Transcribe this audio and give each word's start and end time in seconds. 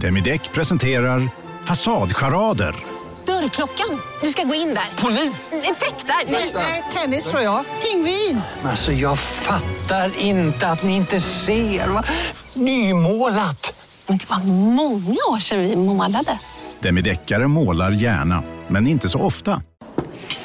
Demideck 0.00 0.52
presenterar 0.52 1.28
Fasadcharader. 1.64 2.74
Dörrklockan. 3.26 4.00
Du 4.22 4.28
ska 4.30 4.42
gå 4.42 4.54
in 4.54 4.68
där. 4.68 5.02
Polis? 5.02 5.52
Effektar? 5.52 6.32
Nej, 6.32 6.52
Nej, 6.54 6.82
tennis 6.94 7.30
tror 7.30 7.42
jag. 7.42 7.64
Pingvin. 7.82 8.40
Alltså 8.64 8.92
jag 8.92 9.18
fattar 9.18 10.12
inte 10.18 10.66
att 10.68 10.82
ni 10.82 10.96
inte 10.96 11.20
ser. 11.20 11.88
Va? 11.88 12.04
Nymålat! 12.54 13.86
Men 14.06 14.18
det 14.18 14.30
var 14.30 14.38
många 14.74 15.16
år 15.30 15.38
sedan 15.38 15.60
vi 15.60 15.76
målade. 15.76 16.38
Demideckare 16.80 17.48
målar 17.48 17.90
gärna, 17.90 18.42
men 18.68 18.86
inte 18.86 19.08
så 19.08 19.20
ofta. 19.20 19.62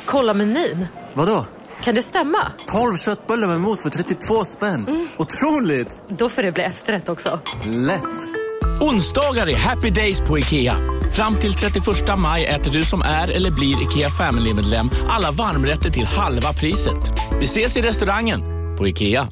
Kolla 0.06 0.34
menyn. 0.34 0.88
Vadå? 1.14 1.46
Kan 1.84 1.96
det 1.96 2.04
stämma? 2.04 2.52
12 2.68 2.98
köttbullar 2.98 3.48
med 3.48 3.62
mos 3.62 3.84
för 3.84 3.90
32 3.90 4.46
spänn. 4.46 5.08
Otroligt! 5.18 6.00
Då 6.10 6.30
får 6.30 6.42
det 6.44 6.52
bli 6.52 6.64
efterrätt 6.64 7.10
också. 7.10 7.40
Lätt! 7.66 8.41
Onsdagar 8.82 9.50
är 9.50 9.56
happy 9.56 9.90
days 9.90 10.22
på 10.22 10.40
IKEA. 10.40 10.78
Fram 11.12 11.36
till 11.36 11.54
31 11.54 11.86
maj 12.18 12.46
äter 12.46 12.72
du 12.72 12.84
som 12.84 13.02
är 13.02 13.28
eller 13.28 13.52
blir 13.52 13.84
IKEA 13.84 14.10
Family-medlem 14.10 14.90
alla 15.10 15.32
varmrätter 15.32 15.90
till 15.90 16.06
halva 16.06 16.54
priset. 16.54 17.12
Vi 17.40 17.46
ses 17.46 17.78
i 17.78 17.82
restaurangen 17.82 18.42
på 18.78 18.88
IKEA. 18.88 19.30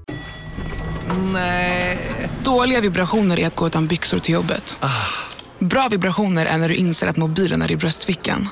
Dåliga 2.43 2.81
vibrationer 2.81 3.39
är 3.39 3.47
att 3.47 3.55
gå 3.55 3.67
utan 3.67 3.87
byxor 3.87 4.19
till 4.19 4.33
jobbet. 4.33 4.77
Bra 5.59 5.87
vibrationer 5.91 6.45
är 6.45 6.57
när 6.57 6.69
du 6.69 6.75
inser 6.75 7.07
att 7.07 7.17
mobilen 7.17 7.61
är 7.61 7.71
i 7.71 7.77
bröstfickan. 7.77 8.49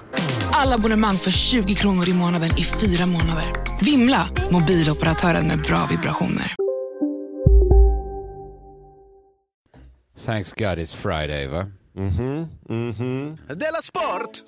Alla 0.52 0.76
abonnemang 0.76 1.18
för 1.18 1.32
20 1.32 1.76
kronor 1.76 2.10
i 2.10 2.14
månaden 2.14 2.58
i 2.58 2.64
fyra 2.64 3.06
månader. 3.06 3.46
Vimla! 3.82 4.30
Mobiloperatören 4.52 5.48
med 5.48 5.62
bra 5.62 5.88
vibrationer. 5.90 6.67
Thanks 10.28 10.52
God 10.52 10.78
it's 10.78 10.94
Friday, 10.94 11.48
va? 11.48 11.68
Mhm, 11.96 12.50
mhm. 12.68 13.38
Della 13.48 13.82
Sport! 13.82 14.44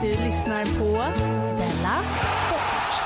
Du 0.00 0.24
lyssnar 0.24 0.64
på 0.64 1.12
Della 1.58 2.02
Sport. 2.40 3.00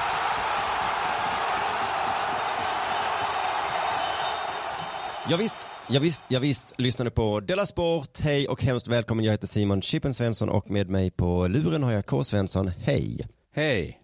Ja, 5.28 5.36
visst, 5.36 5.69
ja, 5.90 6.00
visst, 6.00 6.22
ja, 6.28 6.40
visst, 6.40 6.80
lyssnade 6.80 7.10
på 7.10 7.40
Della 7.40 7.66
Sport. 7.66 8.18
Hej 8.20 8.48
och 8.48 8.62
hemskt 8.62 8.88
välkommen. 8.88 9.24
Jag 9.24 9.32
heter 9.32 9.46
Simon 9.46 9.82
Chippen 9.82 10.14
Svensson 10.14 10.48
och 10.48 10.70
med 10.70 10.90
mig 10.90 11.10
på 11.10 11.48
luren 11.48 11.82
har 11.82 11.92
jag 11.92 12.06
K. 12.06 12.24
Svensson. 12.24 12.68
Hej. 12.68 13.28
Hej. 13.54 14.00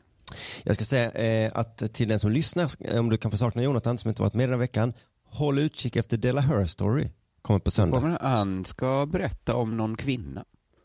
Jag 0.64 0.74
ska 0.74 0.84
säga 0.84 1.10
eh, 1.10 1.50
att 1.54 1.94
till 1.94 2.08
den 2.08 2.18
som 2.18 2.32
lyssnar, 2.32 2.70
eh, 2.80 3.00
om 3.00 3.10
du 3.10 3.16
kan 3.16 3.30
få 3.30 3.36
sakna 3.36 3.62
Jonathan 3.62 3.98
som 3.98 4.08
inte 4.08 4.22
varit 4.22 4.34
med 4.34 4.44
den 4.44 4.52
här 4.52 4.58
veckan, 4.58 4.92
håll 5.24 5.58
utkik 5.58 5.96
efter 5.96 6.16
Della 6.16 6.40
Her 6.40 6.64
Story. 6.64 7.08
Kommer 7.42 7.60
på 7.60 7.70
söndag. 7.70 8.00
Kommer, 8.00 8.18
han 8.20 8.64
ska 8.64 9.06
berätta 9.06 9.54
om 9.54 9.76
någon 9.76 9.96
kvinna. 9.96 10.44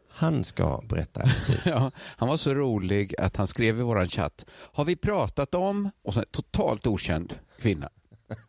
Han 0.10 0.44
ska 0.44 0.82
berätta, 0.90 1.22
precis. 1.22 1.66
Ja, 1.66 1.92
han 1.98 2.30
var 2.30 2.38
så 2.38 2.54
rolig 2.54 3.16
att 3.20 3.36
han 3.36 3.48
skrev 3.48 3.80
i 3.80 3.84
våran 3.84 4.08
chatt, 4.10 4.46
har 4.50 4.86
vi 4.86 4.96
pratat 4.96 5.56
om, 5.56 5.92
och 6.04 6.14
så 6.14 6.24
totalt 6.32 6.88
okänd 6.88 7.34
kvinna. 7.62 7.90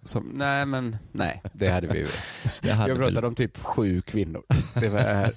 Som, 0.03 0.25
nej 0.35 0.67
men, 0.67 0.97
nej, 1.13 1.43
det 1.53 1.69
hade 1.69 1.87
vi. 1.87 2.07
Det 2.63 2.73
hade 2.73 2.91
Jag 2.91 2.99
pratade 2.99 3.15
väl- 3.15 3.25
om 3.25 3.35
typ 3.35 3.59
sju 3.59 4.03
kvinnor. 4.03 4.43
Det, 4.75 4.89
var, 4.89 5.31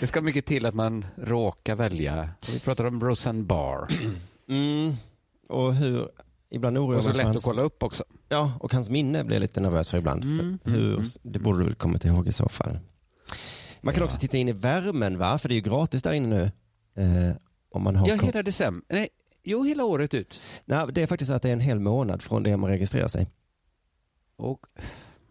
det 0.00 0.06
ska 0.06 0.20
mycket 0.20 0.46
till 0.46 0.66
att 0.66 0.74
man 0.74 1.04
råkar 1.16 1.74
välja. 1.76 2.28
Vi 2.52 2.60
pratade 2.60 2.88
om 2.88 3.00
Roseanne 3.00 3.42
Barr. 3.42 3.88
Mm. 4.48 4.94
Och 5.48 5.74
hur, 5.74 6.08
ibland 6.50 6.78
oroar 6.78 6.96
Och 6.96 7.02
så 7.04 7.08
lätt 7.08 7.16
för 7.16 7.22
att 7.22 7.26
hans, 7.26 7.44
kolla 7.44 7.62
upp 7.62 7.82
också. 7.82 8.04
Ja, 8.28 8.52
och 8.60 8.72
hans 8.72 8.90
minne 8.90 9.24
blir 9.24 9.36
jag 9.36 9.40
lite 9.40 9.60
nervös 9.60 9.88
för 9.88 9.98
ibland. 9.98 10.24
Mm, 10.24 10.58
för 10.64 10.70
hur, 10.70 10.94
mm, 10.94 11.04
Det 11.22 11.38
borde 11.38 11.58
du 11.58 11.64
väl 11.64 11.74
komma 11.74 11.98
till 11.98 12.10
ihåg 12.10 12.28
i 12.28 12.32
så 12.32 12.48
fall. 12.48 12.78
Man 13.80 13.94
kan 13.94 14.02
också 14.02 14.18
titta 14.18 14.36
in 14.36 14.48
i 14.48 14.52
värmen 14.52 15.18
va, 15.18 15.38
för 15.38 15.48
det 15.48 15.52
är 15.52 15.56
ju 15.56 15.62
gratis 15.62 16.02
där 16.02 16.12
inne 16.12 16.28
nu. 16.28 16.42
Eh, 17.02 17.36
om 17.70 17.82
man 17.82 17.96
har 17.96 18.08
Ja, 18.08 18.14
hela 18.14 18.42
december. 18.42 18.84
Nej, 18.96 19.08
jo, 19.42 19.64
hela 19.64 19.84
året 19.84 20.14
ut. 20.14 20.40
Nej, 20.64 20.86
det 20.92 21.02
är 21.02 21.06
faktiskt 21.06 21.28
så 21.28 21.34
att 21.34 21.42
det 21.42 21.48
är 21.48 21.52
en 21.52 21.60
hel 21.60 21.80
månad 21.80 22.22
från 22.22 22.42
det 22.42 22.56
man 22.56 22.70
registrerar 22.70 23.08
sig. 23.08 23.26
Och, 24.36 24.60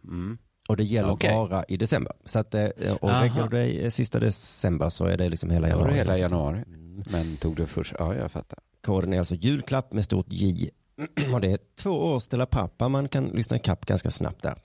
mm. 0.04 0.38
Och 0.70 0.78
det 0.78 0.84
gäller 0.84 1.12
Okej. 1.12 1.34
bara 1.34 1.64
i 1.64 1.78
december. 1.78 2.14
Så 2.26 2.40
att, 2.40 2.54
eh, 2.54 2.66
och 3.02 3.10
registrerar 3.10 3.48
du 3.50 3.58
dig 3.58 3.92
sista 3.92 4.20
december 4.20 4.90
så 4.90 5.06
är 5.06 5.18
det 5.18 5.30
liksom 5.30 5.50
hela 5.50 5.68
Ja, 5.70 5.76
januari. 5.76 5.96
hela 5.98 6.18
januari. 6.18 6.64
Men 7.12 7.38
tog 7.38 7.56
du 7.56 7.66
först? 7.66 7.94
Ja, 8.00 8.16
jag 8.16 8.32
fattar. 8.32 8.60
Koden 8.82 9.14
är 9.14 9.20
alltså 9.20 9.36
julklapp 9.36 9.94
med 9.94 10.04
stort 10.04 10.26
J. 10.30 10.70
Och 11.34 11.42
det 11.42 11.52
är 11.52 11.60
två 11.76 11.90
års 11.92 12.28
Della 12.28 12.46
Pappa 12.46 12.90
man 12.90 13.08
kan 13.10 13.26
lyssna 13.26 13.58
ikapp 13.58 13.86
ganska 13.86 14.12
snabbt 14.12 14.44
där. 14.44 14.58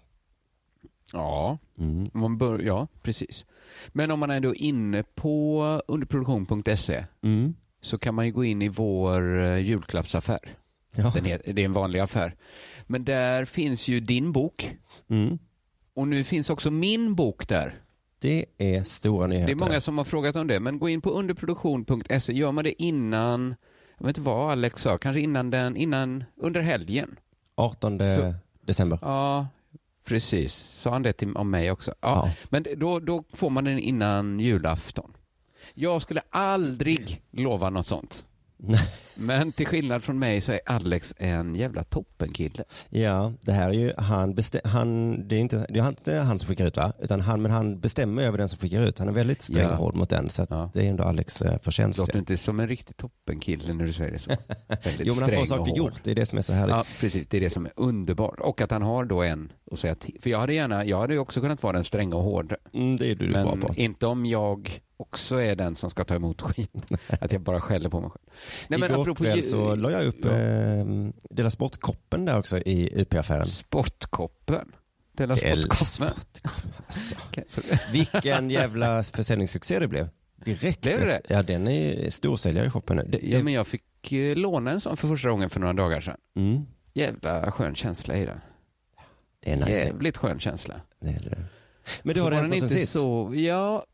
Ja, 1.12 1.58
Mm. 1.78 2.10
man 2.14 2.38
bör, 2.38 2.58
ja, 2.58 2.88
precis. 3.02 3.44
Men 3.88 4.10
om 4.10 4.20
man 4.20 4.30
är 4.30 4.40
då 4.40 4.54
inne 4.54 5.02
på 5.14 5.62
underproduktion.se 5.88 7.04
Mm. 7.22 7.54
så 7.82 7.98
kan 7.98 8.14
man 8.14 8.26
ju 8.26 8.32
gå 8.32 8.44
in 8.44 8.62
i 8.62 8.68
vår 8.68 9.42
eh, 9.42 9.56
julklappsaffär. 9.58 10.56
Ja. 10.96 11.12
Den 11.14 11.26
är, 11.26 11.42
det 11.44 11.60
är 11.62 11.64
en 11.64 11.72
vanlig 11.72 12.00
affär. 12.00 12.36
Men 12.90 13.04
där 13.04 13.44
finns 13.44 13.88
ju 13.88 14.00
din 14.00 14.32
bok 14.32 14.76
Mm. 15.10 15.38
och 15.94 16.08
nu 16.08 16.24
finns 16.24 16.50
också 16.50 16.70
min 16.70 17.14
bok 17.14 17.48
där. 17.48 17.74
Det 18.20 18.46
är 18.58 18.82
stora 18.84 19.26
nyheter. 19.26 19.46
Det 19.46 19.52
är 19.64 19.66
många 19.68 19.80
som 19.80 19.98
har 19.98 20.04
frågat 20.04 20.36
om 20.36 20.46
det, 20.46 20.60
men 20.60 20.78
gå 20.78 20.88
in 20.88 21.00
på 21.00 21.10
underproduktion.se. 21.10 22.32
Gör 22.32 22.52
man 22.52 22.64
det 22.64 22.82
innan, 22.82 23.54
jag 23.98 24.06
vet 24.06 24.18
inte 24.18 24.30
vad 24.30 24.52
Alex 24.52 24.82
sa, 24.82 24.98
kanske 24.98 25.20
innan 25.20 25.50
den, 25.50 25.76
innan, 25.76 26.24
under 26.36 26.60
helgen. 26.60 27.16
18 27.54 27.98
Så- 27.98 28.34
december. 28.60 28.98
Ja, 29.02 29.48
precis. 30.04 30.54
Sa 30.54 30.90
han 30.90 31.02
det 31.02 31.12
till, 31.12 31.36
om 31.36 31.50
mig 31.50 31.70
också? 31.70 31.94
Ja. 32.00 32.08
Ja. 32.26 32.32
Men 32.50 32.64
då, 32.76 33.00
då 33.00 33.24
får 33.32 33.50
man 33.50 33.64
den 33.64 33.78
innan 33.78 34.40
julafton. 34.40 35.12
Jag 35.74 36.02
skulle 36.02 36.22
aldrig 36.30 37.22
lova 37.30 37.70
något 37.70 37.86
sånt. 37.86 38.24
Men 39.20 39.52
till 39.52 39.66
skillnad 39.66 40.02
från 40.04 40.18
mig 40.18 40.40
så 40.40 40.52
är 40.52 40.60
Alex 40.66 41.14
en 41.18 41.54
jävla 41.54 41.82
toppenkille. 41.82 42.64
Ja, 42.88 43.32
det 43.40 43.52
här 43.52 43.68
är 43.68 43.72
ju 43.74 43.92
han, 43.98 44.36
han 44.64 45.28
det 45.28 45.36
är 45.36 45.40
inte, 45.40 45.66
det 45.68 45.78
är 45.80 45.88
inte 45.88 46.14
han 46.14 46.38
som 46.38 46.48
skickar 46.48 46.66
ut 46.66 46.76
va? 46.76 46.92
Utan 47.00 47.20
han, 47.20 47.42
men 47.42 47.50
han 47.50 47.80
bestämmer 47.80 48.22
över 48.22 48.38
den 48.38 48.48
som 48.48 48.58
skickar 48.58 48.82
ut. 48.82 48.98
Han 48.98 49.08
är 49.08 49.12
väldigt 49.12 49.42
sträng 49.42 49.62
Ja. 49.64 49.70
och 49.72 49.76
hård 49.78 49.94
mot 49.96 50.10
den. 50.10 50.30
Så 50.30 50.46
Ja. 50.50 50.70
det 50.74 50.86
är 50.86 50.90
ändå 50.90 51.04
Alex 51.04 51.42
eh, 51.42 51.58
förtjänst. 51.62 51.98
Låter 51.98 52.18
inte 52.18 52.36
som 52.36 52.60
en 52.60 52.68
riktig 52.68 52.96
toppenkille 52.96 53.74
när 53.74 53.84
du 53.84 53.92
säger 53.92 54.12
det 54.12 54.18
så. 54.18 54.30
Väldigt 54.68 55.00
Jo 55.06 55.14
men 55.14 55.22
han 55.22 55.38
får 55.38 55.44
saker 55.44 55.76
gjort, 55.76 56.04
det 56.04 56.10
är 56.10 56.14
det 56.14 56.26
som 56.26 56.38
är 56.38 56.42
så 56.42 56.52
härligt. 56.52 56.74
Ja, 56.76 56.84
precis. 57.00 57.26
Det 57.28 57.36
är 57.36 57.40
det 57.40 57.50
som 57.50 57.66
är 57.66 57.72
underbart. 57.76 58.40
Och 58.40 58.60
att 58.60 58.70
han 58.70 58.82
har 58.82 59.04
då 59.04 59.22
en 59.22 59.52
att 59.72 59.78
säga 59.78 59.94
till. 59.94 60.18
För 60.22 60.30
jag 60.30 60.40
hade 60.40 60.54
gärna, 60.54 60.84
jag 60.84 61.00
hade 61.00 61.12
ju 61.12 61.18
också 61.20 61.40
kunnat 61.40 61.62
vara 61.62 61.72
den 61.72 61.84
stränga 61.84 62.16
och 62.16 62.22
hårda. 62.22 62.56
Mm, 62.74 62.96
det 62.96 63.10
är 63.10 63.14
du 63.14 63.28
Men 63.28 63.44
bra 63.44 63.56
på. 63.68 63.74
inte 63.76 64.06
om 64.06 64.26
jag 64.26 64.80
också 65.18 65.40
är 65.42 65.56
den 65.56 65.76
som 65.76 65.90
ska 65.90 66.04
ta 66.04 66.14
emot 66.14 66.42
skit. 66.42 66.70
att 67.20 67.32
jag 67.32 67.40
bara 67.40 67.60
skäller 67.60 67.88
på 67.88 68.00
mig 68.00 68.10
själv. 68.10 68.24
Nej, 68.68 68.78
men 68.80 68.90
Igår 68.90 69.14
kväll 69.14 69.42
så 69.42 69.74
la 69.74 69.90
jag 69.90 70.04
upp 70.04 70.24
Ja. 70.24 70.30
eh, 70.30 70.86
Dela 71.30 71.50
Sportkoppen 71.50 72.24
där 72.24 72.38
också 72.38 72.58
i 72.58 73.00
UP-affären. 73.02 73.46
Sportkoppen. 73.46 74.72
Dela 75.12 75.36
sportkoppen. 75.36 76.08
Alltså, 76.86 77.14
så- 77.48 77.60
vilken 77.92 78.50
jävla 78.60 79.02
försäljningssuccé 79.02 79.78
det 79.78 79.88
blev. 79.88 80.08
Direkt. 80.44 80.80
Blev 80.82 81.00
det 81.00 81.06
vet- 81.06 81.30
Ja, 81.30 81.42
den 81.42 81.68
är 81.68 82.10
storsäljare 82.10 82.66
i 82.66 82.70
shoppen 82.70 82.96
nu. 82.96 83.02
Det, 83.08 83.18
Ja, 83.22 83.38
det, 83.38 83.44
men 83.44 83.52
jag 83.52 83.66
fick 83.66 84.12
eh, 84.12 84.36
låna 84.36 84.70
en 84.70 84.80
sån 84.80 84.96
för 84.96 85.08
första 85.08 85.30
gången 85.30 85.50
för 85.50 85.60
några 85.60 85.72
dagar 85.72 86.00
sedan. 86.00 86.16
mm, 86.36 86.66
Jävla 86.94 87.52
skön 87.52 87.74
känsla 87.74 88.16
i 88.16 88.24
den. 88.26 88.40
det 89.40 89.52
är 89.52 89.56
nice. 89.56 89.68
det. 89.70 89.84
Jävligt 89.86 90.16
skön 90.16 90.40
känsla. 90.40 90.74
Det 91.00 91.08
är 91.10 91.30
det. 91.30 91.44
Men 92.02 92.14
du 92.14 92.20
har 92.20 92.30
det 92.30 92.36
hänt 92.36 92.50
något 92.50 92.60
sen 92.60 92.70
sist? 92.70 92.92
så, 92.92 93.32
ja, 93.34 93.84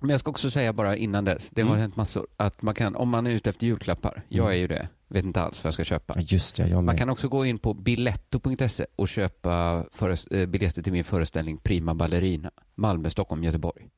men 0.00 0.10
jag 0.10 0.20
ska 0.20 0.30
också 0.30 0.50
säga 0.50 0.72
bara 0.72 0.96
innan 0.96 1.24
dess, 1.24 1.50
det 1.50 1.62
har 1.62 1.68
Mm. 1.68 1.80
hänt 1.80 1.96
massor, 1.96 2.26
att 2.36 2.62
man 2.62 2.74
kan, 2.74 2.96
om 2.96 3.08
man 3.08 3.26
är 3.26 3.30
ute 3.30 3.50
efter 3.50 3.66
julklappar, 3.66 4.22
jag 4.28 4.44
Mm. 4.44 4.52
är 4.56 4.58
ju 4.60 4.66
det, 4.66 4.88
vet 5.08 5.24
inte 5.24 5.40
alls 5.42 5.64
vad 5.64 5.68
jag 5.68 5.74
ska 5.74 5.84
köpa. 5.84 6.14
Just 6.20 6.56
det, 6.56 6.62
jag 6.68 6.76
Man 6.76 6.84
med. 6.84 6.98
kan 6.98 7.10
också 7.10 7.28
gå 7.28 7.46
in 7.46 7.58
på 7.58 7.74
biletto.se 7.74 8.86
och 8.96 9.08
köpa 9.08 9.84
eh, 10.30 10.46
biljetter 10.46 10.82
till 10.82 10.92
min 10.92 11.04
föreställning 11.04 11.58
Prima 11.58 11.94
Ballerina, 11.94 12.50
Malmö, 12.74 13.10
Stockholm, 13.10 13.44
Göteborg. 13.44 13.88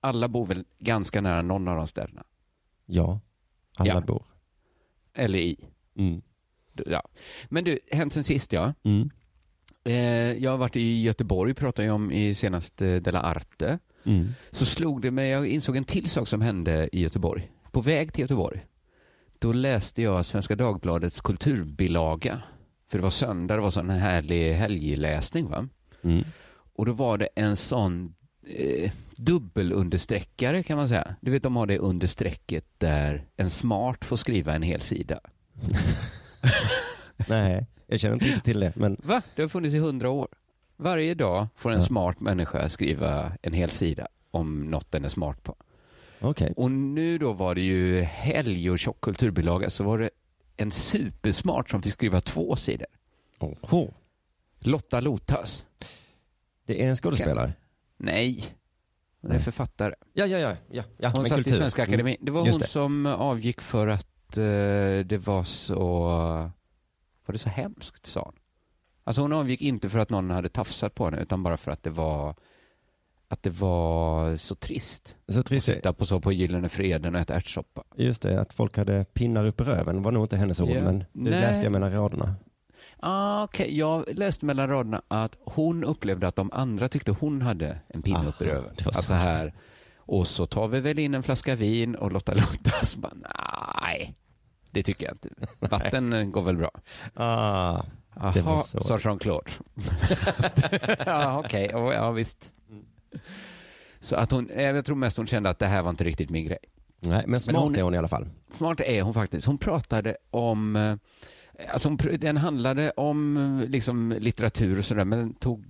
Alla 0.00 0.28
bor 0.28 0.46
väl 0.46 0.64
ganska 0.78 1.20
nära 1.20 1.42
någon 1.42 1.68
av 1.68 1.76
de 1.76 1.86
ställena, 1.86 2.24
Ja, 2.86 3.20
alla 3.76 3.94
Ja. 3.94 4.00
bor. 4.00 4.22
eller 5.14 5.38
i. 5.38 5.56
Mm. 5.96 6.22
Ja. 6.86 7.02
Men 7.48 7.64
du, 7.64 7.78
hänt 7.90 8.12
sen 8.12 8.24
sist 8.24 8.52
ja. 8.52 8.74
Mm. 8.82 9.10
Eh, 9.84 9.94
jag 10.44 10.50
har 10.50 10.58
varit 10.58 10.76
i 10.76 11.02
Göteborg, 11.02 11.54
pratade 11.54 11.86
jag 11.86 11.94
om 11.94 12.12
i 12.12 12.34
senaste 12.34 13.00
Della 13.00 13.20
Arte. 13.22 13.78
Mm. 14.06 14.34
Så 14.50 14.64
slog 14.64 15.02
det 15.02 15.10
mig, 15.10 15.30
jag 15.30 15.46
insåg 15.46 15.76
en 15.76 15.84
till 15.84 16.10
sak 16.10 16.28
som 16.28 16.40
hände 16.40 16.88
i 16.92 17.00
Göteborg. 17.00 17.50
På 17.70 17.80
väg 17.80 18.12
till 18.12 18.22
Göteborg, 18.22 18.66
då 19.38 19.52
läste 19.52 20.02
jag 20.02 20.26
Svenska 20.26 20.56
Dagbladets 20.56 21.20
kulturbilaga. 21.20 22.42
För 22.88 22.98
det 22.98 23.02
var 23.02 23.10
söndag, 23.10 23.54
det 23.54 23.60
var 23.60 23.70
sån 23.70 23.90
här 23.90 23.98
härlig 23.98 24.54
helgläsning 24.54 25.50
va. 25.50 25.68
Mm. 26.02 26.24
Och 26.76 26.86
då 26.86 26.92
var 26.92 27.18
det 27.18 27.28
en 27.36 27.56
sån 27.56 28.14
eh, 28.46 28.90
dubbelunderstreckare 29.16 30.62
kan 30.62 30.76
man 30.76 30.88
säga. 30.88 31.16
Du 31.20 31.30
vet, 31.30 31.42
de 31.42 31.56
har 31.56 31.66
det 31.66 31.78
understrecket 31.78 32.64
där 32.78 33.26
en 33.36 33.50
smart 33.50 34.04
får 34.04 34.16
skriva 34.16 34.54
en 34.54 34.62
hel 34.62 34.80
sida. 34.80 35.20
Nej, 37.28 37.66
jag 37.86 38.00
känner 38.00 38.14
inte 38.14 38.40
till 38.40 38.60
det. 38.60 38.72
Men 38.76 38.96
Va? 39.04 39.22
Det 39.36 39.42
har 39.42 39.48
funnits 39.48 39.74
i 39.74 39.78
hundra 39.78 40.10
år. 40.10 40.28
Varje 40.76 41.14
dag 41.14 41.46
får 41.56 41.70
en 41.72 41.82
smart 41.82 42.20
människa 42.20 42.68
skriva 42.68 43.32
en 43.42 43.52
hel 43.52 43.70
sida 43.70 44.08
om 44.30 44.70
något 44.70 44.92
den 44.92 45.04
är 45.04 45.08
smart 45.08 45.42
på. 45.42 45.56
okej. 46.20 46.52
Och 46.56 46.70
nu 46.70 47.18
då 47.18 47.32
var 47.32 47.54
det 47.54 47.60
ju 47.60 48.00
helg 48.00 48.70
och 48.70 48.78
tjock 48.78 49.00
kulturbilaga 49.00 49.70
så 49.70 49.84
var 49.84 49.98
det 49.98 50.10
en 50.56 50.70
supersmart 50.72 51.70
som 51.70 51.82
fick 51.82 51.92
skriva 51.92 52.20
två 52.20 52.56
sidor. 52.56 52.86
Oho. 53.40 53.94
Lotta 54.58 55.00
Lotas. 55.00 55.64
Det 56.66 56.82
är 56.82 56.88
en 56.88 56.96
skådespelare? 56.96 57.52
Nej, 57.96 58.44
hon 59.20 59.30
är 59.32 59.38
författare. 59.38 59.94
Ja, 60.12 60.26
ja, 60.26 60.38
ja. 60.38 60.56
ja, 60.70 60.82
ja 60.98 61.08
Hon 61.08 61.24
satt 61.24 61.38
i 61.38 61.42
kultur. 61.42 61.56
Svenska 61.58 61.82
Mm. 61.82 61.92
Akademin. 61.92 62.16
Det 62.20 62.30
var 62.30 62.40
hon 62.40 62.60
som 62.60 63.06
avgick 63.06 63.60
för 63.60 63.88
att 63.88 64.36
eh, 64.36 64.42
det 65.06 65.20
var 65.24 65.44
så... 65.44 65.78
Var 67.26 67.32
det 67.32 67.38
så 67.38 67.48
hemskt, 67.48 68.06
sa 68.06 68.20
hon. 68.22 68.34
Alltså 69.04 69.22
hon 69.22 69.32
avgick 69.32 69.62
inte 69.62 69.88
för 69.88 69.98
att 69.98 70.10
någon 70.10 70.30
hade 70.30 70.48
tafsat 70.48 70.94
på 70.94 71.04
henne, 71.04 71.22
utan 71.22 71.42
bara 71.42 71.56
för 71.56 71.70
att 71.72 71.82
det 71.82 71.90
var 71.90 72.34
att 73.28 73.42
det 73.42 73.50
var 73.50 74.36
så 74.36 74.54
trist. 74.54 75.16
Så 75.28 75.42
trist. 75.42 75.68
Att 75.68 75.74
sitta 75.74 75.92
på 75.92 76.06
så 76.06 76.20
på 76.20 76.32
Gyllene 76.32 76.68
Freden 76.68 77.14
och 77.14 77.20
äta 77.20 77.34
ärtsoppa. 77.34 77.82
Just 77.96 78.22
det, 78.22 78.40
att 78.40 78.54
folk 78.54 78.76
hade 78.76 79.04
pinnar 79.04 79.46
upp 79.46 79.60
i 79.60 79.64
röven 79.64 80.02
var 80.02 80.12
nog 80.12 80.24
inte 80.24 80.36
hennes 80.36 80.60
ord, 80.60 80.68
Ja. 80.70 80.82
men 80.82 80.98
det 80.98 81.04
Nej. 81.12 81.30
läste 81.30 81.66
jag 81.66 81.72
mellan 81.72 81.92
raderna. 81.92 82.34
Ah, 83.00 83.44
Okej, 83.44 83.78
jag 83.78 84.04
läste 84.14 84.46
mellan 84.46 84.68
raderna 84.68 85.02
att 85.08 85.36
hon 85.44 85.84
upplevde 85.84 86.28
att 86.28 86.36
de 86.36 86.50
andra 86.52 86.88
tyckte 86.88 87.10
hon 87.12 87.42
hade 87.42 87.78
en 87.88 88.02
pinne 88.02 88.28
upp 88.28 88.42
i 88.42 88.44
Aha, 88.44 88.54
röven. 88.54 88.74
var 88.84 88.92
så. 88.92 89.12
Här, 89.14 89.54
och 89.96 90.28
så 90.28 90.46
tar 90.46 90.68
vi 90.68 90.80
väl 90.80 90.98
in 90.98 91.14
en 91.14 91.22
flaska 91.22 91.54
vin 91.54 91.94
och 91.94 92.12
Lotta 92.12 92.34
Lottas 92.34 92.96
bara, 92.96 93.12
nej, 93.82 94.14
det 94.70 94.82
tycker 94.82 95.04
jag 95.06 95.14
inte. 95.14 95.28
Vatten 95.70 96.32
går 96.32 96.42
väl 96.42 96.56
bra. 96.56 96.70
Ah, 97.14 97.82
Jaha, 98.16 98.58
så. 98.58 98.80
sa 98.80 98.98
Jean-Claude. 98.98 99.50
ja, 101.06 101.38
okej, 101.44 101.68
ja, 101.72 101.92
ja 101.94 102.10
visst. 102.10 102.52
Så 104.00 104.16
att 104.16 104.30
hon, 104.30 104.50
eh, 104.50 104.62
jag 104.62 104.84
tror 104.84 104.96
mest 104.96 105.16
hon 105.16 105.26
kände 105.26 105.50
att 105.50 105.58
det 105.58 105.66
här 105.66 105.82
var 105.82 105.90
inte 105.90 106.04
riktigt 106.04 106.30
min 106.30 106.44
grej. 106.44 106.58
nej, 107.00 107.24
men 107.26 107.40
smart 107.40 107.62
hon- 107.62 107.76
är 107.76 107.82
hon 107.82 107.94
i 107.94 107.98
alla 107.98 108.08
fall. 108.08 108.28
Smart 108.56 108.80
är 108.80 109.02
hon 109.02 109.14
faktiskt. 109.14 109.46
Hon 109.46 109.58
pratade 109.58 110.16
om, 110.30 110.76
eh, 110.76 110.96
alltså 111.72 111.88
hon, 111.88 111.98
den 112.18 112.36
handlade 112.36 112.90
om 112.90 113.36
eh, 113.62 113.68
liksom 113.68 114.14
litteratur 114.18 114.78
och 114.78 114.84
sådär, 114.84 115.04
men 115.04 115.18
den 115.18 115.34
tog, 115.34 115.66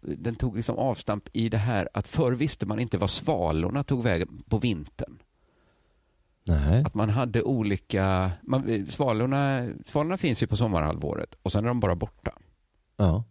den 0.00 0.34
tog 0.34 0.56
liksom 0.56 0.76
avstamp 0.76 1.28
i 1.32 1.48
det 1.48 1.58
här 1.58 1.88
att 1.94 2.08
förr 2.08 2.32
visste 2.32 2.66
man 2.66 2.78
inte 2.80 2.98
vad 2.98 3.10
svalorna 3.10 3.84
tog 3.84 4.02
vägen 4.02 4.42
på 4.48 4.58
vintern. 4.58 5.18
Nej. 6.50 6.82
Att 6.84 6.94
man 6.94 7.10
hade 7.10 7.42
olika, 7.42 8.30
man, 8.42 8.86
svalorna, 8.88 9.68
svalorna 9.84 10.16
finns 10.16 10.42
ju 10.42 10.46
på 10.46 10.56
sommarhalvåret 10.56 11.34
och 11.42 11.52
sen 11.52 11.64
är 11.64 11.68
de 11.68 11.80
bara 11.80 11.94
borta. 11.94 12.32
Ja. 12.96 13.24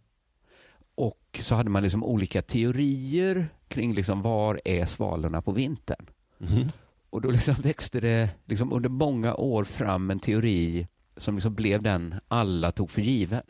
Och 0.94 1.40
så 1.42 1.54
hade 1.54 1.70
man 1.70 1.82
liksom 1.82 2.04
olika 2.04 2.42
teorier 2.42 3.48
kring 3.68 3.94
liksom 3.94 4.22
var 4.22 4.60
är 4.64 4.84
svalorna 4.84 5.42
på 5.42 5.52
vintern. 5.52 6.06
Mhm. 6.38 6.68
Och 7.10 7.20
då 7.20 7.30
liksom 7.30 7.54
växte 7.54 8.00
det 8.00 8.30
liksom 8.44 8.72
under 8.72 8.88
många 8.88 9.34
år 9.34 9.64
fram 9.64 10.10
en 10.10 10.20
teori 10.20 10.88
som 11.16 11.34
liksom 11.34 11.54
blev 11.54 11.82
den 11.82 12.14
alla 12.28 12.72
tog 12.72 12.90
för 12.90 13.02
given. 13.02 13.42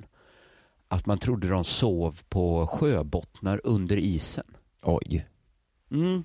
Att 0.88 1.06
man 1.06 1.18
trodde 1.18 1.48
de 1.48 1.64
sov 1.64 2.20
på 2.28 2.66
sjöbottnar 2.66 3.60
under 3.64 3.96
isen. 3.96 4.46
Oj. 4.82 5.26
Mm. 5.90 6.24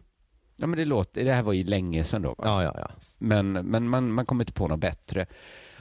Ja, 0.56 0.68
men 0.68 0.80
det, 0.80 0.86
låter, 0.86 1.24
det 1.24 1.34
här 1.34 1.44
var 1.44 1.54
ju 1.54 1.64
länge 1.64 2.04
sedan 2.04 2.22
då. 2.22 2.30
Va? 2.30 2.44
Ja, 2.44 2.64
ja, 2.64 2.76
ja. 2.78 2.88
Men, 3.26 3.52
men 3.52 3.90
man, 3.90 4.12
man 4.12 4.26
kom 4.26 4.40
inte 4.42 4.54
på 4.54 4.68
något 4.68 4.80
bättre. 4.80 5.26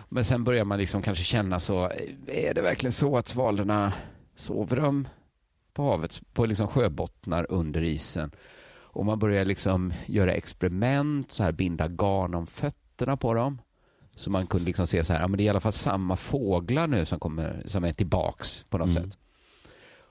Men 0.08 0.25
sen 0.25 0.44
börjar 0.44 0.64
man 0.64 0.79
liksom 0.79 1.02
kanske 1.02 1.25
känna 1.25 1.61
så, 1.61 1.91
är 2.26 2.55
det 2.55 2.62
verkligen 2.62 2.93
så 2.93 3.17
att 3.17 3.29
svalorna 3.29 3.93
sover 4.37 4.76
de 4.76 5.08
på 5.73 5.82
havet, 5.91 6.20
på 6.32 6.46
liksom 6.46 6.69
sjöbottnar 6.69 7.46
under 7.50 7.82
isen? 7.82 8.31
Och 8.76 9.05
man 9.05 9.19
börjar 9.19 9.44
liksom 9.44 9.93
göra 10.06 10.32
experiment, 10.35 11.32
så 11.32 11.43
här 11.43 11.52
binda 11.52 11.88
garn 11.88 12.35
om 12.35 12.46
fötterna 12.46 13.17
på 13.17 13.35
dem. 13.35 13.61
Så 14.17 14.31
man 14.31 14.46
kunde 14.46 14.67
liksom 14.67 14.87
se 14.87 15.05
så 15.05 15.12
här, 15.12 15.20
ja 15.20 15.29
men 15.29 15.37
det 15.38 15.43
är 15.43 15.46
i 15.46 15.49
alla 15.49 15.61
fall 15.61 15.73
samma 15.73 16.17
fåglar 16.17 16.87
nu 16.87 17.05
som, 17.05 17.19
kommer, 17.19 17.62
som 17.67 17.85
är 17.85 17.93
tillbaks 17.93 18.64
på 18.69 18.79
något 18.79 18.96
Mm. 18.96 19.11
sätt. 19.11 19.19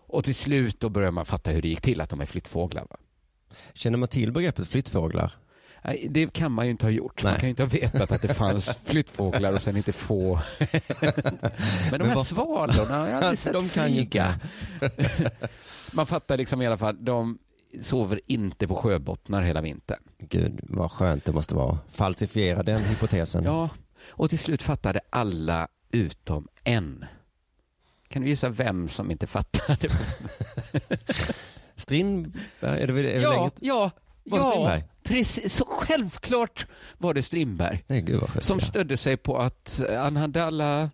Och 0.07 0.24
till 0.24 0.35
slut 0.35 0.80
då 0.80 0.89
börjar 0.89 1.12
man 1.12 1.25
fatta 1.25 1.51
hur 1.51 1.62
det 1.62 1.68
gick 1.68 1.81
till 1.81 2.01
att 2.01 2.09
de 2.09 2.21
är 2.21 2.25
flyttfåglar. 2.25 2.88
Va? 2.89 2.97
Känner 3.74 3.97
man 3.97 4.07
till 4.07 4.31
begreppet 4.31 4.68
flyttfåglar? 4.68 5.31
Nej, 5.85 6.07
det 6.09 6.33
kan 6.33 6.51
man 6.51 6.65
ju 6.65 6.71
inte 6.71 6.85
ha 6.85 6.91
gjort. 6.91 7.24
Man 7.24 7.31
Nej. 7.31 7.39
kan 7.39 7.47
ju 7.47 7.50
inte 7.50 7.63
ha 7.63 7.69
vetat 7.69 8.12
att 8.12 8.21
det 8.21 8.33
fanns 8.33 8.65
flyttfåglar 8.85 9.53
och 9.53 9.62
sen 9.62 9.77
inte 9.77 9.94
få. 9.94 10.39
Men 11.91 12.00
de 12.00 12.07
här 12.07 12.15
vad- 12.15 12.27
svalorna, 12.27 13.09
jag 13.09 13.15
har 13.15 13.21
aldrig 13.21 13.39
sett 13.39 13.53
De 13.53 13.69
kan 13.69 13.85
flyga. 13.85 14.39
Man 15.94 16.06
fattar 16.06 16.38
liksom 16.38 16.62
i 16.62 16.68
alla 16.68 16.77
fall, 16.77 17.06
de 17.06 17.38
sover 17.81 18.21
inte 18.27 18.68
på 18.68 18.75
sjöbottnar 18.75 19.41
hela 19.44 19.62
vintern. 19.62 20.00
Gud, 20.19 20.59
vad 20.63 20.91
skönt 20.91 21.25
det 21.25 21.31
måste 21.33 21.56
vara. 21.56 21.77
Falsifiera 21.89 22.63
den 22.63 22.81
hypotesen. 22.81 23.44
Ja, 23.44 23.69
och 24.07 24.30
till 24.30 24.39
slut 24.39 24.62
fattade 24.62 25.00
alla 25.09 25.68
utom 25.91 26.47
en. 26.63 27.06
Kan 28.07 28.21
du 28.21 28.27
gissa 28.27 28.50
vem 28.50 28.89
som 28.89 29.12
inte 29.12 29.27
fattade? 29.27 29.88
Strindberg, 31.75 32.81
är 32.81 32.88
det 32.88 32.94
är 33.00 33.03
det 33.03 33.12
ja, 33.21 33.31
länge? 33.31 33.51
ja, 33.62 33.91
Var 34.24 34.38
det 34.39 34.44
ja, 34.45 34.50
Strindberg? 34.51 34.83
Precis. 35.04 35.54
Så 35.56 35.66
självklart 35.66 36.68
var 36.98 37.14
det 37.14 37.24
Strindberg. 37.24 37.84
Nej, 37.88 38.02
gud. 38.02 38.24
Som 38.40 38.60
stödde 38.60 38.98
sig 38.98 39.18
på 39.18 39.38
att 39.38 39.82
han 39.90 40.16
hade 40.18 40.44
alla 40.44 40.90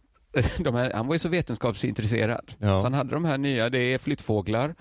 de 0.58 0.76
här, 0.76 0.94
han 0.94 1.08
var 1.08 1.16
ju 1.16 1.20
så 1.20 1.30
vetenskapsintresserad. 1.30 2.52
Ja. 2.60 2.68
Mm. 2.68 2.80
Så 2.82 2.86
han 2.86 2.94
hade 2.94 3.14
de 3.14 3.26
här 3.26 3.38
nya, 3.38 3.70
det 3.70 3.80
är 3.80 3.98
flyttfåglar. 3.98 4.76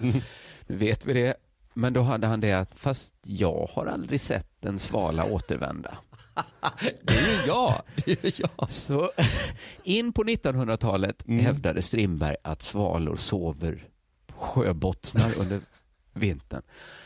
Nu 0.66 0.76
vet 0.76 1.06
vi 1.06 1.12
det. 1.12 1.34
Men 1.74 1.92
då 1.92 2.02
hade 2.02 2.26
han 2.26 2.40
det 2.40 2.52
att, 2.52 2.78
fast 2.78 3.14
jag 3.22 3.68
har 3.74 3.86
aldrig 3.86 4.20
sett 4.20 4.64
en 4.64 4.78
svala 4.78 5.24
återvända. 5.24 5.98
Det 7.02 7.14
är 7.14 7.46
jag. 7.46 7.82
Det 8.04 8.24
är 8.24 8.32
jag. 8.58 8.70
Så 8.72 9.10
in 9.84 10.12
på 10.12 10.24
1900-talet 10.24 11.24
Mm. 11.28 11.44
hävdade 11.44 11.82
Strindberg 11.82 12.36
att 12.44 12.62
svalor 12.62 13.16
sover 13.16 13.88
på 14.26 14.34
sjöbottnar 14.36 15.38
under 15.40 15.60
vintern. 16.12 16.62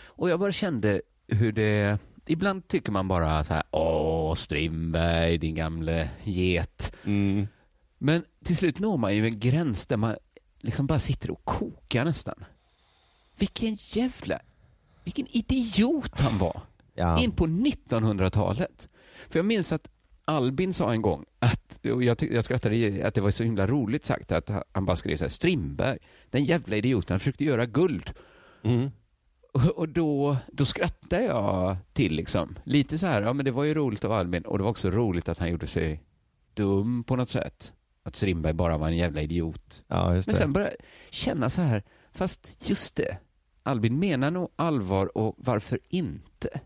Och 0.06 0.30
jag 0.30 0.40
bara 0.40 0.52
kände 0.52 1.02
hur 1.28 1.52
det... 1.52 1.98
Ibland 2.26 2.68
tycker 2.68 2.92
man 2.92 3.08
bara 3.08 3.44
så 3.44 3.54
här, 3.54 3.62
åh 3.70 4.34
Strindberg, 4.34 5.38
din 5.38 5.54
gamle 5.54 6.10
get. 6.22 6.92
Mm. 7.04 7.46
Men 7.98 8.24
till 8.44 8.56
slut 8.56 8.78
når 8.78 8.96
man 8.96 9.16
ju 9.16 9.26
en 9.26 9.38
gräns 9.40 9.86
där 9.86 9.96
man 9.96 10.16
liksom 10.60 10.86
bara 10.86 10.98
sitter 10.98 11.30
och 11.30 11.44
kokar 11.44 12.04
nästan. 12.04 12.44
Vilken 13.38 13.76
jävla... 13.80 14.40
Vilken 15.04 15.26
idiot 15.30 16.20
han 16.20 16.38
var. 16.38 16.60
Ja. 16.94 17.20
In 17.22 17.30
på 17.32 17.46
1900-talet. 17.46 18.88
För 19.28 19.38
jag 19.38 19.46
minns 19.46 19.72
att 19.72 19.90
Albin 20.24 20.74
sa 20.74 20.92
en 20.92 21.02
gång 21.02 21.24
att, 21.38 21.86
och 21.86 22.04
jag, 22.04 22.22
jag 22.32 22.44
skrattade 22.44 23.06
att 23.06 23.14
det 23.14 23.20
var 23.20 23.30
så 23.30 23.44
himla 23.44 23.66
roligt 23.66 24.04
sagt, 24.04 24.32
att 24.32 24.48
han- 24.48 24.62
han 24.72 24.84
bara 24.84 24.96
skrev 24.96 25.16
så 25.16 25.24
här, 25.24 25.28
Strindberg, 25.30 25.98
den 26.30 26.44
jävla 26.44 26.76
idioten, 26.76 27.12
han 27.14 27.18
försökte 27.20 27.44
göra 27.44 27.66
guld. 27.66 28.10
Mm. 28.62 28.90
Och, 29.52 29.88
då, 29.88 30.36
då 30.52 30.64
skrattade 30.64 31.24
jag 31.24 31.76
till 31.92 32.14
liksom. 32.14 32.58
Lite 32.64 32.98
så 32.98 33.06
här, 33.06 33.22
ja 33.22 33.32
men 33.32 33.44
det 33.44 33.50
var 33.50 33.64
ju 33.64 33.74
roligt 33.74 34.04
av 34.04 34.12
Albin 34.12 34.42
och 34.42 34.58
det 34.58 34.64
var 34.64 34.70
också 34.70 34.90
roligt 34.90 35.28
att 35.28 35.38
han 35.38 35.50
gjorde 35.50 35.66
sig 35.66 36.02
dum 36.54 37.04
på 37.04 37.16
något 37.16 37.28
sätt. 37.28 37.72
Att 38.04 38.16
Strindberg 38.16 38.52
bara 38.52 38.78
var 38.78 38.86
en 38.88 38.96
jävla 38.96 39.20
idiot. 39.20 39.84
Ja, 39.88 40.10
Men 40.10 40.22
sen 40.22 40.52
började 40.52 40.74
jag 40.78 40.86
känna 41.14 41.50
så 41.50 41.62
här, 41.62 41.82
fast 42.12 42.70
just 42.70 42.96
det, 42.96 43.16
Albin 43.62 43.98
menar 43.98 44.30
nog 44.30 44.48
allvar 44.56 45.18
och 45.18 45.34
varför 45.38 45.78
inte? 45.88 46.60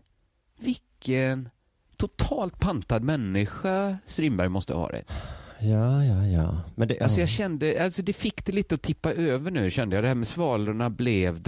Vilken 0.59 1.49
totalt 1.97 2.59
pantad 2.59 3.03
människa 3.03 3.97
Strindberg 4.05 4.49
måste 4.49 4.73
ha 4.73 4.81
varit. 4.81 5.11
Ja, 5.59 6.03
ja, 6.03 6.25
ja. 6.27 6.61
Men 6.75 6.87
det, 6.87 6.99
Alltså 7.01 7.17
ja. 7.17 7.21
jag 7.21 7.29
kände, 7.29 7.83
alltså 7.83 8.01
det 8.01 8.13
fick 8.13 8.45
det 8.45 8.51
lite 8.51 8.75
att 8.75 8.81
tippa 8.81 9.13
över 9.13 9.51
nu 9.51 9.71
kände 9.71 9.95
jag. 9.95 10.03
Det 10.03 10.07
här 10.07 10.15
med 10.15 10.27
svalorna 10.27 10.89
blev 10.89 11.41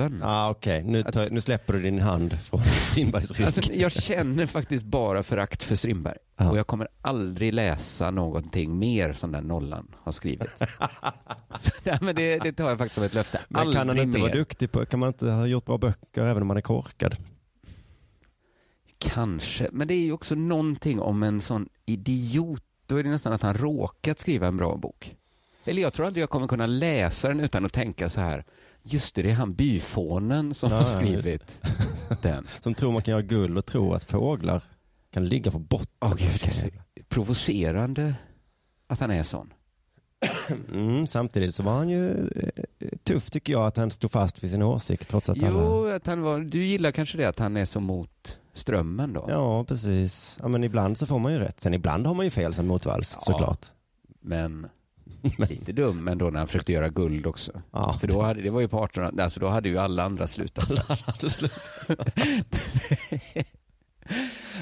droppen. 0.00 0.22
Ah, 0.22 0.50
Okej, 0.50 0.82
nu, 0.84 1.02
tar- 1.02 1.30
nu 1.30 1.40
släpper 1.40 1.72
du 1.72 1.82
din 1.82 1.98
hand 2.00 2.38
från 2.42 2.60
Strindbergs 2.80 3.30
rygg. 3.32 3.46
Alltså, 3.46 3.72
jag 3.72 3.92
känner 3.92 4.46
faktiskt 4.46 4.84
bara 4.84 5.22
förakt 5.22 5.62
för 5.62 5.74
Strindberg. 5.74 6.16
Ja. 6.36 6.50
Och 6.50 6.58
jag 6.58 6.66
kommer 6.66 6.88
aldrig 7.02 7.54
läsa 7.54 8.10
någonting 8.10 8.78
mer 8.78 9.12
som 9.12 9.32
den 9.32 9.44
nollan 9.44 9.94
har 10.02 10.12
skrivit. 10.12 10.48
Så, 11.58 11.70
ja, 11.84 11.98
men 12.00 12.14
det, 12.14 12.38
det 12.38 12.52
tar 12.52 12.68
jag 12.68 12.78
faktiskt 12.78 12.94
som 12.94 13.04
ett 13.04 13.14
löfte. 13.14 13.40
Men 13.48 13.62
kan 13.64 13.76
han 13.76 13.88
Aldrig 13.90 14.08
inte 14.08 14.18
vara 14.18 14.30
mer. 14.30 14.36
duktig 14.38 14.72
på, 14.72 14.86
kan 14.86 15.00
man 15.00 15.08
inte 15.08 15.30
ha 15.30 15.46
gjort 15.46 15.64
bra 15.66 15.78
böcker 15.78 16.22
även 16.24 16.42
om 16.42 16.48
man 16.48 16.56
är 16.56 16.60
korkad? 16.60 17.16
Kanske, 18.98 19.68
men 19.72 19.88
det 19.88 19.94
är 19.94 20.00
ju 20.00 20.12
också 20.12 20.34
någonting 20.34 21.00
om 21.00 21.22
en 21.22 21.40
sån 21.40 21.68
idiot. 21.86 22.62
Då 22.86 22.96
är 22.96 23.02
det 23.02 23.10
nästan 23.10 23.32
att 23.32 23.42
han 23.42 23.54
råkat 23.54 24.18
skriva 24.20 24.46
en 24.46 24.56
bra 24.56 24.76
bok. 24.76 25.16
Eller 25.64 25.82
jag 25.82 25.92
tror 25.92 26.06
aldrig 26.06 26.22
jag 26.22 26.30
kommer 26.30 26.46
kunna 26.48 26.66
läsa 26.66 27.28
den 27.28 27.40
utan 27.40 27.64
att 27.64 27.72
tänka 27.72 28.08
så 28.08 28.20
här. 28.20 28.44
Just 28.88 29.14
det, 29.14 29.22
det 29.22 29.30
är 29.30 29.34
han 29.34 29.54
byfånen 29.54 30.54
som 30.54 30.70
Ja, 30.70 30.76
har 30.76 30.84
skrivit 30.84 31.62
den. 32.22 32.46
Som 32.60 32.74
tror 32.74 32.92
man 32.92 33.02
kan 33.02 33.12
göra 33.12 33.22
guld 33.22 33.58
och 33.58 33.66
tror 33.66 33.96
att 33.96 34.04
fåglar 34.04 34.62
kan 35.10 35.28
ligga 35.28 35.50
på 35.50 35.58
botten. 35.58 35.96
Åh 36.00 36.14
gud, 36.14 36.40
det 36.42 36.46
är 36.46 36.52
så 36.52 36.68
provocerande 37.08 38.14
att 38.86 39.00
han 39.00 39.10
är 39.10 39.22
sån. 39.22 39.52
Mm, 40.72 41.06
samtidigt 41.06 41.54
så 41.54 41.62
var 41.62 41.72
han 41.72 41.88
ju 41.88 42.10
eh, 42.28 42.88
tuff 43.04 43.30
tycker 43.30 43.52
jag 43.52 43.66
att 43.66 43.76
han 43.76 43.90
stod 43.90 44.10
fast 44.10 44.44
vid 44.44 44.50
sin 44.50 44.62
åsikt 44.62 45.08
trots 45.08 45.28
att 45.30 45.42
alla... 45.42 45.62
Jo, 45.64 45.86
att 45.88 46.06
han 46.06 46.22
var, 46.22 46.40
du 46.40 46.64
gillar 46.66 46.90
kanske 46.92 47.18
det 47.18 47.24
att 47.24 47.38
han 47.38 47.56
är 47.56 47.64
så 47.64 47.80
mot 47.80 48.36
strömmen 48.54 49.12
då? 49.12 49.26
Ja, 49.28 49.64
precis. 49.64 50.38
Ja, 50.42 50.48
men 50.48 50.64
ibland 50.64 50.98
så 50.98 51.06
får 51.06 51.18
man 51.18 51.32
ju 51.32 51.38
rätt. 51.38 51.60
Sen 51.60 51.74
ibland 51.74 52.06
har 52.06 52.14
man 52.14 52.24
ju 52.26 52.30
fel 52.30 52.54
som 52.54 52.66
motvalls, 52.66 53.12
Ja. 53.14 53.20
såklart. 53.20 53.66
Men 54.20 54.66
lite 55.48 55.72
dum 55.72 56.08
ändå 56.08 56.30
när 56.30 56.38
han 56.38 56.46
försökte 56.46 56.72
göra 56.72 56.88
guld 56.88 57.26
också. 57.26 57.62
Ja. 57.72 57.92
För 58.00 58.06
då 58.06 58.22
hade, 58.22 58.42
det 58.42 58.50
var 58.50 58.60
ju 58.60 58.68
på 58.68 58.84
1800 58.84 59.24
alltså 59.24 59.40
då 59.40 59.48
hade 59.48 59.68
ju 59.68 59.78
alla 59.78 60.02
andra 60.04 60.26
slutat. 60.26 60.70
Alla 60.70 60.82
hade 61.06 61.30
slutat. 61.30 61.70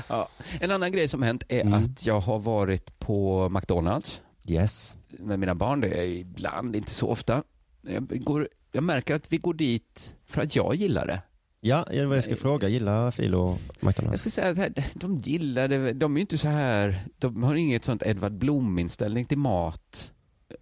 ja. 0.09 0.29
En 0.61 0.71
annan 0.71 0.93
grej 0.93 1.09
som 1.09 1.23
hänt 1.23 1.43
är 1.49 1.61
Mm. 1.61 1.75
att 1.85 2.07
jag 2.07 2.21
har 2.21 2.39
varit 2.39 2.99
på 2.99 3.49
McDonalds 3.49 4.23
Yes. 4.47 4.97
med 5.09 5.39
mina 5.39 5.55
barn. 5.55 5.81
Det 5.81 5.89
är 6.01 6.07
ibland, 6.07 6.77
inte 6.77 6.91
så 6.91 7.09
ofta. 7.11 7.43
Jag, 7.83 8.25
går, 8.25 8.49
jag 8.73 8.85
märker 8.85 9.15
att 9.15 9.33
vi 9.33 9.39
går 9.39 9.55
dit 9.55 10.15
för 10.27 10.43
att 10.43 10.57
jag 10.57 10.75
gillar 10.75 11.07
det. 11.07 11.23
Ja, 11.61 11.85
det 11.91 12.07
var 12.07 12.15
jag 12.15 12.25
ska 12.25 12.37
fråga. 12.37 12.69
Gillar 12.69 13.11
Filo 13.11 13.59
Jag 13.81 13.87
McDonalds? 13.89 14.21
ska 14.21 14.31
säga 14.31 14.49
att 14.51 14.57
här, 14.59 14.73
de 14.95 15.19
gillar 15.19 15.69
det, 15.69 15.93
de 15.93 16.13
är 16.13 16.17
ju 16.17 16.21
inte 16.21 16.39
så 16.39 16.49
här, 16.49 17.07
de 17.19 17.43
har 17.43 17.55
inget 17.55 17.85
sånt 17.85 18.03
Edvard 18.03 18.33
Blom-inställning 18.33 19.27
till 19.27 19.39
mat. 19.39 20.13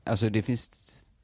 Alltså 0.05 0.29
det 0.31 0.43
finns, 0.43 0.71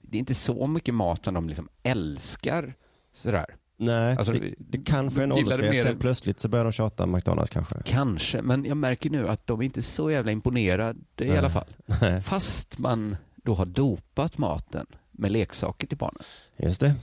det 0.01 0.17
är 0.17 0.19
inte 0.19 0.35
så 0.35 0.67
mycket 0.67 0.95
mat 0.95 1.25
som 1.25 1.35
de 1.35 1.49
liksom 1.49 1.69
älskar. 1.83 2.75
Sådär. 3.13 3.47
Nej, 3.77 4.17
Alltså, 4.17 4.33
det, 4.33 4.55
det 4.59 4.79
kanske 4.79 5.21
är 5.21 5.25
en 5.25 5.29
mer- 5.29 5.81
Sen 5.81 5.99
plötsligt 5.99 6.41
så 6.41 6.49
börjar 6.49 6.65
de 6.65 6.73
tjata 6.73 7.07
McDonalds 7.07 7.51
kanske. 7.51 7.75
Kanske, 7.85 8.43
men 8.43 8.65
jag 8.65 8.77
märker 8.77 9.11
nu 9.11 9.29
att 9.29 9.47
de 9.47 9.61
är 9.61 9.65
inte 9.65 9.83
så 9.83 10.11
jävla 10.11 10.33
imponerade 10.33 10.99
i 11.21 11.25
Nej. 11.29 11.39
alla 11.39 11.51
fall. 11.51 11.67
Nej, 12.01 12.23
Fast 12.23 12.79
man 12.79 13.17
då 13.37 13.55
har 13.55 13.67
dopat 13.67 14.39
maten 14.39 14.87
med 15.11 15.33
leksaker 15.33 15.87
till 15.87 15.99
barnen. 15.99 16.23
just 16.57 16.81
det. 16.81 16.95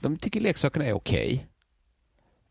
De 0.00 0.16
tycker 0.16 0.40
leksakerna 0.40 0.84
är 0.84 0.92
okej. 0.92 1.46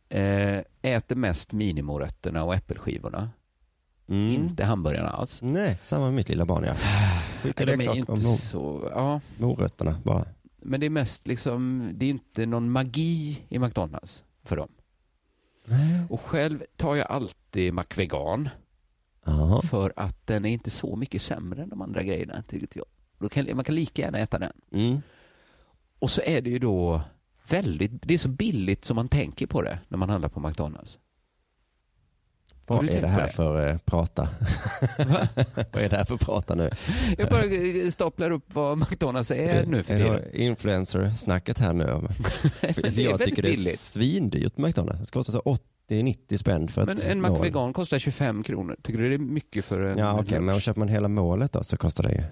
Eh, 0.10 0.60
äter 0.82 1.16
mest 1.16 1.52
minimorötterna 1.52 2.44
och 2.44 2.56
äppelskivorna. 2.56 3.30
Mm. 4.10 4.34
Inte 4.34 4.64
hamburgarna 4.66 5.10
alls. 5.10 5.42
Nej, 5.42 5.78
samma 5.82 6.06
med 6.06 6.14
mitt 6.14 6.30
lilla 6.30 6.46
barn 6.46 6.64
ja. 6.64 6.74
De 7.54 7.64
är 7.64 7.78
leksak 7.78 7.96
inte 7.96 8.12
om 8.12 8.18
så, 8.18 8.90
ja. 8.96 9.22
morötterna 9.38 10.02
bara. 10.04 10.26
Men 10.62 10.80
det 10.80 10.86
är 10.86 10.90
mest 10.90 11.28
liksom, 11.28 11.92
det 11.94 12.06
är 12.06 12.10
inte 12.10 12.46
någon 12.46 12.72
magi 12.72 13.42
i 13.50 13.60
McDonalds 13.60 14.24
för 14.44 14.56
dem. 14.56 14.70
Och 16.10 16.22
själv 16.22 16.64
tar 16.76 16.96
jag 16.96 17.08
alltid 17.08 17.74
McVegan 17.74 18.50
för 19.70 19.94
att 19.96 20.28
den 20.28 20.46
är 20.46 20.50
inte 20.50 20.70
så 20.70 20.96
mycket 20.96 21.22
sämre 21.22 21.64
än 21.64 21.70
de 21.70 21.82
andra 21.82 22.04
grejerna, 22.04 22.44
tycker 22.48 22.68
jag. 22.80 22.86
Då 23.18 23.30
kan, 23.30 23.56
man 23.56 23.64
kan 23.64 23.76
lika 23.76 24.02
gärna 24.02 24.18
äta 24.18 24.40
den. 24.40 24.54
Mm. 24.72 25.02
Och 26.00 26.12
så 26.12 26.22
är 26.22 26.42
det 26.42 26.50
ju 26.50 26.60
då 26.60 27.02
väldigt, 27.50 27.92
det 28.02 28.14
är 28.14 28.18
så 28.18 28.30
billigt 28.30 28.86
som 28.86 28.96
man 28.96 29.10
tänker 29.10 29.48
på 29.48 29.62
det 29.62 29.80
när 29.88 29.98
man 29.98 30.10
handlar 30.10 30.30
på 30.30 30.40
McDonalds. 30.40 30.98
Vad 32.68 32.90
är 32.90 33.02
det 33.02 33.08
här 33.08 33.28
det? 33.28 33.34
för 33.34 33.68
eh, 33.70 33.78
prata? 33.78 34.30
Vad 35.74 35.84
är 35.84 35.90
det 35.90 35.98
här 35.98 36.04
för 36.06 36.18
prata 36.18 36.56
nu? 36.56 36.70
Jag 37.18 37.30
bara 37.30 37.44
eh, 37.46 37.90
staplar 37.92 38.32
upp 38.32 38.44
vad 38.54 38.78
McDonalds 38.78 39.32
är 39.32 39.66
nu 39.66 39.84
för 39.84 39.94
Är 39.94 39.98
tiden. 39.98 40.14
det 40.32 40.44
influencer-snacket 40.44 41.60
här 41.60 41.74
nu? 41.74 41.86
För, 42.74 43.00
jag 43.00 43.22
tycker 43.22 43.42
det 43.42 43.48
är 43.50 43.56
billigt. 43.56 43.80
svindyrt 43.80 44.58
McDonalds. 44.58 45.00
Det 45.06 45.12
kostar 45.12 45.34
så 45.34 45.58
80-90 45.90 46.38
spänn 46.38 46.68
för 46.68 46.86
Men 46.86 46.96
ett 46.98 47.08
en 47.08 47.22
mål. 47.22 47.32
McVegan 47.32 47.74
kostar 47.74 48.00
25 48.00 48.44
kronor. 48.44 48.76
Tycker 48.84 49.00
du 49.00 49.10
det 49.10 49.16
är 49.16 49.20
mycket 49.20 49.66
för 49.66 49.82
en 49.82 49.98
Ja 49.98 50.14
okej, 50.20 50.32
lunch? 50.32 50.44
men 50.46 50.60
köper 50.60 50.80
man 50.80 50.88
hela 50.88 51.08
målet 51.08 51.52
då 51.52 51.64
så 51.64 51.78
kostar 51.78 52.04
det 52.04 52.14
ju... 52.14 52.24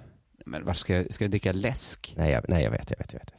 Men 0.45 0.65
varför 0.65 0.79
ska, 0.79 0.93
jag- 0.95 1.13
ska 1.13 1.23
jag 1.23 1.31
dricka 1.31 1.51
läsk? 1.51 2.13
Nej 2.17 2.31
jag, 2.31 2.45
nej, 2.49 2.63
jag 2.63 2.71
vet, 2.71 2.89
jag 2.91 2.97
vet, 2.97 3.13
jag 3.13 3.19
vet. 3.19 3.33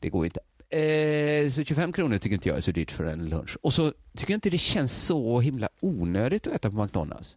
Det 0.00 0.08
går 0.08 0.24
inte. 0.24 0.40
Eh, 0.74 1.48
så 1.48 1.64
25 1.64 1.92
kronor 1.92 2.18
tycker 2.18 2.34
inte 2.34 2.48
jag 2.48 2.56
är 2.56 2.60
så 2.60 2.70
dyrt 2.72 2.90
för 2.90 3.04
en 3.04 3.28
lunch. 3.28 3.56
Och 3.62 3.74
så 3.74 3.92
tycker 4.16 4.32
jag 4.32 4.36
inte 4.36 4.50
det 4.50 4.58
känns 4.58 5.06
så 5.06 5.40
himla 5.40 5.68
onödigt 5.80 6.46
att 6.46 6.52
äta 6.52 6.70
på 6.70 6.82
McDonalds. 6.82 7.36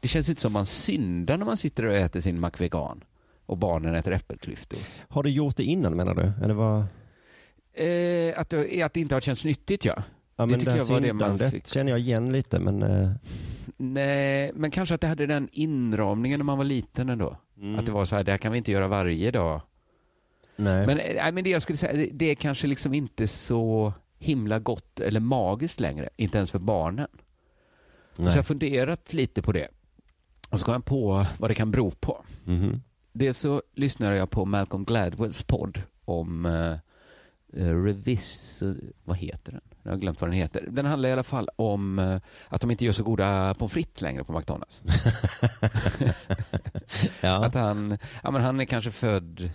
Det 0.00 0.08
känns 0.08 0.28
inte 0.28 0.40
som 0.40 0.52
man 0.52 0.66
syndar 0.66 1.36
när 1.36 1.44
man 1.44 1.56
sitter 1.56 1.86
och 1.86 1.94
äter 1.94 2.20
sin 2.20 2.40
McVegan 2.40 3.04
och 3.46 3.58
barnen 3.58 3.94
äter 3.94 4.12
äppelklyftor. 4.12 4.78
Har 5.08 5.22
du 5.22 5.30
gjort 5.30 5.56
det 5.56 5.64
innan 5.64 5.96
menar 5.96 6.14
du? 6.14 6.44
Eller 6.44 6.54
vad? 6.54 6.78
Eh, 7.74 8.40
att, 8.40 8.50
det, 8.50 8.82
att 8.82 8.94
det 8.94 9.00
inte 9.00 9.14
har 9.14 9.20
känts 9.20 9.44
nyttigt 9.44 9.84
ja. 9.84 10.02
Ja 10.36 10.46
men 10.46 10.48
det, 10.48 10.58
tycker 10.58 10.70
här 10.70 10.78
jag 10.78 10.86
var 10.86 11.00
det 11.00 11.12
man 11.12 11.38
fick. 11.38 11.66
känner 11.66 11.90
jag 11.92 12.00
igen 12.00 12.32
lite 12.32 12.60
men... 12.60 12.82
Eh, 12.82 13.10
Nej, 13.76 14.52
men 14.54 14.70
kanske 14.70 14.94
att 14.94 15.00
det 15.00 15.06
hade 15.06 15.26
den 15.26 15.48
inramningen 15.52 16.38
när 16.38 16.44
man 16.44 16.58
var 16.58 16.64
liten 16.64 17.08
ändå. 17.08 17.36
Mm. 17.56 17.78
Att 17.78 17.86
det 17.86 17.92
var 17.92 18.04
så 18.04 18.16
här, 18.16 18.24
det 18.24 18.30
här 18.30 18.38
kan 18.38 18.52
vi 18.52 18.58
inte 18.58 18.72
göra 18.72 18.88
varje 18.88 19.30
dag. 19.30 19.60
Nej. 20.62 20.86
Men, 20.86 20.98
eh, 20.98 21.14
nej, 21.14 21.32
men 21.32 21.44
det 21.44 21.50
jag 21.50 21.62
skulle 21.62 21.76
säga, 21.76 22.08
det, 22.12 22.30
är 22.30 22.34
kanske 22.34 22.66
liksom 22.66 22.94
inte 22.94 23.28
så 23.28 23.92
himla 24.18 24.58
gott 24.58 25.00
eller 25.00 25.20
magiskt 25.20 25.80
längre, 25.80 26.08
inte 26.16 26.38
ens 26.38 26.50
för 26.50 26.58
barnen. 26.58 27.08
Så 28.12 28.22
jag 28.22 28.28
har 28.28 28.34
nej. 28.34 28.42
funderat 28.42 29.12
lite 29.12 29.42
på 29.42 29.52
det. 29.52 29.68
Och 30.50 30.58
så 30.58 30.64
kom 30.64 30.72
jag 30.72 30.84
på 30.84 31.26
vad 31.38 31.50
det 31.50 31.54
kan 31.54 31.70
bero 31.70 31.90
på. 31.90 32.24
Mhm. 32.44 32.82
Dels 33.12 33.38
så 33.38 33.62
lyssnade 33.74 34.16
jag 34.16 34.30
på 34.30 34.44
Malcolm 34.44 34.84
Gladwells 34.84 35.42
podd 35.42 35.82
om 36.04 36.46
uh, 36.46 36.76
Revis... 37.84 38.62
Vad 39.04 39.16
heter 39.16 39.52
den? 39.52 39.60
Jag 39.82 39.90
har 39.90 39.98
glömt 39.98 40.20
vad 40.20 40.30
den 40.30 40.38
heter. 40.38 40.68
Den 40.70 40.86
handlar 40.86 41.08
i 41.08 41.12
alla 41.12 41.22
fall 41.22 41.48
om 41.56 41.98
eh, 41.98 42.20
att 42.48 42.60
de 42.60 42.70
inte 42.70 42.84
gör 42.84 42.92
så 42.92 43.02
goda 43.02 43.54
pommes 43.54 43.72
frites 43.72 44.00
längre 44.00 44.24
på 44.24 44.38
McDonalds. 44.38 44.82
Ja. 47.20 47.44
Att 47.44 47.54
han, 47.54 47.98
ja, 48.22 48.30
men 48.30 48.42
han 48.42 48.60
är 48.60 48.64
kanske 48.64 48.90
född 48.90 49.50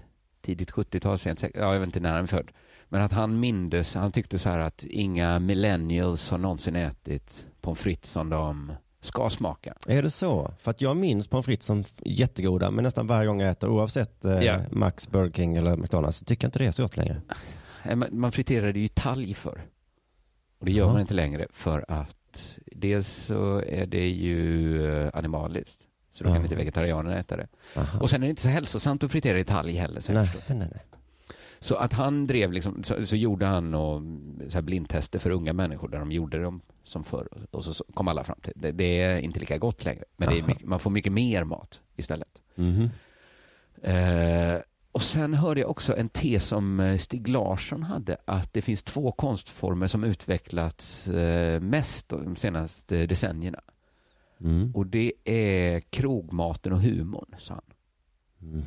tidigt 0.47 0.71
70-tal, 0.71 1.17
sent 1.17 1.41
ja, 1.41 1.49
jag 1.73 1.79
vet 1.79 1.87
inte 1.87 1.99
när 1.99 2.13
han 2.13 2.23
är 2.23 2.27
född. 2.27 2.51
Men 2.89 3.01
att 3.01 3.11
han 3.11 3.39
mindes, 3.39 3.95
han 3.95 4.11
tyckte 4.11 4.39
så 4.39 4.49
här 4.49 4.59
att 4.59 4.83
inga 4.83 5.39
millennials 5.39 6.29
har 6.29 6.37
någonsin 6.37 6.75
ätit 6.75 7.45
pommes 7.61 7.79
frites 7.79 8.11
som 8.11 8.29
de 8.29 8.71
ska 9.01 9.29
smaka. 9.29 9.73
Är 9.87 10.03
det 10.03 10.09
så? 10.09 10.53
För 10.59 10.71
att 10.71 10.81
jag 10.81 10.97
minns 10.97 11.27
pommes 11.27 11.45
frites 11.45 11.65
som 11.65 11.83
jättegoda 12.05 12.71
men 12.71 12.83
nästan 12.83 13.07
varje 13.07 13.27
gång 13.27 13.41
jag 13.41 13.49
äter 13.51 13.69
oavsett 13.69 14.25
eh, 14.25 14.43
Ja. 14.43 14.59
Max, 14.71 15.09
Burger 15.11 15.31
King 15.31 15.55
eller 15.57 15.77
McDonalds 15.77 16.17
så 16.17 16.25
tycker 16.25 16.45
jag 16.45 16.47
inte 16.49 16.59
det 16.59 16.65
är 16.67 16.71
så 16.71 16.83
gott 16.83 16.97
längre. 16.97 17.21
Man 18.11 18.31
friterade 18.31 18.79
ju 18.79 18.87
talg 18.87 19.35
för. 19.35 19.61
Och 20.59 20.65
det 20.65 20.71
gör 20.71 20.85
Ja. 20.85 20.91
man 20.91 21.01
inte 21.01 21.13
längre 21.13 21.47
för 21.53 21.85
att 21.87 22.55
dels 22.75 23.07
så 23.07 23.61
är 23.61 23.85
det 23.85 24.07
ju 24.09 24.85
eh, 25.03 25.09
animaliskt. 25.13 25.86
Så 26.17 26.23
då 26.23 26.33
kan 26.33 26.43
inte 26.43 26.55
vegetarianerna 26.55 27.17
äta 27.17 27.37
det. 27.37 27.47
Aha. 27.75 27.99
Och 27.99 28.09
sen 28.09 28.23
är 28.23 28.27
det 28.27 28.29
inte 28.29 28.41
så 28.41 28.47
hälsosamt 28.47 29.03
att 29.03 29.11
fritera 29.11 29.39
i 29.39 29.43
talg 29.43 29.73
heller. 29.73 29.99
Så, 29.99 30.11
Nej, 30.11 30.29
nej, 30.47 30.57
nej. 30.57 30.85
så 31.59 31.75
att 31.75 31.93
han 31.93 32.27
drev 32.27 32.51
liksom, 32.51 32.83
så, 32.83 33.05
så 33.05 33.15
gjorde 33.15 33.45
han 33.45 33.73
och, 33.73 34.01
så 34.47 34.57
här 34.57 34.61
blindtester 34.61 35.19
för 35.19 35.29
unga 35.29 35.53
människor 35.53 35.87
där 35.87 35.99
de 35.99 36.11
gjorde 36.11 36.41
dem 36.41 36.61
som 36.83 37.03
förr. 37.03 37.27
Och 37.51 37.63
så, 37.63 37.73
så 37.73 37.83
kom 37.93 38.07
alla 38.07 38.23
fram 38.23 38.39
till 38.41 38.53
det, 38.55 38.71
det 38.71 39.01
är 39.01 39.19
inte 39.19 39.39
lika 39.39 39.57
gott 39.57 39.85
längre. 39.85 40.03
Men 40.17 40.45
mycket, 40.47 40.65
man 40.65 40.79
får 40.79 40.91
mycket 40.91 41.13
mer 41.13 41.43
mat 41.43 41.81
istället. 41.95 42.41
Mhm. 42.55 42.89
Eh, 43.81 44.61
och 44.91 45.03
sen 45.03 45.33
hörde 45.33 45.61
jag 45.61 45.69
också 45.69 45.97
en 45.97 46.09
tes 46.09 46.47
som 46.47 46.79
eh, 46.79 46.97
Stig 46.97 47.27
Larsson 47.27 47.83
hade, 47.83 48.17
att 48.25 48.53
det 48.53 48.61
finns 48.61 48.83
två 48.83 49.11
konstformer 49.11 49.87
som 49.87 50.03
utvecklats 50.03 51.07
eh, 51.07 51.59
mest 51.61 52.09
de 52.09 52.35
senaste 52.35 53.05
decennierna. 53.05 53.59
Mm. 54.41 54.71
Och 54.75 54.87
det 54.87 55.13
är 55.23 55.79
krogmaten 55.79 56.73
och 56.73 56.81
humorn, 56.81 57.35
sa 57.39 57.53
han. 57.53 57.63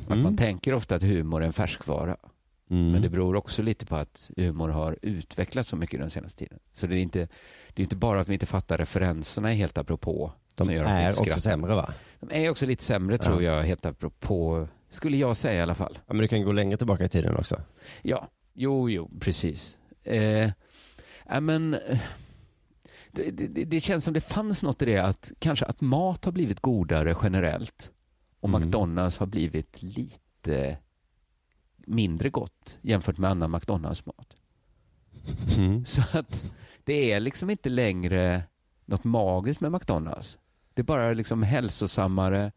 Att 0.03 0.09
Mhm. 0.09 0.23
man 0.23 0.37
tänker 0.37 0.73
ofta 0.73 0.95
att 0.95 1.03
humor 1.03 1.41
är 1.41 1.45
en 1.47 1.53
färskvara. 1.53 2.17
Mm. 2.69 2.91
Men 2.91 3.01
det 3.01 3.09
beror 3.09 3.35
också 3.35 3.61
lite 3.61 3.85
på 3.85 3.95
att 3.95 4.31
humor 4.37 4.69
har 4.69 4.97
utvecklats 5.01 5.69
så 5.69 5.75
mycket 5.75 5.99
den 5.99 6.09
senaste 6.09 6.39
tiden. 6.39 6.59
Så 6.73 6.87
det 6.87 6.97
är 6.97 7.01
inte, 7.01 7.19
det 7.73 7.81
är 7.81 7.83
inte 7.83 7.95
bara 7.95 8.21
att 8.21 8.29
vi 8.29 8.33
inte 8.33 8.45
fattar 8.45 8.77
referenserna 8.77 9.49
helt 9.51 9.77
apropå. 9.77 10.31
De 10.55 10.63
att 10.63 10.69
är 10.69 11.09
också 11.09 11.23
skrattar. 11.23 11.39
sämre 11.39 11.75
va? 11.75 11.93
De 12.19 12.31
är 12.45 12.49
också 12.49 12.65
lite 12.65 12.83
sämre 12.83 13.17
tror 13.17 13.43
jag, 13.43 13.63
helt 13.63 13.85
apropå, 13.85 14.67
skulle 14.89 15.17
jag 15.17 15.37
säga 15.37 15.59
i 15.59 15.61
alla 15.61 15.75
fall. 15.75 15.99
Ja, 16.07 16.13
men 16.13 16.17
du 16.21 16.27
kan 16.27 16.43
gå 16.43 16.51
längre 16.51 16.77
tillbaka 16.77 17.03
i 17.05 17.09
tiden 17.09 17.35
också. 17.35 17.61
Ja, 18.01 18.27
jo, 18.53 18.89
jo, 18.89 19.09
precis. 19.19 19.77
Eh, 20.03 20.49
ja, 21.27 21.39
men, 21.39 21.73
eh, 21.73 21.99
det, 23.11 23.31
det, 23.31 23.65
det 23.65 23.79
känns 23.81 24.03
som 24.03 24.13
det 24.13 24.21
fanns 24.21 24.63
något 24.63 24.81
i 24.81 24.85
det 24.85 24.97
att 24.97 25.31
kanske 25.39 25.65
att 25.65 25.81
mat 25.81 26.25
har 26.25 26.31
blivit 26.31 26.59
godare 26.59 27.15
generellt 27.23 27.91
och 28.39 28.49
Mm. 28.49 28.61
McDonalds 28.61 29.17
har 29.17 29.25
blivit 29.25 29.81
lite 29.83 30.77
mindre 31.77 32.29
gott 32.29 32.77
jämfört 32.81 33.17
med 33.17 33.29
annan 33.29 33.51
McDonalds-mat. 33.51 34.35
Mm. 35.57 35.85
Så 35.85 36.01
att 36.11 36.45
det 36.83 37.11
är 37.11 37.19
liksom 37.19 37.49
inte 37.49 37.69
längre 37.69 38.43
något 38.85 39.03
magiskt 39.03 39.61
med 39.61 39.71
McDonalds. 39.71 40.37
Det 40.73 40.81
är 40.81 40.83
bara 40.83 41.13
liksom 41.13 41.43
hälsosammare, 41.43 42.51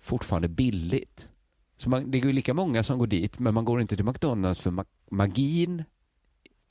fortfarande 0.00 0.48
billigt. 0.48 1.28
Så 1.76 1.90
man, 1.90 2.10
det 2.10 2.18
är 2.18 2.22
ju 2.26 2.32
lika 2.32 2.54
många 2.54 2.82
som 2.82 2.98
går 2.98 3.06
dit, 3.06 3.38
men 3.38 3.54
man 3.54 3.64
går 3.64 3.80
inte 3.80 3.96
till 3.96 4.04
McDonalds 4.04 4.60
för 4.60 4.70
ma- 4.70 4.86
magin 5.10 5.84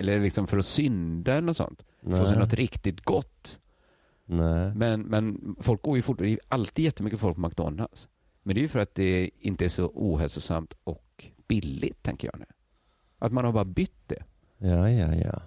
eller 0.01 0.20
liksom 0.20 0.48
för 0.48 0.58
att 0.58 0.65
synda 0.65 1.31
eller 1.31 1.41
något 1.41 1.58
sånt. 1.58 1.84
Få 2.03 2.12
sig 2.12 2.22
Nej. 2.36 2.38
något 2.39 2.53
riktigt 2.53 3.01
gott. 3.01 3.60
Nej. 4.25 4.75
Men, 4.75 5.01
men 5.01 5.55
folk 5.60 5.81
går 5.81 5.96
ju 5.96 6.01
fort, 6.01 6.17
det 6.20 6.29
är 6.29 6.39
alltid 6.48 6.86
jättemycket 6.86 7.20
folk 7.20 7.36
på 7.36 7.41
McDonalds. 7.41 8.08
Men 8.43 8.55
det 8.55 8.60
är 8.60 8.63
ju 8.63 8.67
för 8.67 8.79
att 8.79 8.96
det 8.96 9.29
inte 9.39 9.65
är 9.65 9.70
så 9.70 9.91
ohälsosamt 9.93 10.74
och 10.84 11.25
billigt, 11.48 12.03
tänker 12.03 12.27
jag 12.34 12.39
nu. 12.39 12.46
Att 13.20 13.31
man 13.31 13.46
har 13.46 13.51
bara 13.51 13.65
bytt 13.65 14.08
det. 14.08 14.24
Ja, 14.58 14.89
ja, 14.89 15.13
ja. 15.15 15.41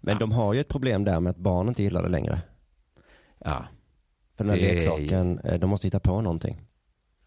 Men 0.00 0.18
de 0.18 0.32
har 0.32 0.54
ju 0.54 0.60
ett 0.60 0.68
problem 0.68 1.04
där 1.04 1.20
med 1.20 1.30
att 1.30 1.36
barn 1.36 1.68
inte 1.68 1.82
gillar 1.82 2.02
det 2.02 2.08
längre. 2.08 2.40
Ja, 3.38 3.66
För 4.36 4.44
den 4.44 4.50
här 4.50 4.60
Det 4.60 4.74
leksaken, 4.74 5.38
eh, 5.38 5.60
de 5.60 5.70
måste 5.70 5.86
hitta 5.86 6.00
på 6.00 6.20
någonting. 6.20 6.62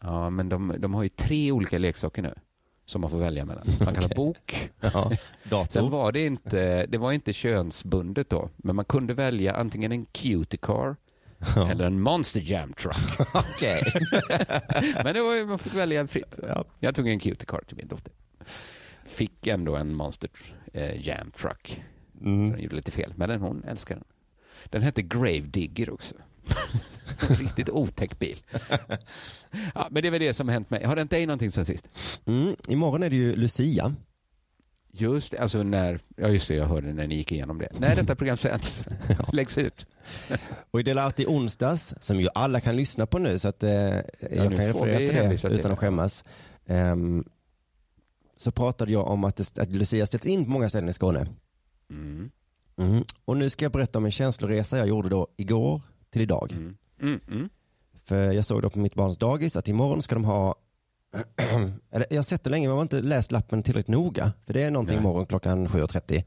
ja 0.02 0.30
men 0.30 0.50
de, 0.50 0.76
de 0.80 0.94
har 0.94 1.04
ju 1.04 1.10
tre 1.10 1.52
olika 1.52 1.78
leksaker 1.78 2.22
nu 2.22 2.34
som 2.88 3.02
man 3.02 3.10
får 3.10 3.18
välja 3.18 3.46
mellan. 3.46 3.64
Man 3.86 3.94
kan 3.94 4.04
ha 4.04 4.10
bok. 4.16 4.70
Ja, 4.80 5.10
Sen 5.10 5.18
dator. 5.50 5.90
var 5.90 6.12
det 6.12 6.26
inte, 6.26 6.86
det 6.86 6.98
var 6.98 7.12
inte 7.12 7.34
könsbundet 7.34 8.30
då, 8.30 8.50
men 8.58 8.76
man 8.76 8.86
kunde 8.86 9.14
välja 9.14 9.54
antingen 9.56 9.92
en 9.92 10.06
cutie 10.06 10.58
car 10.62 10.96
eller 11.72 11.86
en 11.86 12.02
monster 12.02 12.42
jam 12.44 12.74
truck. 12.74 12.96
Okej. 13.34 13.82
Men 15.04 15.14
det 15.14 15.22
var, 15.22 15.46
man 15.46 15.60
fick 15.60 15.76
välja 15.76 16.08
fritt. 16.08 16.40
Ja. 16.48 16.66
Jag 16.80 16.96
tog 16.96 17.08
en 17.08 17.20
cutie 17.20 17.46
car 17.46 17.62
till 17.68 17.78
min 17.78 17.88
dotter. 17.88 18.14
Fick 19.06 19.48
ändå 19.48 19.76
en 19.76 19.94
monster 19.94 20.30
eh, 20.74 21.08
jam 21.08 21.32
truck. 21.32 21.82
Så 22.20 22.26
Mm. 22.26 22.52
den 22.52 22.60
gjorde 22.60 22.76
lite 22.76 22.92
fel, 22.92 23.14
men 23.16 23.30
den, 23.30 23.42
hon 23.42 23.64
älskar 23.64 23.96
den. 23.96 24.04
Den 24.66 24.82
hette 24.82 25.02
Grave 25.02 25.40
Digger 25.40 25.90
också. 25.94 26.16
Riktigt 27.40 27.70
otäck 27.70 28.20
bil. 28.20 28.42
Ja, 29.76 29.88
men 29.92 30.02
det 30.02 30.10
är 30.10 30.12
väl 30.12 30.20
det 30.20 30.34
som 30.34 30.48
har 30.48 30.54
hänt 30.54 30.70
mig. 30.70 30.84
Har 30.86 30.96
det 30.96 31.02
hänt 31.02 31.12
dig 31.12 31.26
någonting 31.26 31.52
sen 31.52 31.66
sist? 31.66 31.88
Mm. 32.26 32.56
Imorgon 32.68 33.04
är 33.04 33.10
det 33.10 33.16
ju 33.16 33.36
Lucia. 33.36 33.96
Just 34.92 35.32
det, 35.32 35.38
alltså 35.38 35.64
när, 35.64 36.00
ja 36.16 36.28
just 36.28 36.48
det, 36.48 36.56
jag 36.56 36.66
hörde 36.66 36.94
när 36.94 37.08
ni 37.08 37.16
gick 37.16 37.32
igenom 37.32 37.60
det. 37.60 37.70
När 37.80 37.96
detta 37.96 38.16
program 38.16 38.38
sänds, 38.38 38.86
läggs 39.34 39.58
ut. 39.58 39.86
Och 40.72 40.80
i 40.80 40.84
Dela 40.84 41.08
Art 41.08 41.20
i 41.20 41.26
onsdags, 41.26 41.94
som 42.00 42.20
ju 42.20 42.28
alla 42.36 42.60
kan 42.60 42.76
lyssna 42.76 43.06
på 43.06 43.20
nu, 43.20 43.40
så 43.40 43.48
att 43.48 43.64
eh, 43.64 43.72
jag 43.72 44.04
nu 44.30 44.58
kan 44.58 44.66
referera 44.66 44.98
till 44.98 45.16
det 45.16 45.38
till 45.38 45.52
utan 45.52 45.72
att 45.72 45.80
skämmas. 45.80 46.24
Ehm, 46.66 47.24
så 48.38 48.52
pratade 48.52 48.92
jag 48.92 49.08
om 49.08 49.24
att, 49.24 49.36
det, 49.36 49.60
att 49.60 49.72
Lucia 49.72 50.06
ställts 50.06 50.26
in 50.26 50.46
på 50.46 50.52
många 50.52 50.70
ställen 50.70 50.90
i 50.90 50.94
Skåne. 50.94 51.28
Mm. 51.90 52.32
Mm. 52.78 53.04
Och 53.26 53.38
nu 53.38 53.50
ska 53.50 53.66
jag 53.66 53.72
berätta 53.72 54.00
om 54.00 54.06
en 54.06 54.12
känsloresa 54.12 54.78
jag 54.78 54.88
gjorde 54.88 55.10
då 55.10 55.28
igår 55.38 55.82
till 56.18 56.24
idag. 56.24 56.52
Mm. 56.52 56.78
Mm. 57.02 57.20
Mm. 57.28 57.50
För 58.06 58.32
jag 58.32 58.46
såg 58.46 58.62
då 58.62 58.70
på 58.70 58.80
mitt 58.80 58.96
barns 58.96 59.18
dagis 59.18 59.56
att 59.56 59.68
imorgon 59.68 60.02
ska 60.02 60.16
de 60.16 60.26
ha 60.26 60.56
eller 61.92 62.06
jag 62.10 62.18
har 62.18 62.24
sett 62.24 62.44
det 62.44 62.50
länge 62.50 62.68
men 62.68 62.70
jag 62.70 62.76
har 62.76 62.82
inte 62.82 63.02
läst 63.02 63.32
lappen 63.32 63.64
tillräckligt 63.64 63.88
noga. 63.96 64.34
För 64.46 64.54
det 64.54 64.62
är 64.62 64.72
någonting 64.72 64.96
Nej. 64.96 65.04
imorgon 65.04 65.26
klockan 65.26 65.68
7.30. 65.68 66.24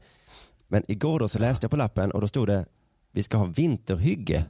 Men 0.67 0.83
igår 0.87 1.19
då 1.19 1.27
så 1.27 1.39
läste 1.39 1.63
jag 1.63 1.71
på 1.71 1.77
lappen 1.77 2.11
och 2.11 2.21
då 2.21 2.27
stod 2.27 2.47
det 2.47 2.65
vi 3.11 3.23
ska 3.23 3.37
ha 3.37 3.45
vinterhygge 3.45 4.45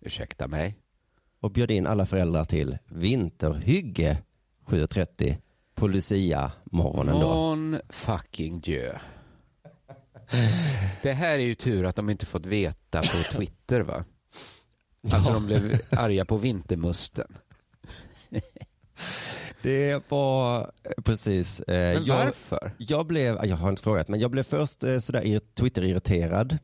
Ursäkta 0.00 0.48
mig. 0.48 0.76
och 1.40 1.50
bjöd 1.50 1.70
in 1.70 1.86
alla 1.86 2.06
föräldrar 2.06 2.44
till 2.44 2.78
vinterhygge 2.86 4.18
7.30 4.66 5.36
på 5.74 5.88
Lucia 5.88 6.52
morgonen 6.64 7.20
då. 7.20 7.34
Mon 7.34 7.80
fucking 7.88 8.60
Dieu. 8.60 8.92
Det 11.02 11.12
här 11.12 11.38
är 11.38 11.38
ju 11.42 11.54
tur 11.54 11.84
att 11.84 11.96
de 11.96 12.10
inte 12.10 12.26
fått 12.26 12.46
veta 12.46 13.00
på 13.00 13.36
Twitter 13.36 13.80
va? 13.80 14.04
Alltså 15.12 15.32
de 15.32 15.46
blev 15.46 15.80
arga 15.90 16.24
på 16.24 16.36
vintermusten. 16.36 17.36
Det 19.62 20.10
var 20.10 20.60
eh, 20.60 21.02
precis. 21.04 21.60
eh, 21.60 21.94
Men 21.94 22.04
jag, 22.04 22.24
varför? 22.24 22.72
jag 22.78 23.06
blev, 23.06 23.38
jag 23.44 23.56
har 23.56 23.68
inte 23.68 23.82
frågat, 23.82 24.08
men 24.08 24.20
jag 24.20 24.30
blev 24.30 24.42
först 24.42 24.84
eh, 24.84 24.98
sådär 24.98 25.22
ir- 25.22 25.40
Twitter-irriterad. 25.54 26.58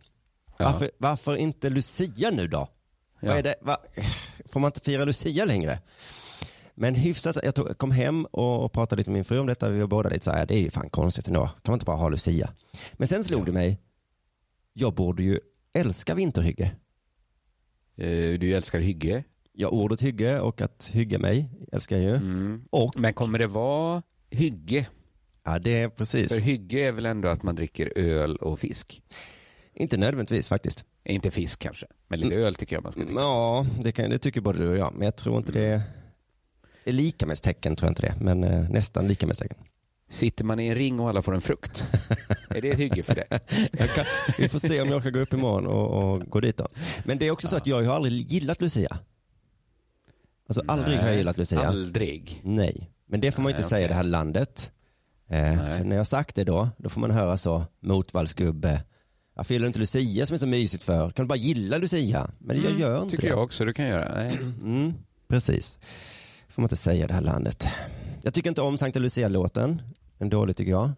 Ja. 0.59 0.64
Varför, 0.73 0.90
varför 0.99 1.37
inte 1.37 1.70
Lucia 1.70 2.30
nu 2.30 2.47
då? 2.47 2.68
Vad 3.20 3.30
Ja. 3.32 3.38
är 3.38 3.42
det? 3.42 3.54
Va? 3.61 3.76
Får 4.47 4.61
man 4.61 4.68
inte 4.68 4.80
fira 4.80 5.04
Lucia 5.04 5.44
längre? 5.44 5.78
Men 6.75 6.94
hyfsat, 6.94 7.37
jag 7.42 7.54
tog, 7.54 7.78
kom 7.78 7.91
hem 7.91 8.25
och, 8.25 8.73
pratade 8.73 9.00
lite 9.00 9.10
med 9.10 9.14
min 9.17 9.25
fru 9.25 9.38
om 9.38 9.47
detta. 9.47 9.69
Vi 9.69 9.80
var 9.80 9.86
båda 9.86 10.08
lite 10.08 10.25
så 10.25 10.30
här, 10.30 10.47
det 10.47 10.54
är 10.54 10.60
ju 10.60 10.71
fan 10.71 10.91
konstigt 10.91 11.26
ändå. 11.28 11.47
Kan 11.47 11.60
man 11.67 11.75
inte 11.75 11.86
bara 11.86 11.97
ha 11.97 12.08
Lucia? 12.08 12.50
Men 12.93 13.08
sen 13.08 13.25
slog 13.25 13.47
det 13.47 13.52
mig, 13.52 13.78
jag 14.73 14.95
borde 14.95 15.23
ju 15.23 15.41
älska 15.75 16.14
vinterhygge. 16.14 16.73
Eh, 17.96 18.38
Du 18.38 18.54
älskar 18.54 18.80
hygge. 18.80 19.24
Ja, 19.52 19.68
ordet 19.68 20.00
hygge 20.02 20.40
och 20.40 20.60
att 20.60 20.90
hygga 20.94 21.18
mig 21.18 21.50
älskar 21.72 21.96
jag 21.96 22.04
ju. 22.04 22.16
Mm. 22.16 22.64
Och, 22.70 22.92
Men 22.96 23.14
kommer 23.14 23.38
det 23.38 23.46
vara 23.46 24.02
hygge? 24.30 24.86
ja 25.44 25.58
det 25.58 25.82
är 25.82 25.88
precis. 25.88 26.32
För 26.34 26.40
hygge 26.40 26.78
är 26.88 26.92
väl 26.92 27.06
ändå 27.06 27.28
att 27.28 27.42
man 27.42 27.54
dricker 27.54 27.98
öl 27.98 28.36
och 28.36 28.60
fisk? 28.60 29.02
Inte 29.74 29.96
nödvändigtvis 29.96 30.48
faktiskt. 30.48 30.84
Inte 31.04 31.30
fisk 31.30 31.58
kanske, 31.58 31.86
men 32.08 32.20
lite 32.20 32.34
öl 32.36 32.54
tycker 32.54 32.76
jag 32.76 32.82
man 32.82 32.92
ska 32.92 33.00
dricka. 33.00 33.20
Ja, 33.20 33.66
det, 33.82 33.92
kan, 33.92 34.10
det 34.10 34.18
tycker 34.18 34.40
både 34.40 34.58
du 34.58 34.68
och 34.68 34.76
jag. 34.76 34.92
Men 34.94 35.04
jag 35.04 35.16
tror 35.16 35.36
inte 35.36 35.52
det 35.52 35.82
är 36.84 36.92
lika 36.92 37.26
med 37.26 37.42
tecken, 37.42 37.76
tror 37.76 37.86
jag 37.86 37.90
inte 37.90 38.02
det. 38.02 38.14
Men 38.24 38.44
eh, 38.44 38.70
nästan 38.70 39.08
lika 39.08 39.26
med 39.26 39.36
tecken. 39.36 39.58
Sitter 40.10 40.44
man 40.44 40.60
i 40.60 40.66
en 40.66 40.75
ring 40.75 41.00
och 41.00 41.08
alla 41.08 41.23
får 41.23 41.34
en 41.34 41.40
frukt? 41.40 41.84
är 42.50 42.60
det 42.60 42.68
ett 42.70 42.78
hygge 42.78 43.02
för 43.02 43.14
kan, 43.94 44.04
vi 44.38 44.49
får 44.49 44.58
se 44.58 44.80
om 44.82 44.88
jag 44.88 45.02
kan 45.02 45.12
gå 45.12 45.18
upp 45.18 45.32
imorgon 45.32 45.66
och, 45.66 46.12
och 46.12 46.20
gå 46.30 46.40
dit 46.40 46.56
då. 46.56 46.68
Men 47.04 47.18
det 47.18 47.26
är 47.26 47.30
också 47.30 47.49
så 47.49 47.56
att 47.56 47.66
jag 47.66 47.82
har 47.82 47.94
aldrig 47.94 48.32
gillat 48.32 48.60
Lucia. 48.60 48.99
Alltså 50.49 50.62
aldrig 50.68 50.99
har 50.99 51.06
jag 51.06 51.16
gillat 51.16 51.38
Lucia. 51.38 51.68
Aldrig. 51.68 52.40
Nej, 52.44 52.90
men 53.06 53.20
det 53.20 53.32
får 53.32 53.42
man 53.42 53.50
Nej, 53.52 53.58
inte 53.58 53.68
säga 53.68 53.84
i 53.84 53.88
det 53.88 53.94
här 53.94 54.02
landet. 54.02 54.73
Eh, 55.28 55.64
för 55.64 55.84
när 55.84 55.96
jag 55.96 56.00
har 56.00 56.04
sagt 56.04 56.36
det 56.36 56.44
då, 56.44 56.68
då 56.76 56.88
får 56.88 57.00
man 57.00 57.10
höra 57.10 57.36
så, 57.36 57.64
motvallsgubbe. 57.80 58.82
Jag 59.34 59.46
fyller 59.46 59.66
inte 59.66 59.78
Lucia 59.78 60.26
som 60.26 60.34
är 60.34 60.38
så 60.38 60.46
mysigt 60.46 60.84
för. 60.84 61.10
Kan 61.10 61.25
du 61.25 61.28
bara 61.28 61.38
gilla 61.38 61.78
Lucia? 61.78 62.30
Men 62.38 62.62
jag 62.62 62.78
gör 62.78 62.94
inte 62.94 62.96
Mm, 62.99 63.10
Tycker 63.10 63.23
det. 63.23 63.28
jag 63.28 63.42
också 63.42 63.64
du 63.64 63.73
kan 63.73 63.86
göra. 63.86 64.14
Nej. 64.14 64.38
Mm, 64.62 64.94
precis. 65.28 65.78
får 66.49 66.62
man 66.62 66.64
inte 66.66 66.76
säga 66.76 67.04
i 67.04 67.08
det 67.08 67.14
här 67.14 67.20
landet. 67.20 67.68
Jag 68.23 68.34
tycker 68.34 68.49
inte 68.49 68.60
om 68.60 68.78
Sankta 68.78 68.99
Lucia-låten. 69.00 69.82
Är 70.21 70.26
dålig 70.30 70.56
tycker 70.56 70.71
jag. 70.73 70.91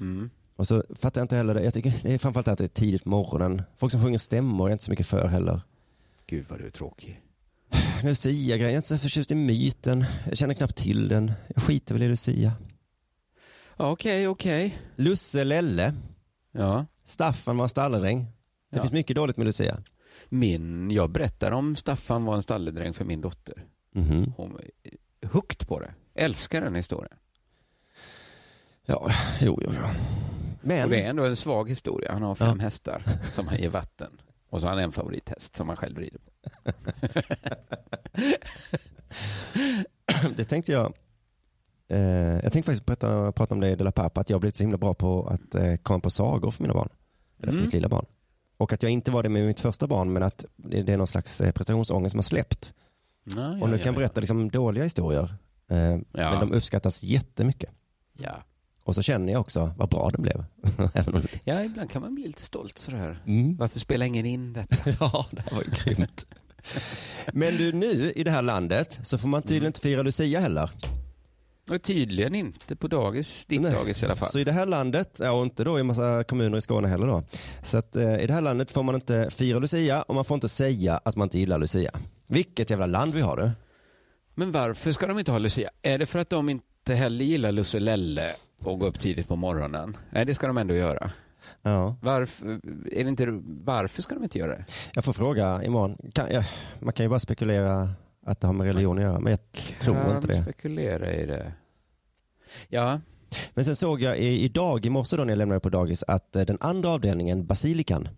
Mm. 0.00 0.30
Och 0.56 0.66
så 0.68 0.84
fattar 0.94 1.20
jag 1.20 1.24
inte 1.24 1.36
heller 1.36 1.54
det. 1.54 1.62
Jag 1.64 1.74
tycker 1.74 1.94
det 2.02 2.14
är 2.14 2.18
framförallt 2.18 2.48
att 2.48 2.58
det 2.58 2.64
är 2.64 2.68
tidigt 2.68 3.02
på 3.04 3.08
morgonen. 3.10 3.62
Folk 3.76 3.92
som 3.92 4.02
sjunger 4.02 4.18
stämmor 4.18 4.66
är 4.66 4.70
jag 4.70 4.74
inte 4.74 4.84
så 4.84 4.90
mycket 4.90 5.06
för 5.06 5.26
heller. 5.28 5.60
Gud 6.26 6.46
vad 6.48 6.58
du 6.58 6.66
är 6.66 6.70
tråkig. 6.70 7.20
Lucia-grejen, 8.04 8.60
jag 8.60 8.72
är 8.72 8.76
inte 8.76 8.88
så 8.88 8.98
förtjust 8.98 9.30
i 9.30 9.34
myten. 9.34 10.04
Jag 10.28 10.38
känner 10.38 10.54
knappt 10.54 10.76
till 10.76 11.08
den. 11.08 11.32
Jag 11.54 11.62
skiter 11.62 11.94
väl 11.94 12.02
i 12.02 12.08
Lucia. 12.08 12.52
Ja, 13.76 13.90
Okej, 13.90 14.28
okej. 14.28 14.78
Lusse 14.96 15.44
Lelle. 15.44 15.94
Ja. 16.52 16.86
Staffan 17.04 17.56
var 17.56 17.64
en 17.64 17.68
stalledräng. 17.68 18.18
Det 18.70 18.76
Ja. 18.76 18.80
finns 18.82 18.92
mycket 18.92 19.16
dåligt 19.16 19.36
med 19.36 19.46
Lucia. 19.46 19.82
Min, 20.28 20.90
jag 20.90 21.10
berättar 21.10 21.50
om 21.52 21.76
Staffan 21.76 22.24
var 22.24 22.34
en 22.36 22.42
stalledräng 22.42 22.94
för 22.94 23.04
min 23.04 23.20
dotter. 23.20 23.64
Mhm. 23.92 24.32
Hon 24.36 24.58
är 25.22 25.26
hooked 25.28 25.68
på 25.68 25.80
det. 25.80 25.94
Älskar 26.14 26.60
den 26.60 26.74
historien. 26.74 27.16
Ja, 28.86 29.10
jo, 29.40 29.58
jo, 29.62 29.70
jo. 29.76 29.86
Men, 30.60 30.84
Och 30.84 30.90
det 30.90 31.02
är 31.02 31.10
ändå 31.10 31.24
en 31.24 31.36
svag 31.36 31.68
historia. 31.68 32.12
Han 32.12 32.22
har 32.22 32.34
fem 32.34 32.56
Ja. 32.58 32.64
hästar 32.64 33.02
som 33.22 33.48
han 33.48 33.58
ger 33.58 33.70
vatten. 33.70 34.20
Och 34.50 34.60
så 34.60 34.66
har 34.66 34.74
han 34.74 34.84
en 34.84 34.92
favorithäst 34.92 35.56
som 35.56 35.68
han 35.68 35.76
själv 35.76 35.98
rider 35.98 36.18
på. 36.18 36.30
det 40.36 40.44
tänkte 40.44 40.72
jag. 40.72 40.92
Eh, 41.88 41.98
jag 42.42 42.52
tänkte 42.52 42.62
faktiskt 42.62 42.86
prata, 42.86 43.32
prata 43.32 43.54
om 43.54 43.60
det 43.60 43.70
i 43.70 43.76
De 43.76 43.84
La 43.84 43.92
Pappa, 43.92 44.20
att 44.20 44.30
jag 44.30 44.34
har 44.34 44.40
blivit 44.40 44.56
så 44.56 44.62
himla 44.62 44.78
bra 44.78 44.94
på 44.94 45.26
att 45.26 45.54
eh, 45.54 45.76
komma 45.76 46.00
på 46.00 46.10
sagor 46.10 46.50
för 46.50 46.62
mina 46.62 46.74
barn. 46.74 46.88
Eller 47.38 47.52
för 47.52 47.58
Mm. 47.58 47.64
mitt 47.64 47.74
lilla 47.74 47.88
barn. 47.88 48.06
Och 48.56 48.72
att 48.72 48.82
jag 48.82 48.92
inte 48.92 49.10
var 49.10 49.22
det 49.22 49.28
med 49.28 49.46
mitt 49.46 49.60
första 49.60 49.86
barn, 49.86 50.12
men 50.12 50.22
att 50.22 50.44
det, 50.56 50.82
det 50.82 50.92
är 50.92 50.96
någon 50.96 51.06
slags 51.06 51.40
eh, 51.40 51.52
prestationsångest 51.52 52.10
som 52.12 52.18
har 52.18 52.22
släppt. 52.22 52.74
Ja, 53.24 53.48
och 53.62 53.68
nu 53.70 53.76
ja, 53.76 53.82
kan 53.84 53.92
ja, 53.94 53.98
berätta 53.98 54.20
liksom 54.20 54.50
dåliga 54.50 54.84
historier. 54.84 55.34
Eh, 55.70 55.78
Ja. 55.78 56.00
Men 56.12 56.40
de 56.40 56.52
uppskattas 56.52 57.02
jättemycket. 57.02 57.70
Ja. 58.18 58.42
Och 58.84 58.94
så 58.94 59.02
känner 59.02 59.32
jag 59.32 59.40
också 59.40 59.74
vad 59.76 59.88
bra 59.88 60.10
det 60.12 60.18
blev. 60.22 60.44
Ja, 61.44 61.62
ibland 61.64 61.90
kan 61.90 62.02
man 62.02 62.14
bli 62.14 62.26
lite 62.26 62.42
stolt 62.42 62.78
sådär. 62.78 63.22
mm. 63.26 63.56
Varför 63.56 63.80
spelar 63.80 64.06
ingen 64.06 64.26
in 64.26 64.52
detta? 64.52 64.76
Ja, 65.00 65.26
det 65.30 65.42
här 65.42 65.56
var 65.56 65.62
ju 65.62 65.70
grymt. 65.70 66.26
Men 67.32 67.56
du, 67.56 67.72
nu 67.72 68.12
i 68.16 68.24
det 68.24 68.30
här 68.30 68.42
landet 68.42 69.00
så 69.02 69.18
får 69.18 69.28
man 69.28 69.42
tydligen 69.42 69.66
inte 69.66 69.80
fira 69.80 70.02
Lucia 70.02 70.40
heller. 70.40 70.70
Och 71.70 71.82
tydligen 71.82 72.34
inte 72.34 72.76
på 72.76 72.88
dagis, 72.88 73.46
ditt 73.46 73.60
Nej. 73.60 73.72
dagis 73.72 74.02
i 74.02 74.06
alla 74.06 74.16
fall. 74.16 74.28
Så 74.28 74.38
i 74.38 74.44
det 74.44 74.52
här 74.52 74.66
landet, 74.66 75.16
ja, 75.22 75.32
och 75.32 75.42
inte 75.42 75.64
då 75.64 75.76
i 75.78 75.80
en 75.80 75.86
massa 75.86 76.24
kommuner 76.24 76.58
i 76.58 76.60
Skåne 76.60 76.88
heller 76.88 77.06
då. 77.06 77.22
Så 77.62 77.78
att 77.78 77.96
eh, 77.96 78.20
i 78.22 78.26
det 78.26 78.32
här 78.32 78.40
landet 78.40 78.70
får 78.70 78.82
man 78.82 78.94
inte 78.94 79.30
fira 79.30 79.58
Lucia 79.58 80.02
och 80.02 80.14
man 80.14 80.24
får 80.24 80.34
inte 80.34 80.48
säga 80.48 81.00
att 81.04 81.16
man 81.16 81.26
inte 81.26 81.38
gillar 81.38 81.58
Lucia. 81.58 81.90
Vilket 82.28 82.70
jävla 82.70 82.86
land 82.86 83.14
vi 83.14 83.20
har 83.20 83.36
du. 83.36 83.50
Men 84.34 84.52
varför 84.52 84.92
ska 84.92 85.06
de 85.06 85.18
inte 85.18 85.30
ha 85.32 85.38
Lucia? 85.38 85.70
Är 85.82 85.98
det 85.98 86.06
för 86.06 86.18
att 86.18 86.30
de 86.30 86.48
inte 86.48 86.94
heller 86.94 87.24
gillar 87.24 87.52
Lusse 87.52 87.78
Lelle 87.80 88.34
och 88.66 88.78
gå 88.78 88.86
upp 88.86 89.00
tidigt 89.00 89.28
på 89.28 89.36
morgonen? 89.36 89.96
Nej, 90.10 90.24
det 90.24 90.34
ska 90.34 90.46
de 90.46 90.58
ändå 90.58 90.74
göra. 90.74 91.10
Ja, 91.62 91.96
Varför, 92.02 92.46
är 92.92 93.04
det 93.04 93.08
inte, 93.08 93.26
varför 93.64 94.02
ska 94.02 94.14
de 94.14 94.24
inte 94.24 94.38
göra 94.38 94.50
det? 94.56 94.64
jag 94.94 95.04
får 95.04 95.12
fråga 95.12 95.62
imorgon. 95.64 95.96
Kan, 96.14 96.26
ja, 96.30 96.42
man 96.80 96.92
kan 96.92 97.04
ju 97.06 97.10
bara 97.10 97.20
spekulera 97.20 97.90
att 98.26 98.40
det 98.40 98.46
har 98.46 98.54
med 98.54 98.66
religion 98.66 98.98
att 98.98 99.04
göra, 99.04 99.20
men 99.20 99.30
jag 99.30 99.40
tror 99.80 99.94
Kan 99.94 100.16
inte 100.16 100.26
det. 100.28 100.42
spekulera 100.42 101.12
i 101.14 101.26
det. 101.26 101.52
Ja, 102.68 103.00
Men 103.54 103.64
sen 103.64 103.76
såg 103.76 104.00
jag 104.02 104.18
idag, 104.18 104.86
i 104.86 104.90
morse 104.90 105.16
då 105.16 105.24
när 105.24 105.30
jag 105.32 105.38
lämnade 105.38 105.60
på 105.60 105.68
dagis, 105.68 106.04
att 106.08 106.36
eh, 106.36 106.42
den 106.44 106.58
andra 106.60 106.88
avdelningen, 106.90 107.46
Basilikan, 107.46 108.08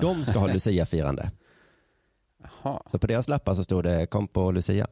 de 0.00 0.24
ska 0.24 0.38
ha 0.38 0.46
Lucia-firande. 0.52 1.30
Så 2.86 2.98
på 2.98 3.06
deras 3.06 3.28
lappar 3.28 3.54
så 3.54 3.64
står 3.64 3.82
det 3.82 4.06
kom 4.06 4.28
på 4.28 4.50
Lucia. 4.50 4.86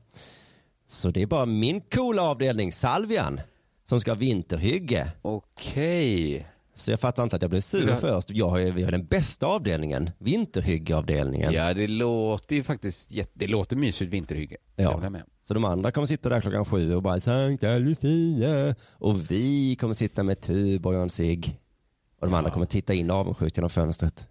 Så 0.88 1.11
det 1.11 1.22
är 1.22 1.27
bara 1.27 1.46
min 1.46 1.81
coola 1.81 2.22
avdelning, 2.22 2.72
Salvian, 2.72 3.40
som 3.84 4.00
ska 4.00 4.10
ha 4.10 4.16
vinterhygge. 4.16 5.12
Okej. 5.22 6.46
Så 6.74 6.90
jag 6.90 7.00
fattar 7.00 7.22
inte 7.22 7.36
att 7.36 7.42
jag 7.42 7.50
blev 7.50 7.60
sur 7.60 7.88
Ja. 7.88 7.96
först. 7.96 8.30
Jag 8.30 8.48
har, 8.48 8.58
ju- 8.58 8.70
vi 8.70 8.82
har 8.82 8.90
den 8.90 9.06
bästa 9.06 9.46
avdelningen, 9.46 10.10
vinterhyggeavdelningen. 10.18 11.52
Ja, 11.52 11.74
det 11.74 11.86
låter 11.86 12.56
ju 12.56 12.62
faktiskt 12.62 13.10
jätte... 13.10 13.30
Det 13.34 13.46
låter 13.46 13.76
mysigt 13.76 14.12
vinterhygge. 14.12 14.56
Ja. 14.76 14.82
Jag 14.82 14.92
håller 14.92 15.10
med. 15.10 15.22
Så 15.42 15.54
de 15.54 15.64
andra 15.64 15.90
kommer 15.90 16.06
sitta 16.06 16.28
där 16.28 16.40
klockan 16.40 16.64
sju 16.64 16.94
och 16.94 17.02
bara 17.02 17.20
Sankta 17.20 17.78
Lucia. 17.78 18.74
Och 18.92 19.30
vi 19.30 19.76
kommer 19.76 19.94
sitta 19.94 20.22
med 20.22 20.40
Tuborg 20.40 20.96
och 20.96 21.02
en 21.02 21.10
cigg. 21.10 21.60
Och 22.20 22.26
de 22.26 22.34
andra 22.34 22.50
kommer 22.50 22.66
titta 22.66 22.94
in 22.94 23.10
avundsjukt 23.10 23.56
genom 23.56 23.70
fönstret. 23.70 24.28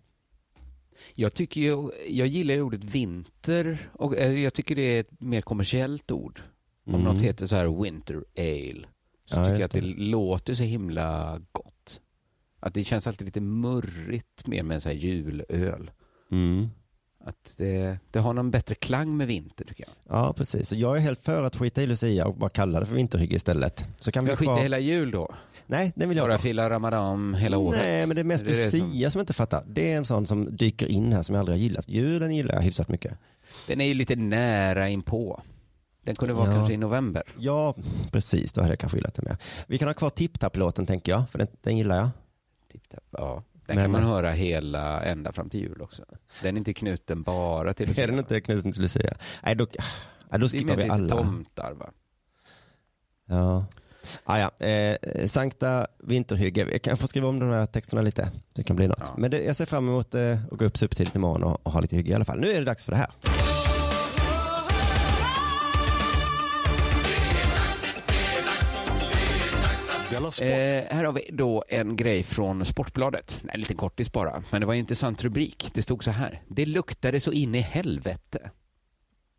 Jag 1.15 1.33
tycker 1.33 1.61
ju, 1.61 1.89
jag 2.09 2.27
gillar 2.27 2.53
ju 2.55 2.61
ordet 2.61 2.83
vinter 2.83 3.89
och 3.93 4.17
eh, 4.17 4.31
jag 4.39 4.53
tycker 4.53 4.75
det 4.75 4.81
är 4.81 4.99
ett 4.99 5.21
mer 5.21 5.41
kommersiellt 5.41 6.11
ord. 6.11 6.41
Om 6.85 6.93
Mm. 6.93 7.05
något 7.13 7.21
heter 7.23 7.47
så 7.47 7.55
här 7.55 7.83
winter 7.83 8.23
ale 8.37 8.87
så 9.25 9.35
Ja, 9.39 9.43
tycker 9.45 9.55
jag 9.57 9.65
att 9.65 9.71
det 9.71 9.79
det. 9.81 9.87
låter 10.01 10.53
så 10.53 10.63
himla 10.63 11.41
gott. 11.51 11.99
Att 12.59 12.73
det 12.73 12.83
känns 12.83 13.07
alltid 13.07 13.25
lite 13.25 13.41
murrigt 13.41 14.47
med 14.47 14.65
med 14.65 14.75
en 14.75 14.81
så 14.81 14.89
här 14.89 14.95
julöl. 14.95 15.91
Mm. 16.31 16.67
Att 17.25 17.53
det, 17.57 17.97
det 18.11 18.19
har 18.19 18.33
någon 18.33 18.51
bättre 18.51 18.75
klang 18.75 19.17
med 19.17 19.27
vinter 19.27 19.65
tycker 19.65 19.85
jag. 19.87 20.17
Ja, 20.17 20.33
precis. 20.37 20.69
Så 20.69 20.75
jag 20.75 20.97
är 20.97 21.01
helt 21.01 21.21
för 21.21 21.43
att 21.43 21.55
skita 21.55 21.83
i 21.83 21.87
Lucia 21.87 22.27
och 22.27 22.35
bara 22.35 22.49
kalla 22.49 22.79
det 22.79 22.85
för 22.85 22.95
vinterhygge 22.95 23.35
istället. 23.35 23.87
Så 23.99 24.11
kan 24.11 24.23
vi 24.25 24.27
Vi 24.27 24.31
ha 24.31 24.37
skiter 24.37 24.53
kvar... 24.53 24.61
hela 24.61 24.79
jul 24.79 25.11
då? 25.11 25.35
Nej, 25.67 25.93
det 25.95 26.05
vill 26.05 26.17
jag 26.17 26.27
Bara 26.27 26.37
fila 26.37 26.69
ramadan 26.69 27.33
hela 27.35 27.57
året? 27.57 27.79
Nej, 27.83 28.07
men 28.07 28.15
det 28.15 28.21
är 28.21 28.23
mest 28.23 28.45
Är 28.45 28.49
det 28.49 28.57
det 28.57 28.69
som- 28.69 28.79
Lucia 28.79 29.09
som 29.09 29.19
jag 29.19 29.23
inte 29.23 29.33
fattar. 29.33 29.63
Det 29.67 29.91
är 29.91 29.97
en 29.97 30.05
sån 30.05 30.27
som 30.27 30.55
dyker 30.57 30.87
in 30.87 31.13
här 31.13 31.21
som 31.23 31.35
jag 31.35 31.39
aldrig 31.39 31.57
har 31.57 31.63
gillat. 31.63 31.89
Julen 31.89 32.35
gillar 32.35 32.53
jag 32.55 32.61
hyfsat 32.61 32.89
mycket. 32.89 33.17
Den 33.67 33.81
är 33.81 33.85
ju 33.85 33.93
lite 33.93 34.15
nära 34.15 34.89
inpå. 34.89 35.41
Den 36.03 36.15
kunde 36.15 36.33
vara 36.33 36.47
Ja. 36.49 36.53
kanske 36.55 36.73
i 36.73 36.77
november. 36.77 37.23
Ja, 37.37 37.75
precis. 38.11 38.53
Då 38.53 38.61
hade 38.61 38.71
jag 38.71 38.79
kanske 38.79 38.97
gillat 38.97 39.13
det 39.13 39.21
mer. 39.21 39.37
Vi 39.67 39.77
kan 39.77 39.87
ha 39.87 39.93
kvar 39.93 40.09
Tipp-Tapp-låten 40.09 40.85
tänker 40.85 41.11
jag, 41.11 41.29
för 41.29 41.37
den, 41.39 41.47
den 41.61 41.77
gillar 41.77 41.95
jag. 41.97 42.09
Tipp-tapp. 42.71 43.03
Ja, 43.11 43.43
den 43.65 43.75
Men- 43.75 43.83
kan 43.83 43.91
man 43.91 44.03
höra 44.03 44.31
hela, 44.31 45.01
ända 45.03 45.31
fram 45.31 45.49
till 45.49 45.59
jul 45.59 45.81
också. 45.81 46.03
Den 46.41 46.55
är 46.55 46.59
inte 46.59 46.73
knuten 46.73 47.23
bara 47.23 47.73
till 47.73 47.89
Är 47.99 48.07
den 48.07 48.19
inte 48.19 48.41
knuten 48.41 48.73
till 48.73 48.81
Lucia? 48.81 49.13
Nej, 49.43 49.55
då, 49.55 49.67
nej, 49.79 49.85
då 50.31 50.37
Det 50.37 50.43
är 50.45 50.47
skippar 50.47 50.75
vi 50.75 50.89
alla. 50.89 51.15
tomtar 51.15 51.73
va? 51.73 51.89
Ja. 53.25 53.65
Ah, 54.23 54.37
ja. 54.39 54.65
Eh, 54.67 54.97
Sankta 55.27 55.87
vinterhygge. 55.99 56.67
Jag 56.71 56.81
kan 56.81 56.97
få 56.97 57.07
skriva 57.07 57.27
om 57.27 57.39
de 57.39 57.49
här 57.49 57.65
texterna 57.65 58.01
lite. 58.01 58.31
Det 58.53 58.63
kan 58.63 58.75
bli 58.75 58.87
något. 58.87 59.03
Ja. 59.07 59.13
Men 59.17 59.31
det, 59.31 59.43
jag 59.43 59.55
ser 59.55 59.65
fram 59.65 59.89
emot 59.89 60.15
eh, 60.15 60.37
att 60.51 60.59
gå 60.59 60.65
upp 60.65 60.77
supertidigt 60.77 61.15
imorgon 61.15 61.43
och, 61.43 61.65
och 61.67 61.71
ha 61.71 61.79
lite 61.81 61.95
hygge 61.95 62.11
i 62.11 62.13
alla 62.13 62.25
fall. 62.25 62.39
Nu 62.39 62.47
är 62.51 62.59
det 62.59 62.65
dags 62.65 62.85
för 62.85 62.91
det 62.91 62.97
här. 62.97 63.09
Eh, 70.25 70.95
här 70.95 71.03
har 71.03 71.13
vi 71.13 71.29
då 71.31 71.63
en 71.67 71.95
grej 71.95 72.23
från 72.23 72.65
Sportbladet. 72.65 73.39
Nej, 73.43 73.51
en 73.53 73.59
liten 73.59 73.77
kortis 73.77 74.11
bara, 74.11 74.43
men 74.51 74.61
det 74.61 74.67
var 74.67 74.73
en 74.73 74.79
intressant 74.79 75.23
rubrik. 75.23 75.69
Det 75.73 75.81
stod 75.81 76.03
så 76.03 76.11
här. 76.11 76.41
Det 76.47 76.65
luktade 76.65 77.19
så 77.19 77.31
in 77.31 77.55
i 77.55 77.59
helvete. 77.59 78.51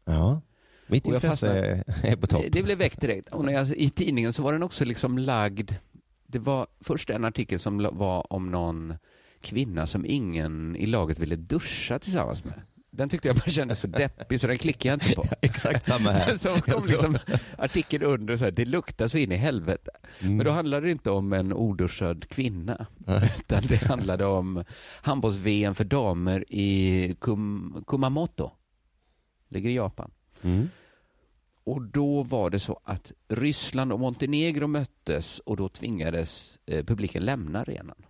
Ja. 0.05 0.41
Mitt 0.87 1.07
intresse 1.07 1.85
är 2.03 2.17
på 2.17 2.27
topp. 2.27 2.45
Det 2.51 2.63
blev 2.63 2.79
väckt 2.79 3.01
direkt. 3.01 3.29
Och 3.29 3.45
när 3.45 3.53
jag, 3.53 3.69
I 3.69 3.91
tidningen 3.91 4.33
så 4.33 4.43
var 4.43 4.53
den 4.53 4.63
också 4.63 4.85
liksom 4.85 5.19
lagd. 5.19 5.73
Det 6.27 6.39
var 6.39 6.67
först 6.81 7.11
en 7.11 7.25
artikel 7.25 7.59
som 7.59 7.89
var 7.93 8.33
om 8.33 8.51
någon 8.51 8.95
kvinna 9.41 9.87
som 9.87 10.07
ingen 10.07 10.77
i 10.77 10.87
laget 10.87 11.19
ville 11.19 11.37
duscha 11.37 11.99
tillsammans 11.99 12.45
med. 12.45 12.63
Den 12.97 13.09
tyckte 13.09 13.29
jag 13.29 13.37
bara 13.37 13.51
kändes 13.51 13.81
så 13.81 13.87
deppig 13.87 14.41
så 14.41 14.47
den 14.47 14.59
klickade 14.59 14.89
jag 14.89 14.97
inte 14.97 15.15
på. 15.15 15.25
Exakt 15.47 15.85
samma 15.85 16.11
här. 16.11 16.37
Så 16.39 16.49
kom 16.49 16.83
liksom 16.89 17.19
artikeln 17.59 18.05
under 18.05 18.37
så 18.37 18.45
här, 18.45 18.51
det 18.51 18.65
luktar 18.65 19.09
så 19.09 19.19
in 19.19 19.33
i 19.33 19.37
helvete. 19.37 19.91
Mm. 20.21 20.37
Men 20.37 20.47
då 20.47 20.53
handlade 20.53 20.87
det 20.87 20.93
inte 20.93 21.11
om 21.11 21.33
en 21.33 21.53
oduschad 21.53 22.29
kvinna. 22.29 22.87
Utan 23.39 23.63
det 23.69 23.77
handlade 23.77 24.25
om 24.27 24.65
handbolls-VM 25.03 25.75
för 25.75 25.85
damer 25.85 26.45
i 26.49 27.17
Kum, 27.21 27.85
Kumamoto. 27.87 28.51
Ligger 29.49 29.71
i 29.71 29.75
Japan. 29.75 30.11
Mm. 30.43 30.69
Och 31.65 31.83
då 31.83 32.23
var 32.23 32.51
det 32.51 32.59
så 32.59 32.81
att 32.85 33.13
Ryssland 33.29 33.93
och 33.93 34.01
Montenegro 34.01 34.67
möttes 34.67 35.39
och 35.39 35.57
då 35.57 35.69
tvingades 35.69 36.59
eh, 36.67 36.85
publiken 36.85 37.25
lämna 37.25 37.61
arenan. 37.61 38.03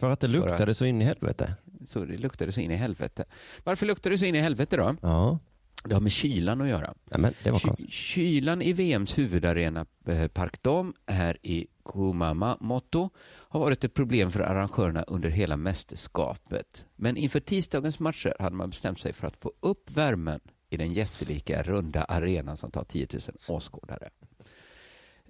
För 0.00 0.10
att 0.10 0.20
det 0.20 0.28
luktade 0.28 0.70
att- 0.70 0.76
så 0.76 0.84
in 0.84 1.02
i 1.02 1.04
helvete. 1.04 1.54
Så 1.86 2.04
det 2.04 2.16
luktade 2.18 2.52
så 2.52 2.60
in 2.60 2.70
i 2.70 2.76
helvete. 2.76 3.24
Varför 3.64 3.86
luktade 3.86 4.14
det 4.14 4.18
så 4.18 4.24
in 4.24 4.34
i 4.34 4.40
helvete 4.40 4.76
då? 4.76 4.96
Ja. 5.02 5.38
Det 5.84 5.94
har 5.94 6.00
med 6.00 6.12
kylan 6.12 6.60
att 6.60 6.68
göra. 6.68 6.94
Nej, 7.04 7.20
men 7.20 7.34
det 7.44 7.50
var 7.50 7.58
Ky- 7.58 7.68
konstigt. 7.68 7.92
Kylan 7.92 8.62
i 8.62 8.72
VMs 8.72 9.18
huvudarena 9.18 9.86
eh, 10.06 10.28
Park 10.28 10.62
Dom 10.62 10.94
här 11.06 11.38
i 11.42 11.66
Kumamoto 11.84 13.10
har 13.24 13.60
varit 13.60 13.84
ett 13.84 13.94
problem 13.94 14.30
för 14.30 14.40
arrangörerna 14.40 15.02
under 15.02 15.28
hela 15.28 15.56
mästerskapet. 15.56 16.84
Men 16.96 17.16
inför 17.16 17.40
tisdagens 17.40 18.00
matcher 18.00 18.34
hade 18.38 18.56
man 18.56 18.70
bestämt 18.70 19.00
sig 19.00 19.12
för 19.12 19.26
att 19.26 19.36
få 19.36 19.52
upp 19.60 19.90
värmen 19.90 20.40
i 20.70 20.76
den 20.76 20.92
jättelika 20.92 21.62
runda 21.62 22.04
arenan 22.04 22.56
som 22.56 22.70
tar 22.70 22.84
10 22.84 23.06
000 23.12 23.20
åskådare. 23.48 24.10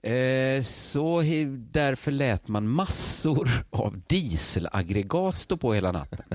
Eh, 0.02 0.62
Så 0.62 1.22
därför 1.70 2.10
lät 2.10 2.48
man 2.48 2.68
massor 2.68 3.48
av 3.70 4.00
dieselaggregat 4.06 5.38
stå 5.38 5.56
på 5.56 5.74
hela 5.74 5.92
natten. 5.92 6.24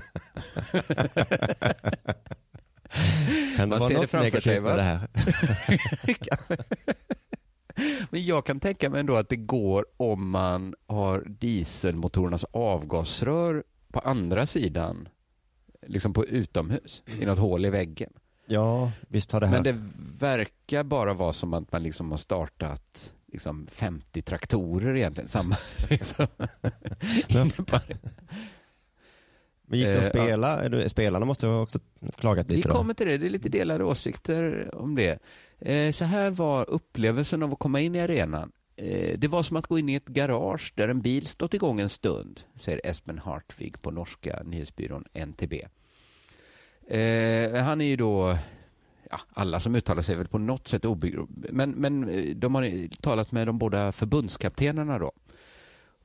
Kan 3.58 3.70
det 3.70 3.78
vara 3.80 3.90
något 3.90 4.10
sig, 4.10 4.20
negativt 4.20 4.64
va? 4.64 4.70
med 4.70 4.78
det 4.78 4.84
här? 4.84 5.08
Men 8.10 8.26
jag 8.26 8.46
kan 8.46 8.60
tänka 8.60 8.90
mig 8.90 9.00
ändå 9.00 9.16
att 9.16 9.30
det 9.30 9.36
går 9.36 9.86
om 9.98 10.30
man 10.30 10.76
har 10.88 11.24
dieselmotorernas 11.28 12.44
avgasrör 12.52 13.64
på 13.92 14.00
andra 14.00 14.46
sidan, 14.46 15.10
liksom 15.88 16.14
på 16.14 16.26
utomhus, 16.26 17.04
i 17.20 17.26
något 17.26 17.40
hål 17.40 17.66
i 17.66 17.70
väggen. 17.70 18.14
Ja, 18.46 18.92
visst 19.08 19.32
har 19.32 19.42
det 19.42 19.48
här. 19.48 19.54
Men 19.54 19.64
det 19.64 19.90
verkar 20.20 20.84
bara 20.84 21.14
vara 21.14 21.34
som 21.34 21.54
att 21.54 21.72
man 21.72 21.84
liksom 21.84 22.12
har 22.12 22.18
startat 22.18 23.14
liksom 23.32 23.68
50 23.72 24.22
traktorer 24.22 24.96
egentligen. 24.96 25.30
Samma, 25.30 25.58
liksom. 25.90 26.28
Men 29.70 29.80
gick 29.80 29.88
det 29.88 29.92
att 30.00 30.16
Eh, 30.16 30.22
ja. 30.22 30.24
spela? 30.26 30.70
Du- 30.70 30.90
Spelarna 30.90 31.26
måste 31.26 31.48
ha 31.48 31.62
också 31.62 31.80
klagat 32.18 32.46
Vi 32.50 32.56
lite 32.56 32.68
då. 32.70 32.76
kommer 32.76 32.94
till 32.94 33.08
det, 33.08 33.18
det 33.18 33.26
är 33.26 33.30
lite 33.30 33.50
delade 33.50 33.84
åsikter 33.84 34.70
om 34.76 34.96
det. 34.96 35.20
Eh, 35.60 35.92
Så 35.92 36.06
här 36.06 36.30
var 36.30 36.70
upplevelsen 36.70 37.44
av 37.44 37.54
att 37.54 37.60
komma 37.60 37.80
in 37.82 37.96
i 37.96 38.00
arenan. 38.00 38.52
Eh, 38.76 39.18
Det 39.20 39.28
var 39.28 39.44
som 39.44 39.58
att 39.58 39.68
gå 39.68 39.80
in 39.80 39.90
i 39.90 39.96
ett 39.96 40.08
garage 40.08 40.74
där 40.76 40.88
en 40.88 41.02
bil 41.02 41.28
stått 41.28 41.54
igång 41.54 41.80
en 41.80 41.90
stund, 41.90 42.42
säger 42.56 42.82
Espen 42.84 43.20
Hartvig 43.20 43.82
på 43.82 43.92
norska 43.92 44.42
nyhetsbyrån 44.46 45.06
NTB. 45.14 45.54
Han 47.62 47.82
är 47.82 47.86
ju 47.86 47.96
då, 47.96 48.38
ja, 49.10 49.20
alla 49.30 49.60
som 49.60 49.76
uttalar 49.76 50.02
sig 50.02 50.14
är 50.14 50.18
väl 50.18 50.28
på 50.28 50.38
något 50.38 50.68
sätt 50.68 50.86
obegripliga. 50.86 51.52
men, 51.52 51.72
men 51.72 52.10
eh, 52.10 52.36
de 52.36 52.56
har 52.56 52.88
talat 53.02 53.32
med 53.32 53.48
de 53.48 53.58
båda 53.58 53.92
förbundskaptenerna 53.92 55.00
då 55.00 55.12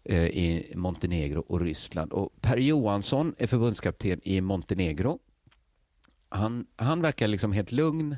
eh, 0.05 0.25
i 0.27 0.73
Montenegro 0.77 1.41
och 1.41 1.61
Ryssland. 1.61 2.13
Och 2.13 2.33
Per 2.41 2.57
Johansson 2.57 3.35
är 3.39 3.47
förbundskapten 3.47 4.21
i 4.23 4.41
Montenegro 4.41 5.19
han, 6.33 6.67
han 6.77 7.03
verkar 7.03 7.29
liksom 7.29 7.53
helt 7.53 7.73
lugn 7.73 8.17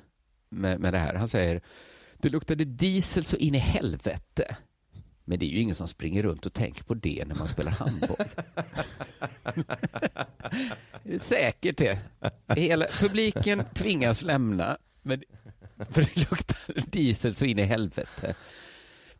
med, 0.48 0.80
med 0.80 0.94
det 0.94 0.98
här. 0.98 1.14
Han 1.14 1.28
säger, 1.28 1.60
det 2.18 2.28
luktade 2.28 2.64
diesel 2.64 3.24
så 3.24 3.36
in 3.36 3.54
i 3.54 3.58
helvete. 3.58 4.56
Men 5.24 5.38
det 5.38 5.44
är 5.46 5.48
ju 5.48 5.60
ingen 5.60 5.74
som 5.74 5.88
springer 5.88 6.22
runt 6.22 6.46
och 6.46 6.52
tänker 6.52 6.84
på 6.84 6.94
det 6.94 7.24
när 7.26 7.34
man 7.34 7.48
spelar 7.48 7.72
handboll. 7.72 8.16
det 11.02 11.14
är 11.14 11.18
säkert 11.18 11.78
det. 11.78 11.98
Hela 12.56 12.86
publiken 13.00 13.62
tvingas 13.74 14.22
lämna, 14.22 14.76
men, 15.02 15.22
för 15.90 16.02
det 16.02 16.16
luktar 16.16 16.90
diesel 16.90 17.34
så 17.34 17.44
in 17.44 17.58
i 17.58 17.62
helvete. 17.62 18.34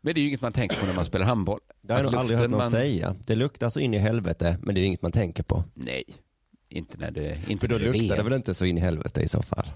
Men 0.01 0.13
det 0.13 0.19
är 0.19 0.21
ju 0.21 0.27
inget 0.27 0.41
man 0.41 0.53
tänker 0.53 0.79
på 0.79 0.85
när 0.85 0.95
man 0.95 1.05
spelar 1.05 1.25
handboll. 1.25 1.59
Det 1.81 1.93
har 1.93 1.99
jag 1.99 2.11
nog 2.11 2.19
aldrig 2.19 2.39
hört 2.39 2.49
någon 2.49 2.59
man- 2.59 2.71
säga. 2.71 3.15
Det 3.25 3.35
luktar 3.35 3.69
så 3.69 3.79
in 3.79 3.93
i 3.93 3.97
helvete, 3.97 4.57
men 4.61 4.75
det 4.75 4.81
är 4.81 4.85
inget 4.85 5.01
man 5.01 5.11
tänker 5.11 5.43
på. 5.43 5.63
Nej, 5.73 6.03
inte 6.69 6.97
när 6.97 7.11
det... 7.11 7.49
Inte 7.49 7.67
För 7.67 7.73
då 7.73 7.77
det 7.77 7.87
är 7.87 7.93
luktar 7.93 8.17
det 8.17 8.23
väl 8.23 8.33
inte 8.33 8.53
så 8.53 8.65
in 8.65 8.77
i 8.77 8.81
helvete 8.81 9.21
i 9.21 9.27
så 9.27 9.41
fall. 9.41 9.67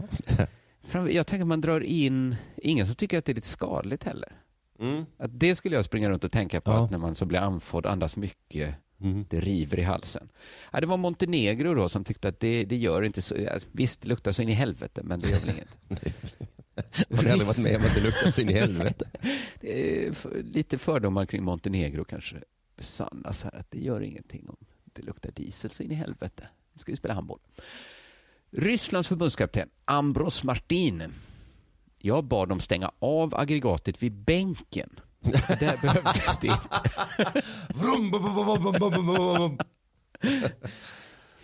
Jag 0.91 1.27
tänker 1.27 1.41
att 1.41 1.47
man 1.47 1.61
drar 1.61 1.81
in, 1.81 2.35
ingen 2.57 2.85
som 2.85 2.95
tycker 2.95 3.17
att 3.17 3.25
det 3.25 3.31
är 3.31 3.35
lite 3.35 3.47
skadligt 3.47 4.03
heller. 4.03 4.38
Mm. 4.79 5.05
Att 5.17 5.39
det 5.39 5.55
skulle 5.55 5.75
jag 5.75 5.85
springa 5.85 6.09
runt 6.09 6.23
och 6.23 6.31
tänka 6.31 6.61
på, 6.61 6.71
Ja. 6.71 6.83
att 6.85 6.91
när 6.91 6.97
man 6.97 7.15
så 7.15 7.25
blir 7.25 7.39
andfådd, 7.39 7.85
andas 7.85 8.17
mycket, 8.17 8.75
Mm. 9.01 9.25
det 9.29 9.39
river 9.39 9.79
i 9.79 9.83
halsen. 9.83 10.29
Ja, 10.71 10.79
det 10.81 10.87
var 10.87 10.97
Montenegro 10.97 11.73
då 11.73 11.89
som 11.89 12.03
tyckte 12.03 12.27
att 12.27 12.39
det, 12.39 12.63
det 12.65 12.75
gör 12.77 13.01
inte 13.01 13.21
så, 13.21 13.35
ja, 13.37 13.59
visst 13.71 14.01
det 14.01 14.07
luktar 14.07 14.31
så 14.31 14.41
in 14.41 14.49
i 14.49 14.53
helvete, 14.53 15.01
men 15.03 15.19
det 15.19 15.29
gör 15.29 15.39
väl 15.39 15.49
inget. 15.55 15.67
Har 17.17 17.23
ni 17.23 17.29
aldrig 17.29 17.47
varit 17.47 17.63
med 17.63 17.75
om 17.75 17.83
att 17.85 17.95
det 17.95 18.01
luktar 18.01 18.31
så 18.31 18.41
in 18.41 18.49
i 18.49 18.53
helvete? 18.53 19.09
För, 20.13 20.43
lite 20.43 20.77
fördomar 20.77 21.25
kring 21.25 21.43
Montenegro 21.43 22.03
kanske 22.03 22.35
besannas 22.77 23.43
här. 23.43 23.55
Att 23.55 23.71
det 23.71 23.79
gör 23.79 24.01
ingenting 24.01 24.49
om 24.49 24.55
det 24.83 25.01
luktar 25.01 25.31
diesel 25.31 25.69
så 25.71 25.83
in 25.83 25.91
i 25.91 25.95
helvete. 25.95 26.47
Nu 26.73 26.79
ska 26.79 26.91
vi 26.91 26.95
spela 26.95 27.13
handboll. 27.13 27.39
Rysslands 28.51 29.07
förbundskapten 29.07 29.69
Ambros 29.85 30.43
Martin. 30.43 31.03
Jag 32.01 32.23
bad 32.23 32.49
dem 32.49 32.59
stänga 32.59 32.91
av 32.99 33.35
aggregatet 33.35 34.03
vid 34.03 34.11
bänken. 34.11 34.89
Där 35.59 35.77
behövdes 35.81 36.37
det 36.39 36.59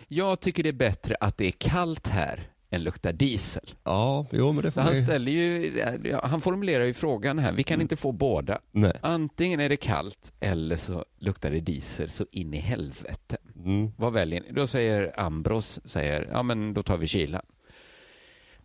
Jag 0.08 0.40
tycker 0.40 0.64
det 0.64 0.70
är 0.70 0.74
bättre 0.74 1.16
att 1.20 1.38
det 1.38 1.46
är 1.48 1.52
kallt 1.52 2.08
här 2.08 2.50
än 2.70 2.84
luktar 2.84 3.14
diesel. 3.14 3.74
Ja, 3.84 4.26
jo 4.32 4.52
men 4.52 4.64
det 4.64 4.72
Så 4.72 4.82
får 4.82 4.82
han, 4.82 4.96
ställer 4.96 5.32
ju, 5.32 6.18
han 6.24 6.42
formulerar 6.42 6.86
ju 6.86 6.94
frågan 6.94 7.40
här, 7.40 7.52
vi 7.52 7.64
kan 7.64 7.82
inte 7.82 7.96
få 7.96 8.12
båda. 8.12 8.60
Nej. 8.72 8.94
Antingen 9.02 9.60
är 9.60 9.70
det 9.70 9.78
kallt 9.78 10.34
eller 10.40 10.76
så 10.76 11.06
luktar 11.20 11.52
det 11.52 11.60
diesel 11.60 12.10
så 12.10 12.26
in 12.32 12.54
i 12.54 12.58
helvete. 12.58 13.38
Mm. 13.66 13.92
Vad 13.98 14.14
väljer 14.14 14.42
ni? 14.42 14.52
Då 14.52 14.68
säger 14.68 15.20
Ambros, 15.20 15.80
säger, 15.86 16.30
ja 16.32 16.44
men 16.44 16.74
då 16.74 16.84
tar 16.84 16.98
vi 16.98 17.08
kylan. 17.08 17.46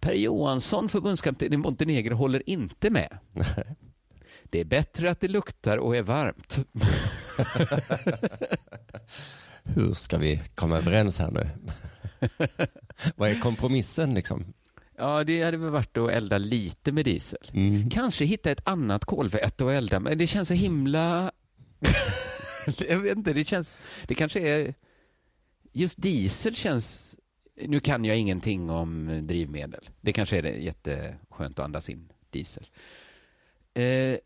Per 0.01 0.13
Johansson, 0.13 0.89
förbundskapten 0.89 1.53
i 1.53 1.57
Montenegro, 1.57 2.15
håller 2.15 2.51
inte 2.51 2.91
med. 2.91 3.19
Det 4.45 4.61
är 4.61 4.65
bättre 4.65 5.11
att 5.11 5.21
det 5.21 5.29
luktar 5.29 5.77
och 5.77 5.97
är 5.97 6.03
varmt. 6.03 6.67
Hur 9.75 9.93
ska 9.93 10.19
vi 10.19 10.43
komma 10.55 10.77
överens 10.77 11.19
här 11.19 11.31
nu? 11.31 11.49
Vad 13.17 13.31
är 13.31 13.41
kompromissen 13.41 14.15
liksom? 14.15 14.45
Ja, 14.97 15.25
det 15.25 15.43
hade 15.43 15.57
väl 15.57 15.71
varit 15.71 15.97
att 15.97 16.11
elda 16.11 16.39
lite 16.39 16.93
med 16.93 17.05
diesel. 17.05 17.51
Mm. 17.53 17.91
Kanske 17.91 18.25
hitta 18.25 18.51
ett 18.51 18.69
annat 18.69 19.05
kolväte 19.05 19.65
att 19.65 19.71
elda 19.71 20.01
med. 20.01 20.19
Det 20.19 20.27
känns 20.27 20.49
så 20.49 20.55
himla... 20.55 21.33
jag 22.89 22.99
vet 22.99 23.17
inte, 23.17 23.33
det 23.33 23.45
känns... 23.45 23.69
Det 24.07 24.15
kanske 24.15 24.41
är... 24.41 24.75
Just 25.73 26.03
diesel 26.03 26.57
känns... 26.57 27.17
Nu 27.69 27.81
kan 27.81 28.05
jag 28.05 28.19
ingenting 28.19 28.71
om 28.71 29.21
drivmedel. 29.27 29.91
Det 30.01 30.13
kanske 30.13 30.39
är 30.39 30.43
det 30.43 30.51
jätteskönt 30.51 31.59
att 31.59 31.65
andas 31.65 31.89
in 31.89 32.13
diesel. 32.31 32.67
Eh, 33.75 34.17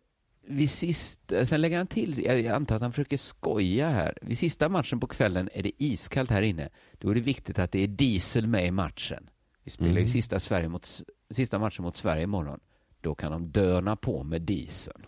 vid 0.46 0.70
sista, 0.70 1.46
sen 1.46 1.60
lägger 1.60 1.76
han 1.78 1.86
till, 1.86 2.24
jag 2.24 2.46
antar 2.46 2.76
att 2.76 2.82
han 2.82 2.92
försöker 2.92 3.16
skoja 3.16 3.88
här. 3.88 4.18
Vid 4.22 4.38
sista 4.38 4.68
matchen 4.68 5.00
på 5.00 5.06
kvällen 5.06 5.48
är 5.52 5.62
det 5.62 5.72
iskallt 5.78 6.30
här 6.30 6.42
inne. 6.42 6.68
Då 6.92 7.10
är 7.10 7.14
det 7.14 7.20
viktigt 7.20 7.58
att 7.58 7.72
det 7.72 7.78
är 7.82 7.86
diesel 7.86 8.46
med 8.46 8.66
i 8.66 8.70
matchen. 8.70 9.30
Vi 9.64 9.70
spelar 9.70 9.90
ju 9.90 9.96
Mm. 9.98 10.06
sista, 10.08 10.40
Sverige 10.40 10.68
mot, 10.68 11.00
sista 11.30 11.58
matchen 11.58 11.82
mot 11.84 11.96
Sverige 11.96 12.22
imorgon. 12.22 12.60
Då 13.00 13.14
kan 13.14 13.32
de 13.32 13.50
döna 13.50 13.96
på 13.96 14.22
med 14.24 14.42
diesel. 14.42 15.02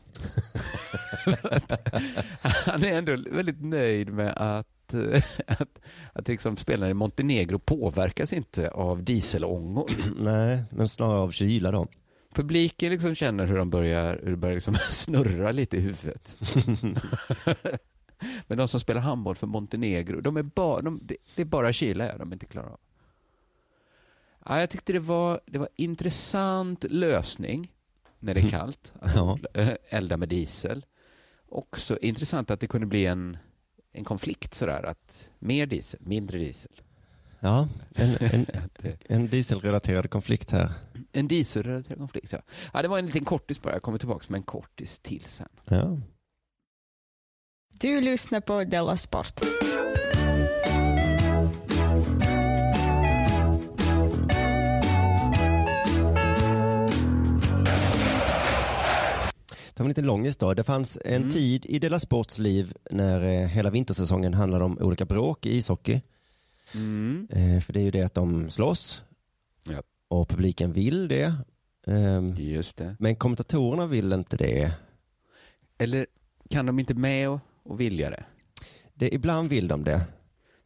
Han 2.42 2.84
är 2.84 2.92
ändå 2.92 3.16
väldigt 3.30 3.62
nöjd 3.64 4.12
med 4.12 4.32
att, 4.36 4.68
eh, 4.94 5.22
att, 5.46 5.78
att 6.12 6.28
liksom 6.28 6.56
spelarna 6.56 6.90
i 6.90 6.94
Montenegro 6.94 7.58
påverkas 7.58 8.32
inte 8.32 8.70
av 8.70 9.02
dieselångor. 9.02 9.90
Nej, 10.16 10.64
men 10.70 10.88
snarare 10.88 11.18
av 11.18 11.30
kyla 11.30 11.70
då. 11.70 11.88
Publiken 12.34 12.90
liksom 12.92 13.14
känner 13.14 13.46
hur 13.46 13.56
de 13.58 13.70
börjar, 13.70 14.20
hur 14.22 14.30
det 14.30 14.36
börjar 14.36 14.54
liksom 14.54 14.76
snurra 14.90 15.52
lite 15.52 15.76
i 15.76 15.80
huvudet. 15.80 16.36
Men 18.46 18.58
de 18.58 18.68
som 18.68 18.80
spelar 18.80 19.00
handboll 19.00 19.36
för 19.36 19.46
Montenegro, 19.46 20.20
de 20.20 20.36
är 20.36 20.42
bara, 20.42 20.80
de, 20.82 21.00
det 21.34 21.42
är 21.42 21.44
bara 21.44 21.72
kyla 21.72 22.18
de 22.18 22.32
inte 22.32 22.46
klarar 22.46 22.68
av. 22.68 22.80
Ja, 24.46 24.60
jag 24.60 24.70
tyckte 24.70 24.92
det 24.92 24.98
var, 24.98 25.40
det 25.46 25.58
var 25.58 25.68
intressant 25.76 26.84
lösning 26.90 27.72
när 28.18 28.34
det 28.34 28.40
är 28.40 28.48
kallt, 28.50 28.92
att 29.00 29.14
Ja. 29.14 29.38
eh, 29.54 29.72
elda 29.88 30.16
med 30.16 30.28
diesel. 30.28 30.84
Också 31.48 31.98
intressant 31.98 32.50
att 32.50 32.60
det 32.60 32.66
kunde 32.66 32.86
bli 32.86 33.06
en, 33.06 33.36
en 33.96 34.04
konflikt 34.04 34.54
sådär, 34.54 34.82
att 34.82 35.28
mer 35.38 35.66
diesel, 35.66 36.00
mindre 36.04 36.38
diesel. 36.38 36.72
Ja, 37.40 37.68
en, 37.94 38.16
en, 38.20 38.46
eh, 38.82 38.94
en 39.06 39.28
dieselrelaterad 39.28 40.10
konflikt 40.10 40.50
här. 40.50 40.72
En 41.12 41.28
dieselrelaterad 41.28 41.98
konflikt, 41.98 42.32
ja. 42.32 42.38
ja. 42.72 42.82
Det 42.82 42.88
var 42.88 42.98
en 42.98 43.06
liten 43.06 43.24
kortis 43.24 43.62
bara, 43.62 43.72
jag 43.72 43.82
kommer 43.82 43.98
tillbaka 43.98 44.24
med 44.28 44.38
en 44.38 44.42
kortis 44.42 44.98
till 44.98 45.24
sen. 45.24 45.48
Ja. 45.64 45.98
Du 47.80 48.00
lyssnar 48.00 48.40
på 48.40 48.64
Della 48.64 48.96
Sport. 48.96 49.40
Det 59.76 59.82
var 59.82 59.84
en 59.84 59.88
lite 59.88 60.02
lång 60.02 60.24
historia. 60.24 60.54
Det 60.54 60.64
fanns 60.64 60.98
en 61.04 61.14
Mm. 61.14 61.30
tid 61.30 61.66
i 61.66 61.78
Dela 61.78 61.98
Sports 61.98 62.38
liv 62.38 62.74
när 62.90 63.24
eh, 63.24 63.48
hela 63.48 63.70
vintersäsongen 63.70 64.34
handlade 64.34 64.64
om 64.64 64.78
olika 64.78 65.04
bråk 65.04 65.46
i 65.46 65.56
ishockey. 65.56 66.00
Mm. 66.74 67.28
Eh, 67.30 67.60
för 67.60 67.72
det 67.72 67.80
är 67.80 67.84
ju 67.84 67.90
det 67.90 68.02
att 68.02 68.14
de 68.14 68.50
slåss 68.50 69.02
Ja. 69.66 69.82
och 70.08 70.28
publiken 70.28 70.72
vill 70.72 71.08
det. 71.08 71.34
Ehm, 71.86 72.34
Just 72.38 72.76
det. 72.76 72.96
men 72.98 73.16
kommentatorerna 73.16 73.86
vill 73.86 74.12
inte 74.12 74.36
det. 74.36 74.72
Eller 75.78 76.06
kan 76.50 76.66
de 76.66 76.78
inte 76.78 76.94
med 76.94 77.28
och, 77.30 77.40
och 77.62 77.80
vilja 77.80 78.10
det? 78.10 78.24
det. 78.94 79.14
Ibland 79.14 79.48
vill 79.48 79.68
de 79.68 79.84
det. 79.84 80.02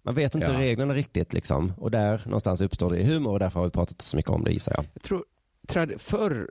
Man 0.02 0.14
vet 0.14 0.34
inte 0.34 0.50
Ja. 0.52 0.58
reglerna 0.60 0.94
riktigt 0.94 1.32
liksom. 1.32 1.72
Och 1.78 1.90
där 1.90 2.22
någonstans 2.24 2.60
uppstår 2.60 2.90
det 2.90 3.04
humor 3.04 3.32
och 3.32 3.38
därför 3.38 3.60
har 3.60 3.66
vi 3.66 3.70
pratat 3.72 4.00
så 4.02 4.16
mycket 4.16 4.30
om 4.32 4.44
det 4.44 4.52
gissar 4.52 4.72
jag. 4.76 4.86
Jag 4.94 5.02
tror, 5.02 5.24
förr, 5.98 6.50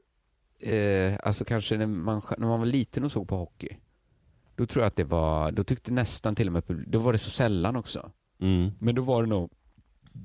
eh, 0.60 1.18
alltså 1.24 1.46
kanske 1.46 1.78
när 1.78 1.88
man, 1.88 2.22
när 2.38 2.48
man 2.48 2.60
var 2.60 2.66
liten 2.66 3.04
och 3.04 3.12
såg 3.12 3.28
på 3.28 3.38
hockey, 3.38 3.78
då 4.56 4.66
tror 4.66 4.84
jag 4.84 4.88
att 4.88 4.96
det 4.96 5.04
var, 5.04 5.52
då 5.52 5.64
tyckte 5.64 5.92
nästan 5.92 6.36
till 6.36 6.48
och 6.48 6.54
med, 6.54 6.64
då 6.88 7.00
var 7.00 7.12
det 7.12 7.18
så 7.18 7.30
sällan 7.30 7.76
också. 7.76 8.12
Mm. 8.42 8.72
Men 8.80 8.96
då 8.96 9.02
var 9.02 9.24
det 9.24 9.30
nog, 9.30 9.52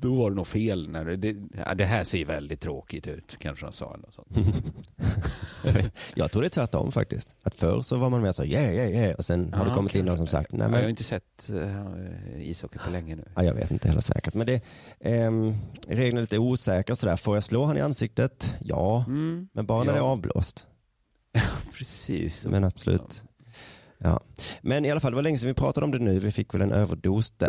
då 0.00 0.14
var 0.14 0.30
det 0.30 0.36
nog 0.36 0.46
fel 0.46 0.88
när 0.88 1.04
det, 1.04 1.16
det, 1.16 1.36
ja, 1.66 1.74
det 1.74 1.84
här 1.84 2.04
ser 2.04 2.24
väldigt 2.24 2.60
tråkigt 2.60 3.06
ut, 3.06 3.36
kanske 3.40 3.66
de 3.66 3.72
sa. 3.72 3.94
Eller 3.94 4.08
sånt. 4.10 4.48
jag 6.14 6.30
tror 6.32 6.42
det 6.42 6.46
är 6.48 6.50
tvärtom 6.50 6.92
faktiskt. 6.92 7.34
Att 7.42 7.54
förr 7.54 7.82
så 7.82 7.96
var 7.98 8.10
man 8.10 8.22
mer 8.22 8.32
så 8.32 8.44
yeah, 8.44 8.74
yeah, 8.74 8.90
yeah. 8.90 9.14
Och 9.14 9.24
sen 9.24 9.52
har 9.52 9.64
det 9.64 9.70
Ja, 9.70 9.74
kommit 9.76 9.94
in 9.94 10.04
någon 10.04 10.16
som 10.16 10.26
sagt, 10.26 10.52
nej 10.52 10.60
Ja, 10.60 10.64
Jag 10.66 10.72
har 10.76 10.80
men 10.80 10.90
inte 10.90 11.04
sett 11.04 11.50
uh, 11.52 12.42
ishockey 12.50 12.78
på 12.78 12.90
länge 12.90 13.16
nu. 13.16 13.24
Ja, 13.34 13.44
jag 13.44 13.54
vet 13.54 13.70
inte 13.70 13.88
heller 13.88 14.00
säkert. 14.00 14.34
Men 14.34 14.46
det, 14.46 14.62
ehm, 15.00 15.54
reglerna 15.88 16.18
är 16.18 16.22
lite 16.22 16.38
osäkra 16.38 16.96
sådär. 16.96 17.16
Får 17.16 17.36
jag 17.36 17.44
slå 17.44 17.64
han 17.64 17.76
i 17.76 17.80
ansiktet? 17.80 18.56
Ja, 18.60 19.04
Mm, 19.08 19.48
men 19.52 19.66
bara 19.66 19.84
när 19.84 19.92
det 19.92 19.98
är 19.98 20.02
Ja. 20.02 20.06
avblåst. 20.12 20.66
precis. 21.78 22.46
Men 22.46 22.64
absolut. 22.64 23.22
Ja. 23.98 24.20
Men 24.60 24.84
i 24.84 24.90
alla 24.90 25.00
fall, 25.00 25.12
det 25.12 25.16
var 25.16 25.22
länge 25.22 25.38
sedan 25.38 25.48
vi 25.48 25.54
pratade 25.54 25.84
om 25.84 25.90
det 25.90 25.98
nu. 25.98 26.18
Vi 26.18 26.30
fick 26.32 26.54
väl 26.54 26.62
en 26.62 26.72
överdos 26.72 27.30
där. 27.30 27.48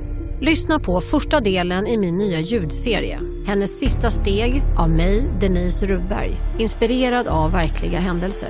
Lyssna 0.43 0.79
på 0.79 1.01
första 1.01 1.39
delen 1.39 1.87
i 1.87 1.97
min 1.97 2.17
nya 2.17 2.39
ljudserie. 2.39 3.19
Hennes 3.45 3.79
sista 3.79 4.09
steg 4.09 4.63
av 4.77 4.89
mig, 4.89 5.31
Denise 5.41 5.85
Rubberg. 5.85 6.35
Inspirerad 6.59 7.27
av 7.27 7.51
verkliga 7.51 7.99
händelser. 7.99 8.49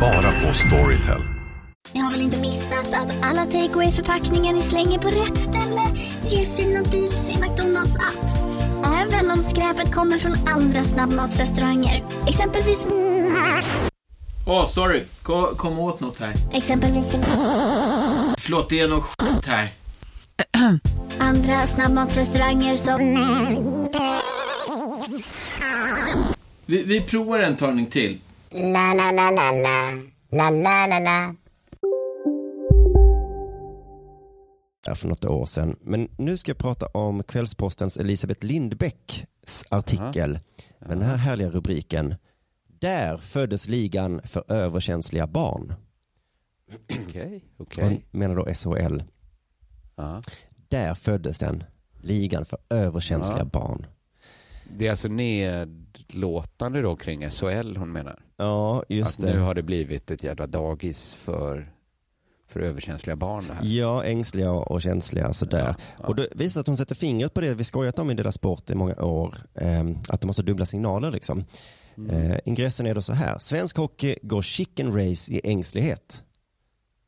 Bara 0.00 0.42
på 0.42 0.54
Storytel. 0.54 1.20
Ni 1.94 2.00
har 2.00 2.10
väl 2.10 2.20
inte 2.20 2.40
missat 2.40 2.94
att 2.94 3.24
alla 3.24 3.44
takeaway 3.44 3.92
förpackningar 3.92 4.52
ni 4.52 4.62
slänger 4.62 4.98
på 4.98 5.08
rätt 5.08 5.38
ställe 5.38 5.82
ger 6.28 6.44
fina 6.44 6.82
deals 6.82 7.28
i 7.28 7.40
McDonalds 7.40 7.96
app. 7.96 8.24
Även 8.86 9.30
om 9.30 9.42
skräpet 9.42 9.94
kommer 9.94 10.18
från 10.18 10.32
andra 10.48 10.84
snabbmatsrestauranger. 10.84 12.04
Exempelvis... 12.28 12.86
Åh, 14.46 14.66
sorry. 14.66 15.04
Kom, 15.22 15.56
kom 15.56 15.78
åt 15.78 16.00
något 16.00 16.18
här. 16.18 16.32
Exempelvis... 16.52 17.16
Förlåt, 18.38 18.68
det 18.68 18.80
är 18.80 18.88
något 18.88 19.04
skit 19.04 19.46
här. 19.46 19.72
Andra 21.20 21.66
snabbmatsrestauranger 21.66 22.76
som... 22.76 23.00
Vi, 26.66 26.82
vi 26.82 27.00
provar 27.00 27.38
en 27.38 27.56
talning 27.56 27.86
till. 27.86 28.20
La, 28.50 28.94
la, 28.94 29.12
la, 29.12 29.30
la, 29.30 29.50
la. 29.52 29.92
La, 30.30 30.50
la, 30.50 30.86
la, 30.86 30.98
la. 30.98 31.34
där 34.84 34.94
för 34.94 35.08
något 35.08 35.24
år 35.24 35.46
sedan. 35.46 35.76
Men 35.80 36.08
nu 36.16 36.36
ska 36.36 36.50
jag 36.50 36.58
prata 36.58 36.86
om 36.86 37.22
Kvällspostens 37.22 37.96
Elisabeth 37.96 38.46
Lindbäcks 38.46 39.64
artikel. 39.68 40.38
med 40.78 40.88
Den 40.88 41.02
här 41.02 41.16
härliga 41.16 41.50
rubriken. 41.50 42.14
Där 42.80 43.16
föddes 43.16 43.68
ligan 43.68 44.20
för 44.24 44.52
överkänsliga 44.52 45.26
barn. 45.26 45.74
Okej, 47.06 47.44
okej. 47.56 47.84
Hon 47.84 48.02
menar 48.10 48.36
då 48.36 48.54
SHL. 48.54 49.02
Ja. 49.96 50.22
Där 50.68 50.94
föddes 50.94 51.38
den, 51.38 51.64
ligan 52.00 52.44
för 52.44 52.58
överkänsliga 52.70 53.38
Ja. 53.38 53.44
barn. 53.44 53.86
Det 54.76 54.86
är 54.86 54.90
alltså 54.90 55.08
nedlåtande 55.08 56.82
då 56.82 56.96
kring 56.96 57.30
SHL 57.30 57.76
hon 57.76 57.92
menar? 57.92 58.22
Ja, 58.36 58.84
just 58.88 59.18
att 59.20 59.26
det. 59.26 59.34
nu 59.34 59.40
har 59.40 59.54
det 59.54 59.62
blivit 59.62 60.10
ett 60.10 60.22
jävla 60.22 60.46
dagis 60.46 61.14
för, 61.14 61.72
för 62.48 62.60
överkänsliga 62.60 63.16
barn 63.16 63.44
det 63.48 63.54
här. 63.54 63.64
Ja, 63.64 64.04
ängsliga 64.04 64.52
och 64.52 64.82
känsliga 64.82 65.32
sådär. 65.32 65.74
Och 65.98 66.16
det 66.16 66.28
visar 66.34 66.60
att 66.60 66.66
hon 66.66 66.76
sätter 66.76 66.94
fingret 66.94 67.34
på 67.34 67.40
det 67.40 67.54
vi 67.54 67.64
skojat 67.64 67.98
om 67.98 68.10
i 68.10 68.14
Dela 68.14 68.32
Sport 68.32 68.70
i 68.70 68.74
många 68.74 68.94
år. 69.02 69.34
Eh, 69.54 69.84
att 70.08 70.20
de 70.20 70.28
har 70.28 70.32
så 70.32 70.42
dubbla 70.42 70.66
signaler 70.66 71.10
liksom. 71.10 71.44
Eh, 72.10 72.36
ingressen 72.44 72.86
är 72.86 72.94
då 72.94 73.02
så 73.02 73.12
här. 73.12 73.38
Svensk 73.38 73.76
hockey 73.76 74.16
går 74.22 74.42
chicken 74.42 74.92
race 75.08 75.32
i 75.32 75.40
ängslighet. 75.44 76.24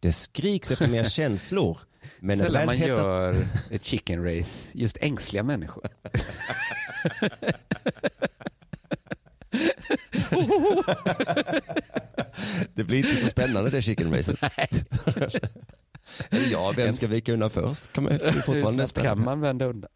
Det 0.00 0.12
skriks 0.12 0.70
efter 0.70 0.88
mer 0.88 1.04
känslor. 1.08 1.78
Men 2.24 2.38
Sällan 2.38 2.66
man 2.66 2.78
gör 2.78 3.46
ett 3.70 3.84
chicken 3.84 4.24
race, 4.24 4.70
just 4.72 4.96
ängsliga 5.00 5.42
människor. 5.42 5.84
Det 12.74 12.84
blir 12.84 12.98
inte 12.98 13.16
så 13.16 13.28
spännande 13.28 13.70
det 13.70 13.82
chicken 13.82 14.14
racet. 14.14 14.36
Eller 16.30 16.50
ja, 16.52 16.72
vem 16.76 16.92
ska 16.92 17.08
vika 17.08 17.32
undan 17.32 17.50
först? 17.50 17.92
Kan 17.92 18.04
man, 18.04 18.18
fortfarande 18.44 18.86
kan 18.86 19.24
man 19.24 19.40
vända 19.40 19.64
undan? 19.64 19.90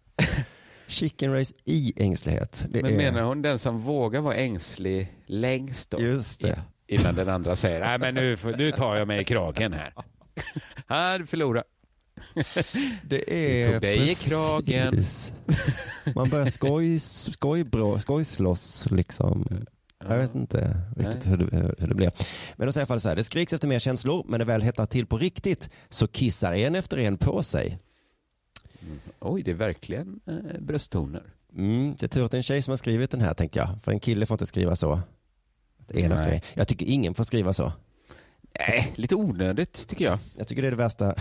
Chicken 0.86 1.32
race 1.34 1.54
i 1.64 1.92
ängslighet. 1.96 2.66
Det 2.70 2.82
Men 2.82 2.92
är... 2.92 2.96
menar 2.96 3.22
hon 3.22 3.42
den 3.42 3.58
som 3.58 3.80
vågar 3.80 4.20
vara 4.20 4.34
ängslig 4.34 5.12
längst 5.26 5.90
då? 5.90 6.00
Just 6.00 6.40
det. 6.40 6.60
Innan 6.86 7.14
den 7.14 7.28
andra 7.28 7.56
säger, 7.56 7.80
nej 7.80 7.98
men 7.98 8.14
nu, 8.14 8.38
nu 8.56 8.72
tar 8.72 8.96
jag 8.96 9.08
mig 9.08 9.20
i 9.20 9.24
kragen 9.24 9.72
här. 9.72 9.92
Här, 10.86 11.24
förlora. 11.24 11.64
Det 13.02 13.34
är 13.34 13.72
tog 13.72 13.80
dig 13.80 14.10
i 14.10 14.14
kragen. 14.14 15.02
Man 16.14 16.28
börjar 16.28 16.46
skoj, 16.46 16.98
skojbrå, 16.98 17.98
skojslåss 17.98 18.90
liksom. 18.90 19.46
Jag 20.08 20.18
vet 20.18 20.34
inte 20.34 20.80
riktigt 20.96 21.26
hur 21.26 21.36
det, 21.36 21.74
hur 21.78 21.88
det 21.88 21.94
blir. 21.94 22.12
Men 22.56 22.66
då 22.66 22.72
säger 22.72 22.82
jag 22.82 22.88
i 22.88 22.92
alla 22.92 22.94
fall 22.94 23.00
så 23.00 23.08
här, 23.08 23.16
det 23.16 23.24
skriks 23.24 23.52
efter 23.52 23.68
mer 23.68 23.78
känslor, 23.78 24.22
men 24.24 24.30
när 24.30 24.38
det 24.38 24.44
väl 24.44 24.62
hettar 24.62 24.86
till 24.86 25.06
på 25.06 25.18
riktigt 25.18 25.70
så 25.88 26.08
kissar 26.08 26.52
en 26.52 26.74
efter 26.74 26.96
en 26.96 27.18
på 27.18 27.42
sig. 27.42 27.78
Oj, 29.20 29.42
det 29.42 29.50
är 29.50 29.54
verkligen 29.54 30.20
eh, 30.26 30.60
brösttoner. 30.60 31.22
Mm, 31.56 31.96
det 31.98 32.06
är 32.06 32.08
tur 32.08 32.24
att 32.24 32.30
det 32.30 32.34
är 32.34 32.38
en 32.38 32.42
tjej 32.42 32.62
som 32.62 32.72
har 32.72 32.76
skrivit 32.76 33.10
den 33.10 33.20
här 33.20 33.34
tänkte 33.34 33.58
jag, 33.58 33.68
för 33.82 33.92
en 33.92 34.00
kille 34.00 34.26
får 34.26 34.34
inte 34.34 34.46
skriva 34.46 34.76
så. 34.76 34.92
En 34.92 36.08
Nej. 36.08 36.18
efter 36.18 36.30
en. 36.32 36.40
Jag 36.54 36.68
tycker 36.68 36.86
ingen 36.86 37.14
får 37.14 37.24
skriva 37.24 37.52
så. 37.52 37.72
Nej, 38.58 38.92
lite 38.96 39.14
onödigt 39.14 39.88
tycker 39.88 40.04
jag. 40.04 40.18
Jag 40.36 40.48
tycker 40.48 40.62
det 40.62 40.68
är 40.68 40.72
det 40.72 40.76
värsta, 40.76 41.14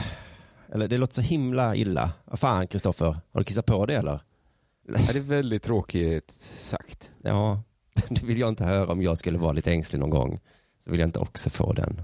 eller 0.73 0.87
det 0.87 0.97
låter 0.97 1.13
så 1.13 1.21
himla 1.21 1.75
illa. 1.75 2.11
Vad 2.25 2.39
fan 2.39 2.67
Kristoffer, 2.67 3.05
har 3.05 3.41
du 3.41 3.43
kissat 3.43 3.65
på 3.65 3.85
det 3.85 3.95
eller? 3.95 4.19
Ja, 4.87 5.13
det 5.13 5.19
är 5.19 5.23
väldigt 5.23 5.63
tråkigt 5.63 6.31
sagt. 6.59 7.09
Ja, 7.23 7.61
det 8.09 8.23
vill 8.23 8.39
jag 8.39 8.49
inte 8.49 8.63
höra 8.63 8.91
om 8.91 9.01
jag 9.01 9.17
skulle 9.17 9.37
vara 9.37 9.51
lite 9.51 9.71
ängslig 9.71 9.99
någon 9.99 10.09
gång. 10.09 10.39
Så 10.83 10.91
vill 10.91 10.99
jag 10.99 11.07
inte 11.07 11.19
också 11.19 11.49
få 11.49 11.73
den. 11.73 12.01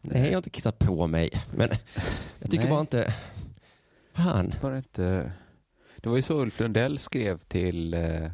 Nej, 0.00 0.22
jag 0.24 0.30
har 0.32 0.36
inte 0.36 0.50
kissat 0.50 0.78
på 0.78 1.06
mig. 1.06 1.30
Men 1.54 1.68
jag 2.38 2.50
tycker 2.50 2.64
Nej. 2.64 2.70
bara 2.70 2.80
inte... 2.80 3.14
Fan. 4.14 4.54
Bara 4.62 4.76
inte... 4.76 5.32
Det 5.96 6.08
var 6.08 6.16
ju 6.16 6.22
så 6.22 6.40
Ulf 6.42 6.60
Lundell 6.60 6.98
skrev 6.98 7.38
till 7.38 7.94
eh, 7.94 8.30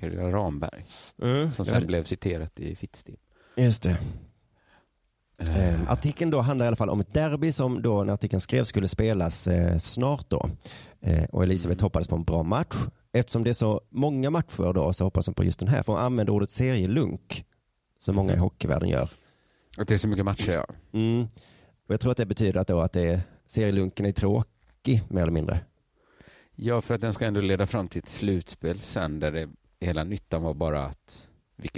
Carolina 0.00 0.28
Ramberg. 0.32 0.86
Mm, 1.22 1.50
som 1.50 1.64
det 1.64 1.70
sen 1.70 1.80
var- 1.80 1.86
blev 1.86 2.04
citerat 2.04 2.60
i 2.60 2.76
Fittstim. 2.76 3.16
Just 3.56 3.82
det. 3.82 3.98
Eh, 5.38 5.68
Eh, 5.68 5.92
artikeln 5.92 6.30
då 6.30 6.40
handlar 6.40 6.66
i 6.66 6.68
alla 6.68 6.76
fall 6.76 6.90
om 6.90 7.00
ett 7.00 7.14
derby 7.14 7.52
som 7.52 7.82
då 7.82 8.04
när 8.04 8.12
artikeln 8.12 8.40
skrevs 8.40 8.68
skulle 8.68 8.88
spelas 8.88 9.46
eh, 9.46 9.78
snart 9.78 10.30
då. 10.30 10.48
Eh, 11.00 11.24
och 11.24 11.42
Elisabeth 11.42 11.82
hoppades 11.82 12.08
på 12.08 12.16
en 12.16 12.24
bra 12.24 12.42
match. 12.42 12.76
Eftersom 13.12 13.44
det 13.44 13.50
är 13.50 13.54
så 13.54 13.80
många 13.90 14.30
matcher 14.30 14.72
då 14.72 14.92
så 14.92 15.04
hoppas 15.04 15.26
hon 15.26 15.34
på 15.34 15.44
just 15.44 15.58
den 15.58 15.68
här. 15.68 15.82
För 15.82 15.92
hon 15.92 16.02
använder 16.02 16.32
ordet 16.32 16.50
serielunk. 16.50 17.44
Som 17.98 18.16
många 18.16 18.34
i 18.34 18.36
hockeyvärlden 18.36 18.88
gör. 18.88 19.10
Att 19.76 19.88
det 19.88 19.94
är 19.94 19.98
så 19.98 20.08
mycket 20.08 20.24
matcher, 20.24 20.52
ja. 20.52 20.66
Mm. 20.92 21.22
Och 21.86 21.92
jag 21.94 22.00
tror 22.00 22.10
att 22.12 22.16
det 22.16 22.26
betyder 22.26 22.60
att, 22.60 22.68
då 22.68 22.80
att 22.80 22.92
det 22.92 23.02
är, 23.02 23.20
serielunken 23.46 24.06
är 24.06 24.12
tråkig 24.12 25.02
mer 25.08 25.22
eller 25.22 25.32
mindre. 25.32 25.60
Ja, 26.54 26.80
för 26.80 26.94
att 26.94 27.00
den 27.00 27.12
ska 27.12 27.26
ändå 27.26 27.40
leda 27.40 27.66
fram 27.66 27.88
till 27.88 27.98
ett 27.98 28.08
slutspel 28.08 28.78
sen 28.78 29.20
där 29.20 29.32
det, 29.32 29.48
hela 29.80 30.04
nyttan 30.04 30.42
var 30.42 30.54
bara 30.54 30.84
att 30.84 31.27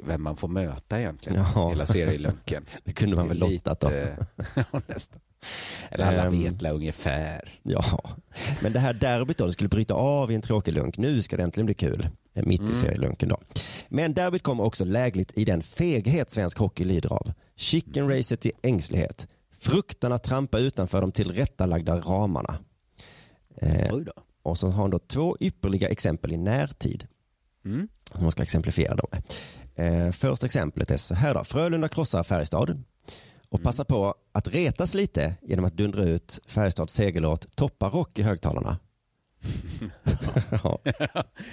vem 0.04 0.22
man 0.22 0.36
får 0.36 0.48
möta 0.48 1.00
egentligen. 1.00 1.44
Ja. 1.54 1.68
Hela 1.70 1.86
serielunken. 1.86 2.66
Det 2.84 2.92
kunde 2.92 3.16
man 3.16 3.28
väl 3.28 3.38
lottat 3.38 3.80
då. 3.80 3.90
nästan. 4.86 5.20
Eller 5.90 6.06
alla 6.06 6.22
Ehm. 6.26 6.42
vet 6.42 6.62
la 6.62 6.70
ungefär. 6.70 7.58
Ja, 7.62 7.84
men 8.62 8.72
det 8.72 8.78
här 8.78 8.94
derbyt 8.94 9.38
då, 9.38 9.46
det 9.46 9.52
skulle 9.52 9.68
bryta 9.68 9.94
av 9.94 10.30
i 10.30 10.34
en 10.34 10.42
tråkig 10.42 10.72
lunk. 10.72 10.98
Nu 10.98 11.22
ska 11.22 11.36
det 11.36 11.42
äntligen 11.42 11.66
bli 11.66 11.74
kul. 11.74 12.08
eh, 12.34 12.44
Mitt 12.46 12.60
i 12.60 12.64
Mm. 12.64 12.74
serielunken 12.74 13.28
då. 13.28 13.40
Men 13.88 14.14
derbyt 14.14 14.42
kommer 14.42 14.64
också 14.64 14.84
lägligt 14.84 15.32
i 15.38 15.44
den 15.44 15.62
feghet 15.62 16.30
svensk 16.30 16.58
hockey 16.58 16.84
lider 16.84 17.12
av. 17.12 17.32
Chicken-racet 17.56 18.46
i 18.46 18.52
ängslighet. 18.62 19.28
Fruktan 19.58 20.12
att 20.12 20.22
trampa 20.22 20.58
utanför 20.58 21.00
de 21.00 21.12
tillrättalagda 21.12 21.96
ramarna. 22.00 22.58
Eh, 23.56 23.94
och 24.42 24.58
så 24.58 24.68
har 24.68 24.82
hon 24.82 24.90
då 24.90 24.98
två 24.98 25.36
ypperliga 25.40 25.88
exempel 25.88 26.32
i 26.32 26.36
närtid. 26.36 27.06
Mm. 27.64 27.88
Som 28.12 28.22
hon 28.22 28.32
ska 28.32 28.42
exemplifiera 28.42 28.94
då 28.94 29.04
med. 29.12 29.22
Eh, 29.80 30.10
första 30.12 30.46
exemplet 30.46 30.90
är 30.90 30.96
så 30.96 31.14
här 31.14 31.34
då. 31.34 31.44
Frölunda 31.44 31.88
krossar 31.88 32.22
Färjestad 32.22 32.82
och 33.48 33.62
passar 33.62 33.84
på 33.84 34.14
att 34.32 34.48
retas 34.48 34.94
lite 34.94 35.34
genom 35.42 35.64
att 35.64 35.72
dundra 35.72 36.02
ut 36.02 36.40
Färjestads 36.46 36.94
segerlåt 36.94 37.56
Toppa 37.56 37.88
rock 37.88 38.18
i 38.18 38.22
högtalarna. 38.22 38.78
ja. 40.62 40.78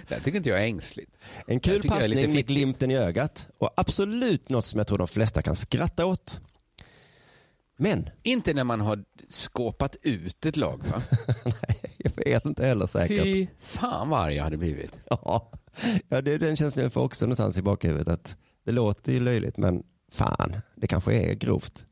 Det 0.07 0.19
tycker 0.23 0.37
inte 0.37 0.49
jag 0.49 0.59
är 0.59 0.63
ängsligt. 0.63 1.11
En 1.47 1.59
kul 1.59 1.87
passning 1.87 2.33
med 2.33 2.47
glimten 2.47 2.91
i 2.91 2.97
ögat 2.97 3.47
och 3.57 3.69
absolut 3.75 4.49
något 4.49 4.65
som 4.65 4.77
jag 4.77 4.87
tror 4.87 4.97
de 4.97 5.07
flesta 5.07 5.41
kan 5.41 5.55
skratta 5.55 6.05
åt. 6.05 6.41
Men, 7.77 8.09
Inte 8.23 8.53
när 8.53 8.63
man 8.63 8.81
har 8.81 9.03
skåpat 9.29 9.95
ut 10.01 10.45
ett 10.45 10.57
lag, 10.57 10.83
va? 10.91 11.01
jag 11.97 12.11
vet 12.25 12.45
inte 12.45 12.65
heller 12.65 12.87
säkert. 12.87 13.23
Fy 13.23 13.47
fan 13.59 14.09
vad 14.09 14.19
arg 14.19 14.35
jag 14.35 14.43
hade 14.43 14.57
blivit. 14.57 14.91
Ja, 15.09 15.51
ja 16.09 16.21
det 16.21 16.33
är 16.33 16.39
den 16.39 16.55
känslan 16.55 16.83
jag 16.83 16.93
får 16.93 17.01
också 17.03 17.25
någonstans 17.25 17.57
i 17.57 17.61
bakhuvudet. 17.61 18.07
Att 18.07 18.37
det 18.65 18.71
låter 18.71 19.11
ju 19.11 19.19
löjligt 19.19 19.57
men 19.57 19.83
fan, 20.11 20.57
det 20.75 20.87
kanske 20.87 21.13
är 21.13 21.33
grovt. 21.33 21.85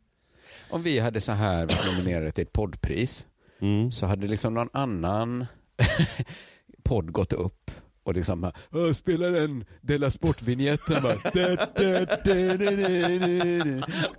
Om 0.69 0.83
vi 0.83 0.99
hade 0.99 1.21
så 1.21 1.31
här 1.31 1.61
varit 1.61 1.97
nominerade 1.97 2.31
till 2.31 2.41
ett 2.41 2.53
poddpris 2.53 3.25
Mm. 3.61 3.91
så 3.91 4.05
hade 4.05 4.27
liksom 4.27 4.53
någon 4.53 4.69
annan 4.73 5.45
podd 6.83 7.11
gått 7.11 7.33
upp 7.33 7.71
och 8.05 8.13
liksom 8.13 8.41
bara, 8.41 8.53
"Åh, 8.71 8.91
spela 8.91 9.27
den 9.27 9.65
Della 9.81 10.11
Sport-vinjetten 10.11 11.03
bara. 11.03 11.15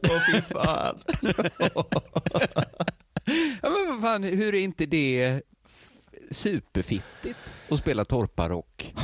Åh 0.02 0.20
fy 0.32 0.40
fan. 0.40 0.98
ja, 3.62 3.70
men 3.70 3.88
vad 3.88 4.00
fan, 4.00 4.22
hur 4.22 4.54
är 4.54 4.58
inte 4.58 4.86
det 4.86 5.42
superfittigt 6.30 7.38
att 7.70 7.78
spela 7.78 8.04
torparrock? 8.04 8.94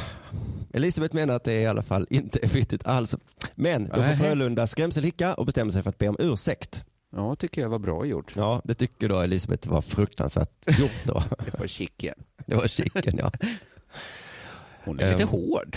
Elisabeth 0.75 1.15
menar 1.15 1.35
att 1.35 1.45
det 1.45 1.61
i 1.61 1.67
alla 1.67 1.83
fall 1.83 2.07
inte 2.11 2.39
är 2.43 2.49
fittigt 2.49 2.87
alls. 2.87 3.17
Men 3.55 3.89
då 3.89 3.95
får. 3.95 4.15
Frölunda 4.15 4.67
skrämselhicka 4.67 5.35
och 5.35 5.47
bestämmer 5.47 5.73
sig 5.73 5.83
för 5.83 5.91
att 5.91 5.99
be 5.99 6.09
om 6.09 6.17
ursäkt. 6.19 6.85
Ja, 7.17 7.37
tycker 7.37 7.61
jag 7.61 7.69
var 7.69 7.79
bra 7.79 8.05
gjort. 8.07 8.37
Ja, 8.37 8.63
det 8.65 8.75
tycker 8.75 9.09
då 9.09 9.21
Elisabeth 9.21 9.69
var 9.69 9.81
fruktansvärt 9.83 10.79
gjort 10.81 11.05
då. 11.05 11.23
Det 11.45 11.59
var 11.59 11.67
chicken. 11.67 12.15
Det 12.47 12.55
var 12.55 12.67
chicken 12.67 13.15
ja. 13.19 13.33
Hon 14.85 15.01
är 15.01 15.11
lite 15.11 15.23
Ehm, 15.23 15.29
hård. 15.29 15.77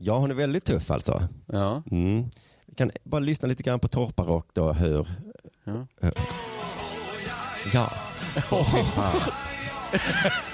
Ja, 0.00 0.18
hon 0.18 0.30
är 0.30 0.34
väldigt 0.34 0.64
tuff 0.64 0.90
alltså. 0.90 1.28
Ja. 1.46 1.82
Mm. 1.90 2.30
Vi 2.66 2.74
kan 2.74 2.90
bara 3.04 3.20
lyssna 3.20 3.48
lite 3.48 3.62
grann 3.62 3.78
på 3.80 3.88
torparrock 3.88 4.46
då 4.52 4.72
hur... 4.72 5.06
Ja. 5.64 5.86
hur- 6.00 6.12
Ja. 7.72 7.90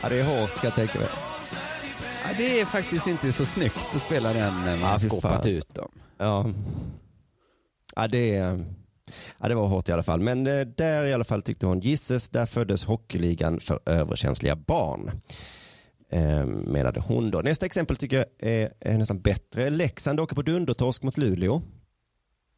Ja, 0.03 0.09
det 0.09 0.21
är 0.21 0.25
hårt 0.25 0.55
kan 0.55 0.61
jag 0.69 0.75
tänka 0.75 0.99
mig. 0.99 1.09
Ja, 2.25 2.31
det 2.39 2.61
är 2.61 2.65
faktiskt 2.65 3.07
inte 3.07 3.33
så 3.33 3.45
snyggt 3.45 3.77
att 3.95 4.01
spela 4.03 4.33
den 4.33 4.65
när 4.65 4.77
man 4.77 4.91
har 4.91 4.99
fy 4.99 5.09
skåpat 5.09 5.47
ut 5.47 5.75
dem. 5.75 5.89
Ja. 6.19 6.47
Ja, 7.97 8.09
det, 8.09 8.29
ja, 9.39 9.49
det 9.49 9.55
var 9.55 9.67
hårt 9.67 9.89
i 9.89 9.93
alla 9.93 10.03
fall. 10.03 10.21
Men 10.21 10.47
eh, 10.47 10.61
där 10.61 11.07
i 11.07 11.13
alla 11.15 11.25
fall 11.25 11.43
tyckte 11.43 11.67
hon 11.67 11.81
gisses, 11.81 12.29
där 12.31 12.47
föddes 12.47 12.85
hockeyligan 12.85 13.61
för 13.61 13.81
överkänsliga 13.87 14.57
barn. 14.57 15.21
Eh, 16.13 16.47
menade 16.47 17.01
hon 17.01 17.31
då. 17.31 17.41
Nästa 17.41 17.67
exempel 17.67 17.97
tycker 17.97 18.17
jag 18.17 18.27
är, 18.51 18.73
är 18.81 18.99
nästan 18.99 19.21
bättre. 19.21 19.71
Leksand 19.71 20.21
åker 20.21 20.35
på 20.37 20.43
dundertorsk 20.43 21.03
mot 21.03 21.19
Luleå. 21.19 21.63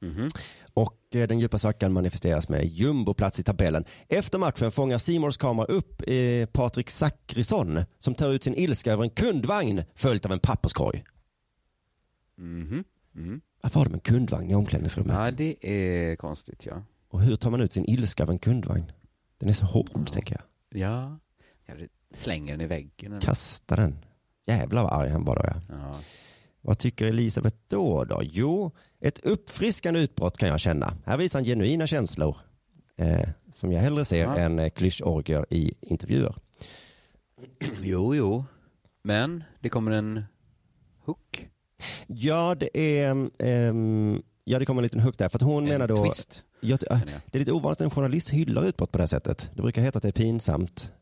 Mhm. 0.00 0.28
Och 0.74 0.98
eh, 1.14 1.28
den 1.28 1.38
djupa 1.38 1.58
svackan 1.58 1.92
manifesteras 1.92 2.48
med 2.48 2.64
jumboplats 2.66 3.40
i 3.40 3.42
tabellen. 3.42 3.84
Efter 4.08 4.38
matchen 4.38 4.70
fångar 4.70 4.98
Simors 4.98 5.36
kamera 5.36 5.66
upp 5.66 6.02
eh, 6.06 6.46
Patrik 6.46 6.90
Zackrisson 6.90 7.78
som 7.98 8.14
tar 8.14 8.30
ut 8.32 8.44
sin 8.44 8.54
ilska 8.54 8.92
över 8.92 9.04
en 9.04 9.10
kundvagn 9.10 9.82
följt 9.94 10.26
av 10.26 10.32
en 10.32 10.38
papperskorg. 10.38 11.04
Mhm. 12.38 12.84
Mm. 13.16 13.40
Varför 13.62 13.80
har 13.80 13.84
de 13.86 13.94
en 13.94 14.00
kundvagn 14.00 14.50
i 14.50 14.54
omklädningsrummet? 14.54 15.16
Ja, 15.18 15.30
det 15.30 15.66
är 15.68 16.16
konstigt 16.16 16.66
ja. 16.66 16.82
Och 17.08 17.22
hur 17.22 17.36
tar 17.36 17.50
man 17.50 17.60
ut 17.60 17.72
sin 17.72 17.84
ilska 17.84 18.22
av 18.22 18.30
en 18.30 18.38
kundvagn? 18.38 18.92
Den 19.38 19.48
är 19.48 19.52
så 19.52 19.64
hård, 19.64 20.12
tänker 20.12 20.36
jag. 20.36 20.80
Ja, 20.80 21.18
kanske 21.66 21.88
slänger 22.14 22.52
den 22.52 22.60
i 22.60 22.66
väggen. 22.66 23.12
eller- 23.12 23.20
Kasta 23.20 23.76
den. 23.76 23.98
Jävlar 24.46 24.82
vad 24.82 24.92
arg 24.92 25.10
han 25.10 25.24
var 25.24 25.36
då, 25.36 25.42
ja. 25.44 25.54
Ja. 25.68 25.98
Vad 26.60 26.78
tycker 26.78 27.06
Elisabeth 27.06 27.56
då, 27.68 28.04
då? 28.04 28.20
Jo, 28.22 28.70
ett 29.00 29.18
uppfriskande 29.18 30.00
utbrott 30.00 30.36
kan 30.38 30.48
jag 30.48 30.60
känna. 30.60 30.96
Här 31.06 31.16
visar 31.16 31.38
han 31.38 31.44
genuina 31.44 31.86
känslor. 31.86 32.36
Eh, 32.96 33.28
som 33.52 33.72
jag 33.72 33.80
hellre 33.80 34.04
ser 34.04 34.24
Ja. 34.24 34.36
än 34.36 34.58
eh, 34.58 34.70
klyschorgier 34.70 35.46
i 35.50 35.74
intervjuer. 35.80 36.34
Jo, 37.82 38.14
jo. 38.14 38.44
Men 39.02 39.44
det 39.60 39.68
kommer 39.68 39.90
en 39.90 40.24
hook. 41.04 41.48
Ja, 42.06 42.54
det 42.54 42.78
är... 43.04 43.30
ehm, 43.38 44.22
ja, 44.44 44.58
det 44.58 44.66
kommer 44.66 44.80
en 44.80 44.84
liten 44.84 45.00
hook 45.00 45.18
där. 45.18 45.28
För 45.28 45.38
att 45.38 45.42
hon 45.42 45.62
En 45.62 45.68
menar 45.68 45.88
då... 45.88 46.04
twist, 46.04 46.42
jag. 46.60 46.78
det 46.80 47.34
är 47.34 47.38
lite 47.38 47.52
ovanligt 47.52 47.80
att 47.80 47.84
en 47.84 47.90
journalist 47.90 48.30
hyllar 48.30 48.64
utbrott 48.64 48.92
på 48.92 48.98
det 48.98 49.02
här 49.02 49.06
sättet. 49.06 49.50
Det 49.54 49.62
brukar 49.62 49.82
heta 49.82 49.96
att 49.96 50.02
det 50.02 50.08
är 50.08 50.12
pinsamt. 50.12 50.92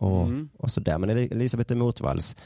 Och, 0.00 0.22
Mm. 0.26 0.48
och 0.58 0.70
sådär. 0.70 0.98
Men 0.98 1.10
Elisabeth 1.10 1.72
är 1.72 1.76
motvalls 1.76 2.36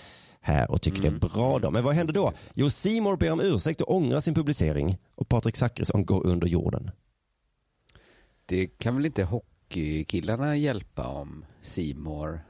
här 0.41 0.71
och 0.71 0.83
tycker 0.83 0.99
Mm. 0.99 1.19
det 1.21 1.27
är 1.27 1.31
bra 1.31 1.59
då. 1.59 1.71
Men 1.71 1.85
vad 1.85 1.95
händer 1.95 2.15
då? 2.15 2.33
Jo, 2.55 2.71
Simor 2.71 3.17
ber 3.17 3.31
om 3.31 3.41
ursäkt 3.41 3.81
och 3.81 3.95
ångrar 3.97 4.21
sin 4.21 4.35
publicering. 4.35 4.97
Och 5.15 5.29
Patrik 5.29 5.57
Zackrisson 5.57 6.05
går 6.07 6.27
under 6.27 6.47
jorden. 6.47 6.91
Det 8.47 8.67
kan 8.67 8.97
väl 8.97 9.07
inte 9.07 9.25
hockeykillarna 9.25 10.57
hjälpa 10.57 11.07
om 11.09 11.45
Simor. 11.63 12.41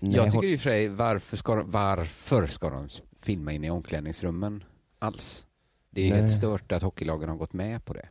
Jag 0.00 0.24
tycker 0.24 0.36
hon- 0.36 0.44
i 0.44 0.56
och 0.56 0.60
för 0.60 0.70
sig, 0.70 0.88
varför 0.88 1.36
ska, 1.36 1.54
de, 1.56 1.70
varför 1.70 2.46
ska 2.46 2.70
de 2.70 2.88
filma 3.20 3.52
in 3.52 3.64
i 3.64 3.70
omklädningsrummen 3.70 4.64
alls? 4.98 5.46
Det 5.90 6.00
är 6.02 6.10
Nej. 6.10 6.20
helt 6.20 6.32
stört 6.32 6.72
att 6.72 6.82
hockeylagen 6.82 7.28
har 7.28 7.36
gått 7.36 7.52
med 7.52 7.84
på 7.84 7.92
det. 7.92 8.08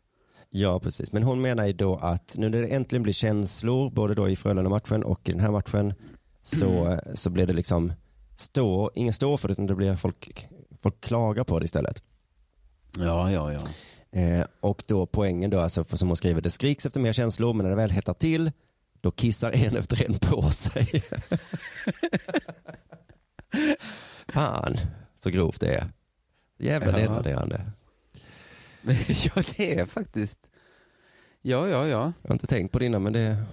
Ja, 0.54 0.80
precis. 0.80 1.12
Men 1.12 1.24
hon 1.24 1.42
menar 1.42 1.66
ju 1.66 1.74
då 1.74 1.96
att 1.98 2.36
nu 2.38 2.50
när 2.50 2.62
det 2.62 2.68
äntligen 2.68 3.04
blir 3.04 3.14
känslor, 3.14 3.90
både 3.90 4.14
då 4.14 4.30
i 4.30 4.36
Frölunda-matchen 4.36 5.04
och 5.04 5.30
i 5.30 5.32
den 5.32 5.42
här 5.42 5.52
matchen, 5.52 5.94
så, 6.44 7.00
så 7.14 7.30
blir 7.30 7.48
det 7.48 7.54
liksom 7.54 7.94
stå, 8.36 8.92
ingen 8.96 9.14
står 9.14 9.38
för 9.38 9.48
det, 9.48 9.52
utan 9.52 9.68
det 9.68 9.76
blir 9.76 9.96
folk, 9.96 10.48
folk 10.82 11.02
klagar 11.02 11.44
på 11.44 11.60
det 11.60 11.66
istället. 11.66 12.04
Ja, 12.98 13.32
ja, 13.32 13.54
ja. 13.54 13.60
Eh, 14.20 14.46
och 14.60 14.84
då 14.88 15.06
poängen 15.06 15.50
då, 15.50 15.60
alltså, 15.60 15.84
för 15.84 15.98
som 15.98 16.08
hon 16.08 16.18
skriver, 16.18 16.42
det 16.42 16.50
skriks 16.50 16.86
efter 16.86 17.00
mer 17.00 17.14
känslor, 17.14 17.54
men 17.54 17.64
när 17.64 17.70
det 17.70 17.76
väl 17.76 17.92
hettar 17.92 18.14
till, 18.14 18.52
då 19.02 19.12
kissar 19.12 19.52
en 19.52 19.78
efter 19.78 20.06
en 20.10 20.14
på 20.20 20.42
sig. 20.52 21.04
Fan, 24.28 24.78
så 25.24 25.30
grovt 25.30 25.60
det 25.62 25.76
är. 25.76 25.88
Jävla 26.60 26.88
Ja. 26.92 26.98
nedvärderande. 26.98 27.62
ja, 29.36 29.44
det 29.58 29.80
är 29.80 29.86
faktiskt... 29.86 30.40
Ja, 31.42 31.68
ja, 31.68 31.88
ja. 31.88 32.14
Jag 32.22 32.30
har 32.30 32.36
inte 32.36 32.48
tänkt 32.48 32.72
på 32.72 32.80
det 32.80 32.86
innan, 32.86 33.04
men 33.04 33.14
det... 33.14 33.44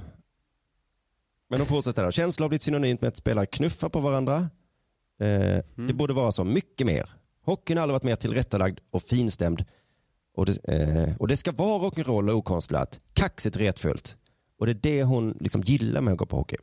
Men 1.50 1.58
de 1.60 1.66
fortsätter 1.66 2.04
då. 2.04 2.10
Känslor 2.10 2.44
har 2.44 2.48
blivit 2.48 2.62
synonymt 2.62 3.00
med 3.00 3.08
att 3.08 3.16
spelare 3.16 3.46
knuffar 3.46 3.88
på 3.88 4.00
varandra. 4.00 4.50
Eh, 5.20 5.64
Det 5.86 5.92
borde 5.94 6.12
vara 6.12 6.32
så 6.32 6.44
mycket 6.44 6.86
mer. 6.86 7.10
Hockeyn 7.44 7.76
har 7.78 7.82
aldrig 7.82 7.94
varit 7.94 8.02
mer 8.02 8.16
tillrättalagd 8.16 8.78
och 8.90 9.02
finstämd. 9.02 9.64
Och 10.34 10.46
det, 10.46 10.64
eh, 10.68 11.16
och 11.16 11.28
det 11.28 11.36
ska 11.36 11.52
vara 11.52 11.88
rock'n'roll 11.88 12.30
och 12.30 12.36
okonstlat. 12.36 13.00
Kaxigt 13.12 13.56
och 13.56 13.62
retfullt. 13.62 14.16
Och 14.58 14.66
det 14.66 14.72
är 14.72 14.74
det 14.74 15.02
hon 15.02 15.36
liksom 15.40 15.62
gillar 15.62 16.00
med 16.00 16.12
att 16.12 16.18
gå 16.18 16.26
på 16.26 16.36
hockey. 16.36 16.56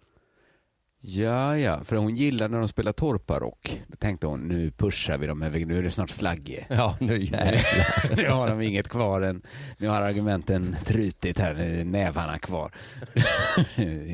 Ja, 1.08 1.58
ja, 1.58 1.84
för 1.84 1.96
hon 1.96 2.16
gillar 2.16 2.50
när 2.50 2.60
de 2.60 2.68
spelar 2.68 2.92
torparrock. 2.92 3.82
Då 3.88 3.96
tänkte 3.98 4.28
hon, 4.28 4.48
nu 4.48 4.72
pushar 4.72 5.18
vi 5.18 5.28
dem 5.28 5.40
nu 5.40 5.78
är 5.78 5.84
det 5.84 5.92
snart 5.92 6.10
slagge. 6.10 6.66
Ja, 6.76 6.98
nu 7.00 7.20
jävlar. 7.20 8.16
nu 8.16 8.30
har 8.30 8.48
de 8.48 8.62
inget 8.62 8.90
kvar 8.90 9.22
än, 9.22 9.42
nu 9.78 9.88
har 9.88 10.02
argumenten 10.02 10.76
trutit 10.86 11.40
här, 11.40 11.54
nu 11.54 11.82
är 11.82 11.86
nävarna 11.86 12.40
kvar. 12.40 12.72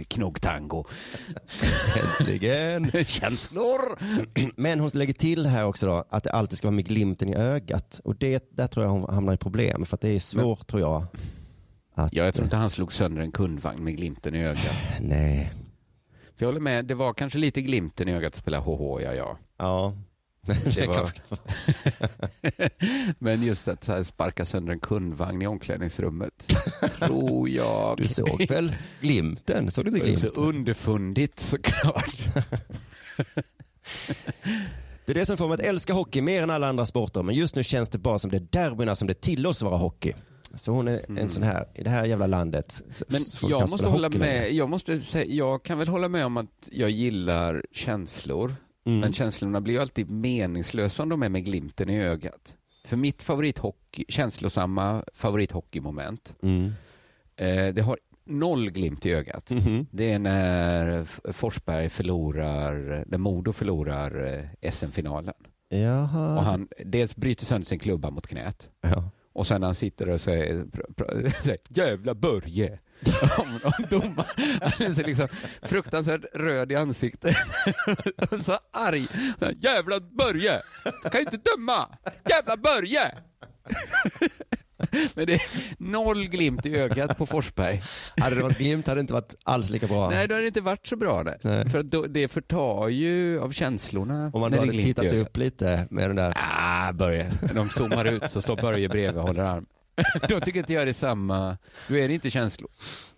Knogtango. 0.08 0.86
Äntligen. 2.20 2.92
Känslor. 3.06 3.82
Men 4.56 4.80
hon 4.80 4.90
lägger 4.94 5.14
till 5.14 5.46
här 5.46 5.66
också 5.66 5.86
då 5.88 6.06
att 6.10 6.24
det 6.24 6.32
alltid 6.32 6.58
ska 6.58 6.68
vara 6.68 6.76
med 6.76 6.86
glimten 6.86 7.30
i 7.30 7.36
ögat. 7.36 8.02
Och 8.04 8.16
det, 8.16 8.50
där 8.52 8.68
tror 8.68 8.86
jag 8.86 8.92
hon 8.92 9.14
hamnar 9.14 9.34
i 9.34 9.38
problem. 9.38 9.86
För 9.86 9.98
att 9.98 10.02
det 10.02 10.10
är 10.10 10.20
svårt 10.20 10.68
tror 10.68 10.82
jag. 10.82 11.06
Att, 11.94 12.14
Ja, 12.14 12.24
jag 12.26 12.34
tror 12.34 12.44
inte 12.44 12.56
han 12.56 12.70
slog 12.70 12.94
sönder 12.94 13.22
en 13.22 13.32
kundvagn 13.32 13.84
med 13.84 13.98
glimten 13.98 14.36
i 14.36 14.46
ögat. 14.46 14.98
Nej. 15.00 15.52
Jag 16.42 16.48
håller 16.48 16.60
med, 16.60 16.86
det 16.86 16.96
var 16.96 17.14
kanske 17.14 17.40
lite 17.40 17.62
glimten 17.62 18.08
i 18.08 18.14
ögat 18.14 18.34
att 18.34 18.40
spela 18.40 18.60
HH, 18.60 19.02
ja, 19.04 19.14
ja. 19.14 19.38
Ja. 19.58 19.94
Det 20.76 20.88
var... 20.88 21.12
Men 23.24 23.44
just 23.44 23.68
att 23.68 23.84
så 23.84 23.92
här 23.92 24.04
sparka 24.04 24.46
sönder 24.46 24.74
en 24.74 24.80
kundvagn 24.80 25.42
i 25.42 25.48
omklädningsrummet, 25.48 26.54
tror 27.02 27.50
jag. 27.50 27.98
Du 27.98 28.08
såg 28.08 28.46
väl 28.50 28.76
glimten? 29.02 29.72
Såg 29.72 29.86
du 29.86 29.90
inte 29.92 30.10
är 30.10 30.16
så 30.16 30.22
glimten? 30.22 30.44
underfundigt 30.44 31.40
såklart. 31.40 32.20
Det 35.06 35.12
är 35.12 35.14
det 35.14 35.26
som 35.26 35.38
får 35.38 35.48
mig 35.48 35.54
att 35.56 35.60
älska 35.62 35.94
hockey 35.94 36.22
mer 36.22 36.44
än 36.44 36.50
alla 36.50 36.70
andra 36.70 36.86
sporter. 36.86 37.24
Men 37.24 37.36
just 37.36 37.56
nu 37.56 37.64
känns 37.64 37.90
det 37.90 37.98
bara 37.98 38.20
som 38.20 38.32
det 38.32 38.38
är 38.38 38.48
derbyna 38.52 38.96
som 38.96 39.08
det 39.08 39.22
tillåts 39.22 39.64
vara 39.64 39.78
hockey. 39.78 40.14
Så 40.56 40.72
hon 40.72 40.88
är 40.88 41.02
en 41.20 41.30
sån 41.30 41.44
här, 41.44 41.66
i 41.76 41.84
det 41.84 41.90
här 41.90 42.06
jävla 42.06 42.28
landet. 42.28 42.82
Men 43.08 43.22
jag 43.50 43.70
måste 43.70 43.88
hålla 43.88 44.10
med, 44.10 44.54
jag 44.54 44.70
måste 44.70 44.98
säga, 44.98 45.26
jag 45.26 45.64
kan 45.64 45.78
väl 45.78 45.88
hålla 45.88 46.10
med 46.10 46.26
om 46.26 46.38
att 46.38 46.70
jag 46.72 46.90
gillar 46.90 47.66
känslor. 47.72 48.56
Mm. 48.86 49.00
Men 49.00 49.14
känslorna 49.14 49.62
blir 49.62 49.74
ju 49.74 49.80
alltid 49.82 50.10
meningslösa 50.10 51.04
om 51.04 51.10
de 51.10 51.24
är 51.24 51.30
med 51.30 51.46
glimten 51.46 51.90
i 51.90 52.02
ögat. 52.02 52.56
För 52.86 52.98
mitt 52.98 53.22
favorithockey, 53.22 54.06
känslosamma 54.10 55.04
favorithockeymoment, 55.14 56.34
Mm. 56.42 56.72
eh, 57.36 57.74
det 57.74 57.82
har 57.82 58.00
noll 58.26 58.70
glimt 58.72 59.06
i 59.06 59.12
ögat. 59.12 59.52
Mhm. 59.52 59.88
Det 59.92 60.12
är 60.12 60.20
när 60.20 61.06
Forsberg 61.34 61.90
förlorar, 61.90 63.04
när 63.08 63.18
Modo 63.18 63.54
förlorar 63.54 64.34
eh, 64.64 64.72
SM-finalen. 64.72 65.34
Jaha. 65.70 66.38
Och 66.38 66.44
han 66.44 66.68
dels 66.86 67.16
bryter 67.16 67.46
sönder 67.46 67.66
sin 67.66 67.80
klubba 67.80 68.10
mot 68.10 68.28
knät. 68.28 68.70
Ja. 68.82 69.10
Och 69.42 69.48
sen 69.48 69.62
när 69.62 69.68
han 69.68 69.76
sitter 69.76 70.10
och 70.10 70.22
säger, 70.22 70.66
säger 71.44 71.60
jävla 71.70 72.16
Börje. 72.16 72.80
om, 73.38 73.60
om 73.64 73.86
domaren. 73.90 74.60
Han 74.62 74.92
är 74.92 75.04
liksom 75.04 75.28
fruktansvärt 75.62 76.26
röd 76.34 76.72
i 76.72 76.76
ansiktet. 76.76 77.36
så 78.46 78.58
arg. 78.72 79.08
Jävla 79.58 80.00
Börje! 80.00 80.62
Kan 81.12 81.22
inte 81.22 81.38
döma! 81.38 81.88
Jävla 82.30 82.58
Börje! 82.58 83.12
Men 85.14 85.26
det 85.26 85.34
är 85.34 85.42
noll 85.78 86.28
glimt 86.28 86.66
i 86.66 86.76
ögat 86.76 87.18
på 87.18 87.26
Forsberg. 87.26 87.82
Hade 88.18 88.36
det 88.36 88.44
varit 88.44 88.58
glimt 88.58 88.88
hade 88.88 88.98
det 88.98 89.02
inte 89.02 89.14
varit 89.14 89.36
alls 89.44 89.70
lika 89.70 89.88
bra. 89.88 90.10
Nej, 90.10 90.28
då 90.28 90.34
hade 90.34 90.44
det 90.44 90.48
inte 90.48 90.62
varit 90.62 90.88
så 90.88 90.96
bra 90.96 91.24
det. 91.24 91.38
Nej. 91.42 91.70
För 91.70 91.84
då, 91.84 92.08
det 92.08 92.28
förtar 92.28 92.88
ju 92.88 93.40
av 93.40 93.52
känslorna. 93.52 94.32
Om 94.34 94.42
man 94.42 94.54
hade 94.54 94.72
tittat 94.72 95.14
upp 95.14 95.38
lite 95.38 95.88
med 95.90 96.10
den 96.10 96.16
där. 96.16 96.34
Ah, 96.36 96.92
Börje. 96.94 97.32
De 97.54 97.70
zoomar 97.70 98.06
ut 98.14 98.32
så 98.32 98.42
står 98.42 98.58
Börje 98.58 98.90
bredvid 98.90 99.18
och 99.18 99.28
håller 99.28 99.44
arm. 99.44 99.66
Då 100.28 100.40
tycker 100.40 100.60
inte 100.60 100.74
jag 100.74 100.88
det 100.88 100.92
är 100.92 100.94
samma, 100.94 101.58
då 101.90 101.98
är 101.98 102.08
det 102.08 102.14
inte 102.14 102.30
känslor. 102.30 102.70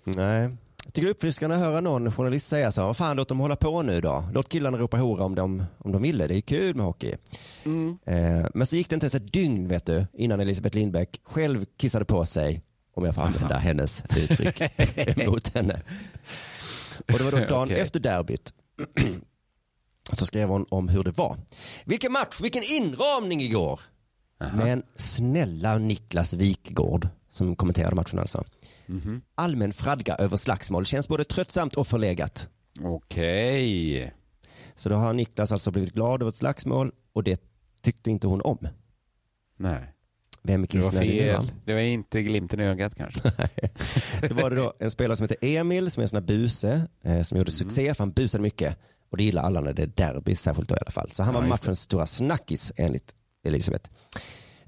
Nej. 0.03 0.49
Tycker 0.93 1.05
det 1.07 1.09
är 1.09 1.13
uppfriskande 1.13 1.55
att 1.55 1.61
höra 1.61 1.81
någon 1.81 2.11
journalist 2.11 2.47
säga 2.47 2.71
så. 2.71 2.85
Vad 2.85 2.97
fan, 2.97 3.17
låt 3.17 3.27
dem 3.27 3.39
hålla 3.39 3.55
på 3.55 3.81
nu 3.81 4.01
då. 4.01 4.29
Låt 4.33 4.49
killarna 4.49 4.77
ropa 4.77 4.97
hora 4.97 5.23
om 5.23 5.35
de, 5.35 5.63
om 5.77 5.91
de 5.91 6.01
ville. 6.01 6.27
Det 6.27 6.35
är 6.35 6.41
kul 6.41 6.75
med 6.75 6.85
hockey. 6.85 7.15
Mm. 7.63 7.97
Eh, 8.05 8.45
men 8.53 8.67
så 8.67 8.75
gick 8.75 8.89
det 8.89 8.93
inte 8.93 9.05
ens 9.05 9.15
ett 9.15 9.33
dygn 9.33 9.67
vet 9.67 9.85
du, 9.85 10.05
innan 10.13 10.39
Elisabeth 10.39 10.75
Lindbäck 10.75 11.21
själv 11.23 11.65
kissade 11.77 12.05
på 12.05 12.25
sig, 12.25 12.61
om 12.95 13.05
jag 13.05 13.15
får 13.15 13.21
använda 13.21 13.57
hennes 13.57 14.03
uttryck, 14.15 14.61
emot 15.17 15.55
henne. 15.55 15.81
Och 17.11 17.17
det 17.17 17.23
var 17.23 17.31
då 17.31 17.37
dagen 17.49 17.63
Okej. 17.63 17.79
efter 17.79 17.99
derbyt. 17.99 18.53
Så 20.11 20.25
skrev 20.25 20.49
hon 20.49 20.65
om 20.69 20.89
hur 20.89 21.03
det 21.03 21.17
var. 21.17 21.37
Vilken 21.85 22.11
match, 22.11 22.39
vilken 22.41 22.63
inramning 22.63 23.41
igår! 23.41 23.79
Men 24.53 24.83
snälla 24.95 25.77
Niklas 25.77 26.33
Wikgård, 26.33 27.07
som 27.33 27.55
kommenterade 27.55 27.95
matchen 27.95 28.19
alltså. 28.19 28.43
Mhm. 28.85 29.21
Allmän 29.35 29.73
fradga 29.73 30.15
över 30.15 30.37
slagsmål 30.37 30.85
känns 30.85 31.07
både 31.07 31.23
tröttsamt 31.23 31.75
och 31.75 31.87
förlegat. 31.87 32.49
Okej. 32.81 34.13
Så 34.75 34.89
då 34.89 34.95
har 34.95 35.13
Niklas 35.13 35.51
alltså 35.51 35.71
blivit 35.71 35.93
glad 35.93 36.21
över 36.21 36.29
ett 36.29 36.35
slagsmål 36.35 36.91
och 37.13 37.23
det 37.23 37.41
tyckte 37.81 38.11
inte 38.11 38.27
hon 38.27 38.41
om. 38.41 38.67
Nej. 39.57 39.89
Vem 40.43 40.63
är 40.63 40.67
Det 40.67 40.71
kissnödig 40.71 41.21
nu? 41.21 41.49
Det 41.65 41.73
var 41.73 41.79
inte 41.81 42.21
glimten 42.21 42.59
i 42.59 42.63
ögat 42.63 42.95
kanske. 42.95 43.21
Då 44.29 44.35
var 44.35 44.49
det 44.49 44.55
då 44.55 44.73
en 44.79 44.91
spelare 44.91 45.17
som 45.17 45.23
heter 45.23 45.37
Emil 45.41 45.91
som 45.91 46.01
är 46.01 46.03
en 46.03 46.09
sån 46.09 46.17
här 46.17 46.27
buse 46.27 46.87
eh, 47.03 47.21
som 47.21 47.37
gjorde 47.37 47.51
succé 47.51 47.93
för 47.93 48.03
han 48.03 48.11
busade 48.11 48.41
mycket 48.41 48.77
och 49.11 49.17
det 49.17 49.23
gillar 49.23 49.43
alla 49.43 49.61
när 49.61 49.73
det 49.73 49.81
är 49.83 49.87
derby 49.87 50.35
särskilt 50.35 50.69
då 50.69 50.75
i 50.75 50.77
alla 50.81 50.91
fall. 50.91 51.11
Så 51.11 51.23
han 51.23 51.33
Ja, 51.33 51.39
var 51.39 51.47
just 51.47 51.61
det. 51.63 51.67
matchens 51.67 51.81
stora 51.81 52.05
snackis 52.05 52.71
enligt 52.75 53.15
Elisabeth. 53.45 53.89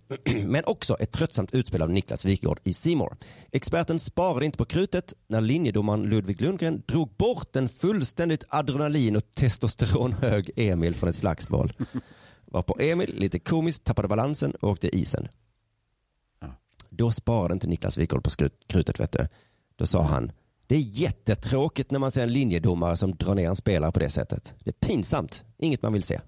Men 0.45 0.63
också 0.65 0.95
ett 0.99 1.11
tröttsamt 1.11 1.53
utspel 1.53 1.81
av 1.81 1.89
Niklas 1.89 2.25
Wikgård 2.25 2.59
i 2.63 2.73
Simor. 2.73 3.17
Experten 3.51 3.99
sparade 3.99 4.45
inte 4.45 4.57
på 4.57 4.65
krutet 4.65 5.13
när 5.27 5.41
linjedomaren 5.41 6.03
Ludvig 6.03 6.41
Lundgren 6.41 6.83
drog 6.85 7.09
bort 7.09 7.55
en 7.55 7.69
fullständigt 7.69 8.43
adrenalin 8.49 9.15
och 9.15 9.31
testosteronhög 9.35 10.51
Emil 10.55 10.95
från 10.95 11.09
ett 11.09 11.15
slagsmål. 11.15 11.73
Var 12.45 12.61
på 12.61 12.75
Emil 12.79 13.15
lite 13.15 13.39
komiskt 13.39 13.83
tappade 13.83 14.07
balansen 14.07 14.51
och 14.51 14.69
åkte 14.69 14.97
isen. 14.97 15.27
Då 16.89 17.11
sparade 17.11 17.53
inte 17.53 17.67
Niklas 17.67 17.97
Wikholm 17.97 18.23
på 18.23 18.29
krutet, 18.67 18.99
vet 18.99 19.11
du. 19.11 19.27
Då 19.75 19.85
sa 19.85 20.01
han, 20.01 20.31
det 20.67 20.75
är 20.75 20.79
jättetråkigt 20.79 21.91
när 21.91 21.99
man 21.99 22.11
ser 22.11 22.23
en 22.23 22.33
linjedomare 22.33 22.97
som 22.97 23.15
drar 23.15 23.35
ner 23.35 23.49
en 23.49 23.55
spelare 23.55 23.91
på 23.91 23.99
det 23.99 24.09
sättet. 24.09 24.53
Det 24.59 24.69
är 24.69 24.87
pinsamt, 24.87 25.45
inget 25.57 25.81
man 25.81 25.93
vill 25.93 26.03
se. 26.03 26.21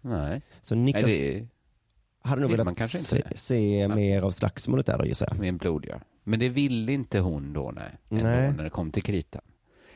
Nej. 0.00 0.42
Så 0.62 0.74
Niklas 0.74 1.10
Nej, 1.10 1.48
hade 2.22 2.40
nog 2.40 2.50
vill 2.50 2.56
velat 2.56 2.64
man 2.64 2.74
kanske 2.74 2.98
se, 2.98 3.16
inte. 3.16 3.36
se 3.36 3.88
mer 3.88 4.22
av 4.22 4.30
slagsmålet 4.30 4.86
där 4.86 4.98
då 4.98 5.06
gissar 5.06 5.28
jag. 5.30 5.38
Med 5.38 5.48
en 5.48 5.56
blod, 5.56 5.84
ja. 5.88 6.00
Men 6.24 6.38
det 6.38 6.48
ville 6.48 6.92
inte 6.92 7.18
hon 7.18 7.52
då, 7.52 7.70
nej. 7.70 7.98
Nej. 8.08 8.52
När 8.52 8.64
det 8.64 8.70
kom 8.70 8.90
till 8.92 9.02
kritan. 9.02 9.42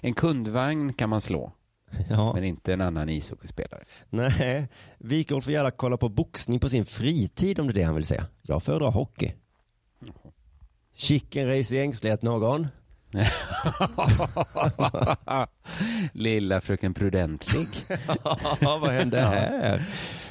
En 0.00 0.14
kundvagn 0.14 0.92
kan 0.92 1.08
man 1.08 1.20
slå, 1.20 1.52
Ja. 2.10 2.32
men 2.34 2.44
inte 2.44 2.72
en 2.72 2.80
annan 2.80 3.08
ishockeyspelare. 3.08 3.84
Nej, 4.10 4.68
Wikholm 4.98 5.42
får 5.42 5.52
gärna 5.52 5.70
kolla 5.70 5.96
på 5.96 6.08
boxning 6.08 6.60
på 6.60 6.68
sin 6.68 6.84
fritid 6.84 7.58
om 7.60 7.66
det 7.66 7.72
är 7.72 7.74
det 7.74 7.82
han 7.82 7.94
vill 7.94 8.04
se. 8.04 8.22
Jag 8.42 8.62
föredrar 8.62 8.90
hockey. 8.90 9.32
Chicken 10.94 11.48
race 11.58 11.76
i 11.76 11.80
ängslighet 11.80 12.22
någon? 12.22 12.66
Lilla 16.12 16.60
fröken 16.60 16.94
Prudentlig. 16.94 17.68
Ja, 18.60 18.78
vad 18.82 18.90
hände 18.90 19.20
här? 19.20 19.86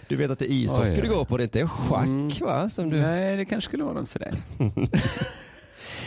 Du 0.08 0.16
vet 0.16 0.32
att 0.32 0.40
det 0.40 0.46
är 0.46 0.54
ishockey 0.54 0.90
Oj, 0.90 1.02
du 1.02 1.10
går 1.10 1.26
på, 1.26 1.38
det 1.38 1.44
är 1.44 1.46
inte 1.46 1.68
schack 1.68 2.42
va? 2.42 2.70
Som 2.70 2.90
du... 2.90 3.02
Nej, 3.02 3.38
det 3.38 3.46
kanske 3.46 3.70
skulle 3.70 3.84
vara 3.84 3.94
något 3.94 4.10
för 4.10 4.20
dig. 4.20 4.34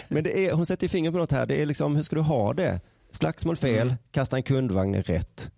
Men 0.09 0.25
det 0.25 0.47
är, 0.47 0.53
hon 0.53 0.67
sätter 0.67 0.85
ju 0.85 0.89
fingret 0.89 1.15
på 1.15 1.19
något 1.19 1.33
här. 1.33 1.47
Det 1.47 1.63
är 1.63 1.67
liksom, 1.67 1.97
hur 1.97 2.03
ska 2.03 2.17
du 2.17 2.23
ha 2.23 2.55
det? 2.55 2.81
Slagsmål 3.13 3.57
fel, 3.57 3.95
kasta 4.11 4.37
en 4.37 4.43
kundvagn 4.43 4.95
är 4.95 5.03
rätt. 5.03 5.51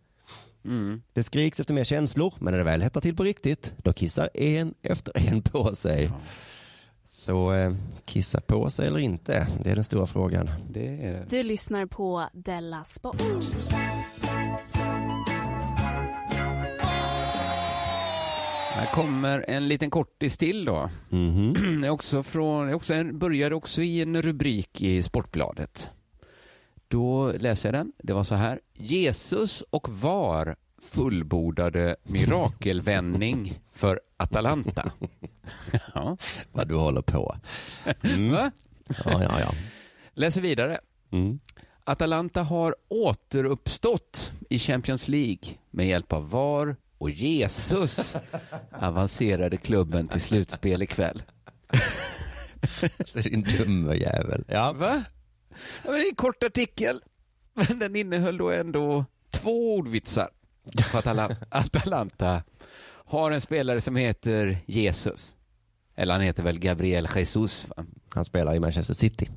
Mm. 0.64 1.02
Det 1.12 1.22
skriks 1.22 1.60
efter 1.60 1.74
mer 1.74 1.84
känslor, 1.84 2.34
men 2.38 2.50
när 2.52 2.58
det 2.58 2.64
väl 2.64 2.82
hettar 2.82 3.00
till 3.00 3.16
på 3.16 3.22
riktigt, 3.22 3.74
då 3.76 3.92
kissar 3.92 4.30
en 4.34 4.74
efter 4.82 5.28
en 5.28 5.42
på 5.42 5.74
sig. 5.74 6.10
Så 7.08 7.52
eh, 7.52 7.72
kissa 8.04 8.40
på 8.40 8.70
sig 8.70 8.86
eller 8.86 8.98
inte, 8.98 9.46
det 9.62 9.70
är 9.70 9.74
den 9.74 9.84
stora 9.84 10.06
frågan. 10.06 10.50
Det 10.70 11.04
är 11.04 11.12
det. 11.12 11.26
Du 11.28 11.42
lyssnar 11.42 11.86
på 11.86 12.28
Della 12.32 12.84
Sport. 12.84 13.22
Här 18.80 18.86
kommer 18.86 19.44
en 19.48 19.68
liten 19.68 19.90
kortis 19.90 20.38
till 20.38 20.64
då. 20.64 20.90
Det 21.80 21.86
är 21.86 21.90
också 21.90 22.22
från, 22.22 22.74
också 22.74 22.94
en, 22.94 23.18
började 23.18 23.54
också 23.54 23.82
i 23.82 24.00
en 24.00 24.22
rubrik 24.22 24.82
i 24.82 25.02
Sportbladet. 25.02 25.90
Då 26.88 27.32
läser 27.32 27.68
jag 27.68 27.74
den. 27.74 27.92
Det 27.98 28.12
var 28.12 28.24
så 28.24 28.34
här. 28.34 28.60
Jesus 28.74 29.62
och 29.70 29.88
VAR 29.88 30.56
fullbordade 30.82 31.96
mirakelvändning 32.02 33.60
för 33.72 34.00
Atalanta. 34.16 34.92
ja. 35.94 36.16
Vad 36.52 36.68
du 36.68 36.74
håller 36.74 37.02
på. 37.02 37.36
Mm. 38.02 38.32
Va? 38.32 38.50
Ja, 39.04 39.22
ja, 39.22 39.40
ja. 39.40 39.52
Läser 40.12 40.40
vidare. 40.40 40.80
Mm. 41.10 41.40
Atalanta 41.84 42.42
har 42.42 42.76
återuppstått 42.88 44.32
i 44.50 44.58
Champions 44.58 45.08
League 45.08 45.54
med 45.70 45.88
hjälp 45.88 46.12
av 46.12 46.30
VAR 46.30 46.76
och 47.00 47.10
Jesus 47.10 48.16
avancerade 48.72 49.56
klubben 49.56 50.08
till 50.08 50.20
slutspel 50.20 50.82
ikväll. 50.82 51.22
Så 53.06 53.18
din 53.18 53.42
dumme 53.42 53.94
jävel. 53.94 54.44
Ja. 54.48 54.72
Va? 54.72 55.04
Ja, 55.84 55.92
det 55.92 55.98
är 56.00 56.08
en 56.08 56.14
kort 56.14 56.42
artikel, 56.42 57.00
men 57.54 57.78
den 57.78 57.96
innehöll 57.96 58.38
då 58.38 58.50
ändå 58.50 59.04
två 59.30 59.74
ordvitsar. 59.74 60.28
För 60.90 60.98
att 60.98 61.04
Atala- 61.06 61.36
Atalanta 61.50 62.42
har 63.04 63.30
en 63.30 63.40
spelare 63.40 63.80
som 63.80 63.96
heter 63.96 64.58
Jesus. 64.66 65.32
Eller 65.96 66.12
han 66.14 66.22
heter 66.22 66.42
väl 66.42 66.58
Gabriel 66.58 67.08
Jesus. 67.16 67.66
Va? 67.76 67.84
Han 68.14 68.24
spelar 68.24 68.54
i 68.54 68.60
Manchester 68.60 68.94
City. 68.94 69.28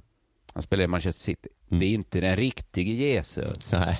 Han 0.53 0.63
spelar 0.63 0.83
i 0.83 0.87
Manchester 0.87 1.23
City. 1.23 1.49
Det 1.69 1.85
är 1.85 1.89
inte 1.89 2.21
den 2.21 2.35
riktige 2.35 2.93
Jesus. 2.93 3.71
Nej. 3.71 3.99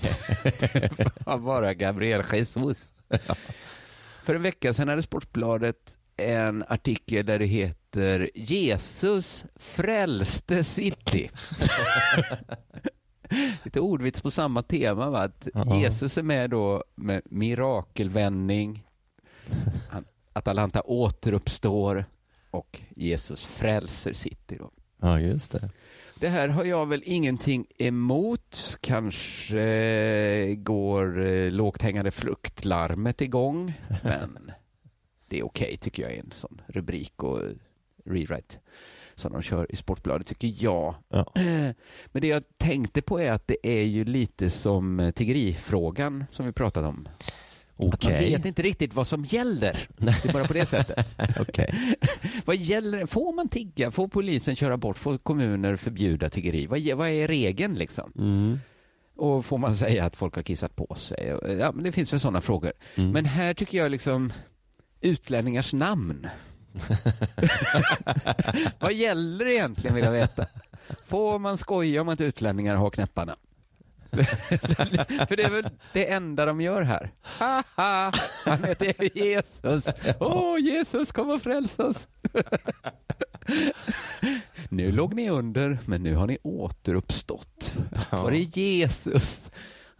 Var 1.25 1.37
bara 1.37 1.73
Gabriel 1.73 2.23
Jesus. 2.33 2.91
För 4.23 4.35
en 4.35 4.41
vecka 4.41 4.73
sedan 4.73 4.87
hade 4.87 5.01
Sportbladet 5.01 5.97
en 6.17 6.63
artikel 6.67 7.25
där 7.25 7.39
det 7.39 7.45
heter 7.45 8.29
Jesus 8.35 9.45
frälste 9.55 10.63
City. 10.63 11.29
Lite 13.63 13.79
ordvits 13.79 14.21
på 14.21 14.31
samma 14.31 14.63
tema, 14.63 15.09
va? 15.09 15.21
att 15.21 15.47
Ja. 15.53 15.79
Jesus 15.79 16.17
är 16.17 16.23
med 16.23 16.49
då 16.49 16.83
med 16.95 17.21
mirakelvändning, 17.25 18.83
Atalanta 20.33 20.81
återuppstår 20.81 22.05
och 22.51 22.81
Jesus 22.95 23.45
frälser 23.45 24.13
City. 24.13 24.57
Då. 24.59 24.71
Ja, 25.01 25.19
just 25.19 25.51
det. 25.51 25.69
Det 26.23 26.29
här 26.29 26.47
har 26.47 26.63
jag 26.63 26.85
väl 26.85 27.03
ingenting 27.05 27.65
emot. 27.77 28.77
Kanske 28.81 30.55
går 30.55 31.25
eh, 31.25 31.51
lågt 31.51 31.81
hängande 31.81 32.11
fruktlarmet 32.11 33.21
igång, 33.21 33.73
men 34.03 34.51
det 35.27 35.39
är 35.39 35.43
okej 35.43 35.77
tycker 35.77 36.03
jag 36.03 36.15
i 36.15 36.19
en 36.19 36.31
sån 36.35 36.61
rubrik 36.67 37.23
och 37.23 37.41
rewrite 38.05 38.55
som 39.15 39.31
de 39.31 39.41
kör 39.41 39.71
i 39.71 39.75
Sportbladet 39.75 40.27
tycker 40.27 40.53
jag. 40.63 40.95
Ja. 41.09 41.31
Men 42.05 42.21
det 42.21 42.27
jag 42.27 42.43
tänkte 42.57 43.01
på 43.01 43.19
är 43.19 43.31
att 43.31 43.47
det 43.47 43.67
är 43.67 43.83
ju 43.83 44.03
lite 44.05 44.49
som 44.49 45.11
tiggerifrågan 45.15 46.25
som 46.31 46.45
vi 46.45 46.51
pratade 46.51 46.87
om. 46.87 47.07
Att 47.91 48.03
man 48.03 48.13
vet 48.13 48.45
inte 48.45 48.61
riktigt 48.61 48.93
vad 48.93 49.07
som 49.07 49.23
gäller. 49.23 49.87
Det 49.97 50.25
är 50.25 50.33
bara 50.33 50.43
på 50.43 50.53
det 50.53 50.65
sättet. 50.65 51.07
Okej. 51.39 51.95
Vad 52.45 52.55
gäller 52.55 53.05
Får 53.05 53.33
man 53.33 53.49
tigga? 53.49 53.91
Får 53.91 54.07
polisen 54.07 54.55
köra 54.55 54.77
bort? 54.77 54.97
Får 54.97 55.17
kommuner 55.17 55.75
förbjuda 55.75 56.29
tiggeri? 56.29 56.67
Vad, 56.67 56.97
vad 56.97 57.09
är 57.09 57.27
regeln 57.27 57.75
liksom? 57.75 58.11
Mm. 58.17 58.59
Och 59.15 59.45
får 59.45 59.57
man 59.57 59.75
säga 59.75 60.05
att 60.05 60.15
folk 60.15 60.35
har 60.35 60.43
kissat 60.43 60.75
på 60.75 60.95
sig? 60.95 61.37
Ja, 61.59 61.71
men 61.71 61.83
det 61.83 61.91
finns 61.91 62.13
väl 62.13 62.19
sådana 62.19 62.41
frågor. 62.41 62.73
Mm. 62.95 63.11
Men 63.11 63.25
här 63.25 63.53
tycker 63.53 63.77
jag 63.77 63.91
liksom 63.91 64.33
utlänningars 65.01 65.73
namn. 65.73 66.27
vad 68.79 68.93
gäller 68.93 69.45
egentligen 69.45 69.95
vill 69.95 70.05
jag 70.05 70.11
veta. 70.11 70.45
Får 71.07 71.39
man 71.39 71.57
skoja 71.57 72.01
om 72.01 72.09
att 72.09 72.21
utlänningar 72.21 72.75
har 72.75 72.89
knäpparna? 72.89 73.35
För 75.27 75.35
det 75.35 75.43
är 75.43 75.51
väl 75.51 75.69
det 75.93 76.11
enda 76.11 76.45
de 76.45 76.61
gör 76.61 76.81
här. 76.81 77.11
Haha, 77.21 78.11
han 78.45 78.63
heter 78.63 79.17
Jesus. 79.17 79.85
Åh, 80.19 80.59
Jesus 80.59 81.11
kom 81.11 81.29
och 81.29 81.41
fräls 81.41 81.79
oss. 81.79 82.07
Nu 84.69 84.91
låg 84.91 85.13
ni 85.13 85.29
under, 85.29 85.79
men 85.85 86.03
nu 86.03 86.15
har 86.15 86.27
ni 86.27 86.37
återuppstått. 86.43 87.75
Var 88.11 88.31
är 88.31 88.57
Jesus? 88.59 89.49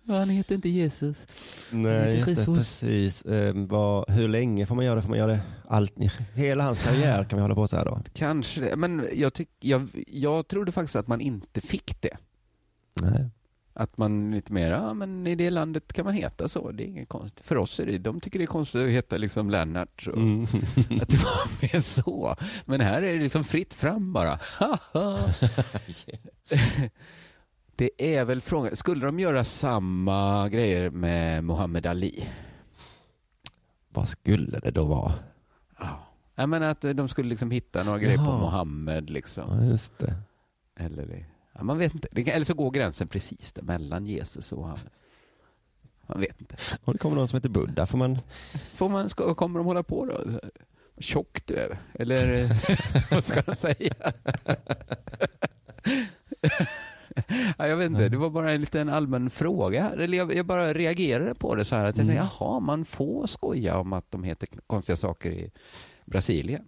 Han 0.08 0.30
heter 0.30 0.56
inte 0.56 0.70
Jesus. 0.70 1.28
Nej, 1.70 2.18
just 2.18 2.46
det, 2.46 2.54
precis. 2.54 3.26
Eh, 3.26 3.54
vad, 3.56 4.10
hur 4.10 4.28
länge 4.28 4.66
får 4.66 4.76
man 4.76 4.86
göra 4.86 4.96
det? 4.96 5.02
Får 5.02 5.10
man 5.10 5.18
göra 5.18 5.32
det 5.32 5.42
allt, 5.68 5.96
hela 6.34 6.64
hans 6.64 6.80
karriär 6.80 7.24
kan 7.24 7.38
vi 7.38 7.42
hålla 7.42 7.56
på 7.56 7.68
så 7.68 7.78
här 7.78 7.86
då? 7.86 8.00
Kanske 8.14 8.62
det, 8.62 8.76
men 8.76 9.08
jag, 9.14 9.34
tyck, 9.34 9.50
jag, 9.60 10.06
jag 10.08 10.48
trodde 10.48 10.72
faktiskt 10.72 10.96
att 10.96 11.08
man 11.08 11.22
inte 11.22 11.62
fick 11.62 12.02
det. 12.02 12.18
Nej. 13.02 13.30
Att 13.84 13.98
man 13.98 14.32
lite 14.32 14.54
mer, 14.54 14.72
ja 14.72 14.94
men 14.94 15.28
i 15.28 15.36
det 15.36 15.50
landet 15.50 15.94
kan 15.94 16.06
man 16.06 16.14
heta 16.14 16.48
så, 16.48 16.72
det 16.72 16.84
är 16.84 16.88
inget 16.88 17.10
konstigt. 17.10 17.46
För 17.46 17.58
oss 17.58 17.80
är 17.80 17.86
det, 17.86 17.98
de 17.98 18.20
tycker 18.22 18.40
det 18.40 18.46
är 18.46 18.48
konstigt 18.48 18.82
att 18.82 18.90
heta 18.90 19.18
liksom 19.18 19.50
Lennart. 19.50 20.08
Och 20.08 20.18
Mm. 20.18 20.44
Att 21.02 21.08
det 21.10 21.18
var 21.24 21.62
mer 21.62 21.80
så. 21.80 22.36
Men 22.66 22.82
här 22.82 23.02
är 23.04 23.14
det 23.18 23.24
liksom 23.24 23.44
fritt 23.44 23.74
fram 23.74 24.14
bara. 24.14 24.40
Det 27.76 28.16
är 28.18 28.26
väl 28.26 28.42
frågan, 28.42 28.76
skulle 28.76 29.06
de 29.06 29.20
göra 29.20 29.44
samma 29.44 30.50
grejer 30.50 30.90
med 30.90 31.44
Muhammad 31.44 31.86
Ali? 31.86 32.30
Vad 33.90 34.08
skulle 34.08 34.60
det 34.60 34.72
då 34.72 34.86
vara? 34.86 35.14
Jag 36.36 36.50
menar 36.50 36.68
att 36.68 36.82
de 36.82 37.08
skulle 37.08 37.30
liksom 37.30 37.52
hitta 37.52 37.84
några 37.84 38.00
grejer 38.00 38.18
på 38.18 38.24
Jaha. 38.24 38.40
Mohammed 38.40 39.10
liksom. 39.10 39.44
Ja, 39.50 39.64
just 39.72 40.00
det. 40.00 40.16
Eller, 40.80 41.06
det- 41.06 41.26
ja, 41.54 41.64
man 41.64 41.78
vet 41.78 41.94
inte. 41.94 42.08
Eller 42.32 42.46
så 42.46 42.54
går 42.54 42.72
gränsen 42.72 43.08
precis 43.08 43.54
där 43.54 43.62
mellan 43.62 44.06
Jesus 44.06 44.52
och 44.52 44.58
Mohammed. 44.58 44.90
Man 46.08 46.20
vet 46.20 46.42
inte. 46.42 46.56
Om 46.84 46.94
det 46.94 47.00
kommer 47.00 47.16
någon 47.16 47.28
som 47.28 47.38
heter 47.38 47.50
Buddha 47.50 47.86
får 47.86 47.98
man... 47.98 48.18
Får 48.76 48.90
man, 48.90 49.10
ska, 49.10 49.34
kommer 49.36 49.60
de 49.60 49.66
hålla 49.66 49.84
på 49.84 50.06
då? 50.06 50.22
Vad 50.96 51.04
tjock 51.04 51.42
du 51.46 51.56
är. 51.56 51.78
Eller 51.94 52.50
vad 53.16 53.24
ska 53.26 53.44
jag 53.46 53.58
säga? 53.58 53.94
ja, 57.58 57.68
jag 57.68 57.78
vet 57.78 57.86
inte, 57.90 58.10
det 58.10 58.18
var 58.18 58.30
bara 58.30 58.52
en 58.52 58.62
liten 58.62 58.90
allmän 58.90 59.30
fråga. 59.30 59.90
Eller 59.90 60.18
jag, 60.18 60.36
jag 60.36 60.46
bara 60.46 60.74
reagerade 60.74 61.36
på 61.36 61.56
det 61.56 61.66
så 61.66 61.76
här. 61.76 61.86
Att 61.86 61.98
jag 61.98 62.04
Mm. 62.04 62.16
tänkte, 62.18 62.36
jaha, 62.46 62.60
man 62.60 62.86
får 62.86 63.28
skoja 63.28 63.78
om 63.78 63.94
att 63.94 64.12
de 64.12 64.24
heter 64.24 64.50
konstiga 64.68 64.96
saker 64.96 65.32
i 65.32 65.52
Brasilien. 66.06 66.66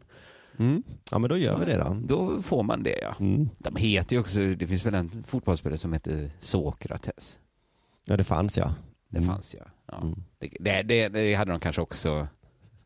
Mm. 0.60 0.84
Ja, 1.12 1.20
men 1.20 1.30
då 1.30 1.38
gör 1.38 1.60
vi 1.60 1.66
det 1.66 1.78
då. 1.78 1.98
Då 2.04 2.42
får 2.42 2.64
man 2.64 2.84
det, 2.84 3.00
ja. 3.02 3.16
Mm. 3.20 3.50
De 3.58 3.76
heter 3.76 4.16
ju 4.16 4.20
också, 4.20 4.40
det 4.40 4.68
finns 4.68 4.86
väl 4.86 4.94
en 4.94 5.24
fotbollsspelare 5.28 5.78
som 5.78 5.94
heter 5.94 6.32
Sokrates. 6.42 7.38
Ja, 8.06 8.18
det 8.18 8.24
fanns 8.24 8.58
ja. 8.58 8.76
Det 9.10 9.18
Mm. 9.18 9.30
fanns 9.30 9.54
ja. 9.60 9.66
ja. 9.86 10.04
Det, 10.40 10.50
det, 10.60 10.82
det, 10.84 11.10
det 11.10 11.34
hade 11.36 11.52
de 11.52 11.60
kanske 11.60 11.82
också 11.82 12.28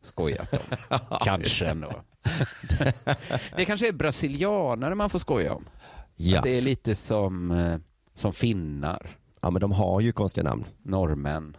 skojat 0.02 0.52
om. 0.52 0.98
kanske 1.24 1.66
ändå. 1.66 1.90
det 3.56 3.64
kanske 3.64 3.88
är 3.88 3.92
brasilianare 3.92 4.94
man 4.94 5.10
får 5.10 5.18
skoja 5.18 5.54
om. 5.54 5.64
Ja. 6.16 6.38
Att 6.38 6.44
det 6.44 6.58
är 6.58 6.62
lite 6.62 6.94
som, 6.94 7.50
eh, 7.50 7.78
som 8.14 8.32
finnar, 8.32 9.16
Ja, 9.42 9.50
men 9.50 9.60
de 9.60 9.72
har 9.72 10.00
ju 10.00 10.12
konstiga 10.12 10.44
namn. 10.48 10.64
norrmän. 10.82 11.56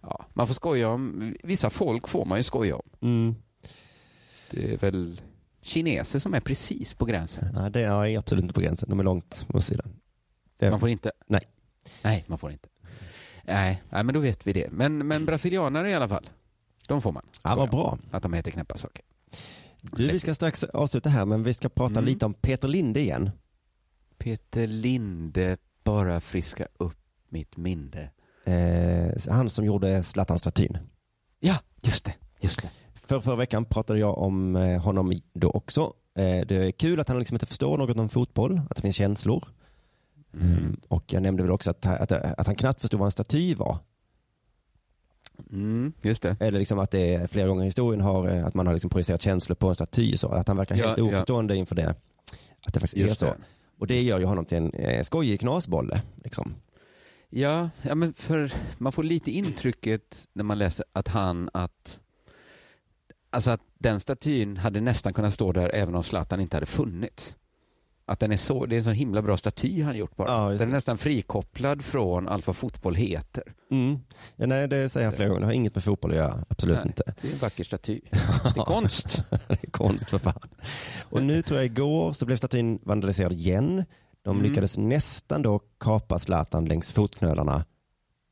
Ja, 0.00 0.26
man 0.34 0.46
får 0.46 0.54
skoja 0.54 0.88
om, 0.88 1.34
vissa 1.42 1.70
folk 1.70 2.08
får 2.08 2.24
man 2.24 2.38
ju 2.38 2.42
skoja 2.42 2.76
om. 2.76 2.88
Mm. 3.00 3.34
Det 4.50 4.72
är 4.72 4.78
väl 4.78 5.20
kineser 5.66 6.18
som 6.18 6.34
är 6.34 6.40
precis 6.40 6.94
på 6.94 7.04
gränsen. 7.04 7.48
Nej, 7.54 7.70
det 7.70 7.80
är 7.84 8.18
absolut 8.18 8.42
inte 8.42 8.54
på 8.54 8.60
gränsen. 8.60 8.88
De 8.88 9.00
är 9.00 9.04
långt 9.04 9.46
på 9.48 9.60
sidan. 9.60 9.96
Det... 10.56 10.70
Man 10.70 10.80
får 10.80 10.88
inte? 10.88 11.12
Nej. 11.26 11.40
Nej, 12.02 12.24
man 12.26 12.38
får 12.38 12.52
inte. 12.52 12.68
Nej, 13.44 13.82
nej 13.90 14.04
men 14.04 14.14
då 14.14 14.20
vet 14.20 14.46
vi 14.46 14.52
det. 14.52 14.70
Men, 14.70 15.06
men 15.06 15.24
brasilianare 15.24 15.90
i 15.90 15.94
alla 15.94 16.08
fall, 16.08 16.30
de 16.88 17.02
får 17.02 17.12
man. 17.12 17.26
Ja, 17.44 17.56
vad 17.56 17.70
bra. 17.70 17.98
Att 18.10 18.22
de 18.22 18.32
heter 18.32 18.50
knäppa 18.50 18.76
saker. 18.76 19.04
Du, 19.80 20.06
vi 20.06 20.18
ska 20.18 20.34
strax 20.34 20.64
avsluta 20.64 21.08
här, 21.08 21.24
men 21.24 21.42
vi 21.42 21.54
ska 21.54 21.68
prata 21.68 21.92
Mm. 21.92 22.04
lite 22.04 22.26
om 22.26 22.34
Peter 22.34 22.68
Linde 22.68 23.00
igen. 23.00 23.30
Peter 24.18 24.66
Linde, 24.66 25.56
bara 25.84 26.20
friska 26.20 26.66
upp 26.78 26.98
mitt 27.28 27.56
minne. 27.56 28.10
Eh, 28.44 29.32
han 29.32 29.50
som 29.50 29.64
gjorde 29.64 30.02
Zlatan-statyn. 30.02 30.78
Ja, 31.40 31.58
just 31.82 32.04
det. 32.04 32.14
Just 32.40 32.62
det. 32.62 32.70
För 33.06 33.20
förra 33.20 33.36
veckan 33.36 33.64
pratade 33.64 33.98
jag 33.98 34.18
om 34.18 34.56
eh, 34.56 34.80
honom 34.82 35.20
då 35.32 35.50
också. 35.50 35.80
Eh, 36.14 36.46
det 36.46 36.56
är 36.56 36.70
kul 36.70 37.00
att 37.00 37.08
han 37.08 37.18
liksom 37.18 37.34
inte 37.34 37.46
förstår 37.46 37.78
något 37.78 37.96
om 37.96 38.08
fotboll, 38.08 38.60
att 38.70 38.76
det 38.76 38.82
finns 38.82 38.96
känslor. 38.96 39.44
Mm. 40.40 40.80
Och 40.88 41.12
jag 41.12 41.22
nämnde 41.22 41.42
väl 41.42 41.52
också 41.52 41.70
att, 41.70 41.86
att, 41.86 42.12
att 42.12 42.46
han 42.46 42.56
knappt 42.56 42.80
förstod 42.80 43.00
vad 43.00 43.06
en 43.06 43.10
staty 43.10 43.54
var. 43.54 43.78
Mm, 45.50 45.92
just 46.02 46.22
det. 46.22 46.36
Eller 46.40 46.58
liksom 46.58 46.78
att 46.78 46.90
det 46.90 47.30
flera 47.30 47.48
gånger 47.48 47.62
i 47.62 47.66
historien 47.66 48.00
har, 48.00 48.28
eh, 48.28 48.46
att 48.46 48.54
man 48.54 48.66
har 48.66 48.74
liksom 48.74 48.90
projicerat 48.90 49.22
känslor 49.22 49.56
på 49.56 49.68
en 49.68 49.74
staty. 49.74 50.16
Så 50.16 50.28
att 50.28 50.48
han 50.48 50.56
verkar 50.56 50.76
Ja, 50.76 50.86
helt 50.86 50.98
ja. 50.98 51.04
oförstående 51.04 51.56
inför 51.56 51.74
det. 51.74 51.94
Att 52.66 52.74
det 52.74 52.80
faktiskt 52.80 52.96
Just 52.96 53.22
är 53.22 53.26
så. 53.26 53.32
det. 53.34 53.40
Och 53.78 53.86
det 53.86 54.02
gör 54.02 54.18
ju 54.18 54.24
honom 54.24 54.44
till 54.44 54.58
en 54.58 54.72
eh, 54.72 55.02
skojig 55.02 55.40
knasbolle. 55.40 56.02
Liksom. 56.24 56.54
Ja, 57.30 57.70
ja, 57.82 57.94
men 57.94 58.14
för 58.14 58.52
man 58.78 58.92
får 58.92 59.02
lite 59.02 59.30
intrycket 59.30 60.24
när 60.32 60.44
man 60.44 60.58
läser 60.58 60.86
att 60.92 61.08
han, 61.08 61.50
att 61.52 61.98
Alltså 63.36 63.50
att 63.50 63.60
den 63.78 64.00
statyn 64.00 64.56
hade 64.56 64.80
nästan 64.80 65.14
kunnat 65.14 65.34
stå 65.34 65.52
där 65.52 65.70
även 65.74 65.94
om 65.94 66.02
Zlatan 66.02 66.40
inte 66.40 66.56
hade 66.56 66.66
funnits. 66.66 67.36
Att 68.06 68.20
den 68.20 68.32
är 68.32 68.36
så, 68.36 68.66
det 68.66 68.74
är 68.74 68.78
en 68.78 68.84
så 68.84 68.90
himla 68.90 69.22
bra 69.22 69.36
staty 69.36 69.82
han 69.82 69.96
gjort 69.96 70.16
bara. 70.16 70.28
Ja, 70.30 70.48
den 70.48 70.60
är 70.60 70.66
det. 70.66 70.72
nästan 70.72 70.98
frikopplad 70.98 71.84
från 71.84 72.28
allt 72.28 72.46
vad 72.46 72.56
fotboll 72.56 72.94
heter. 72.94 73.42
Mm. 73.70 73.98
Ja, 74.36 74.46
nej, 74.46 74.68
det 74.68 74.88
säger 74.88 75.06
han 75.06 75.16
flera 75.16 75.28
gånger. 75.28 75.40
Det 75.40 75.46
har 75.46 75.52
inget 75.52 75.74
med 75.74 75.84
fotboll 75.84 76.10
att 76.10 76.16
göra. 76.16 76.44
Absolut 76.48 76.76
Nej, 76.78 76.86
inte. 76.86 77.02
Det 77.22 77.28
är 77.28 77.32
en 77.32 77.38
vacker 77.38 77.64
staty. 77.64 78.00
Det 78.54 78.60
är 78.60 78.64
konst. 78.64 79.22
det 79.48 79.64
är 79.64 79.70
konst 79.70 80.10
för 80.10 80.18
fan. 80.18 80.48
Och 81.10 81.22
nu 81.22 81.42
tror 81.42 81.58
jag 81.58 81.66
igår 81.66 82.12
så 82.12 82.26
blev 82.26 82.36
statyn 82.36 82.78
vandaliserad 82.82 83.32
igen. 83.32 83.84
De 84.22 84.36
Mm. 84.36 84.48
lyckades 84.48 84.78
nästan 84.78 85.42
då 85.42 85.60
kapa 85.80 86.18
Zlatan 86.18 86.64
längs 86.64 86.90
fotknölarna. 86.90 87.64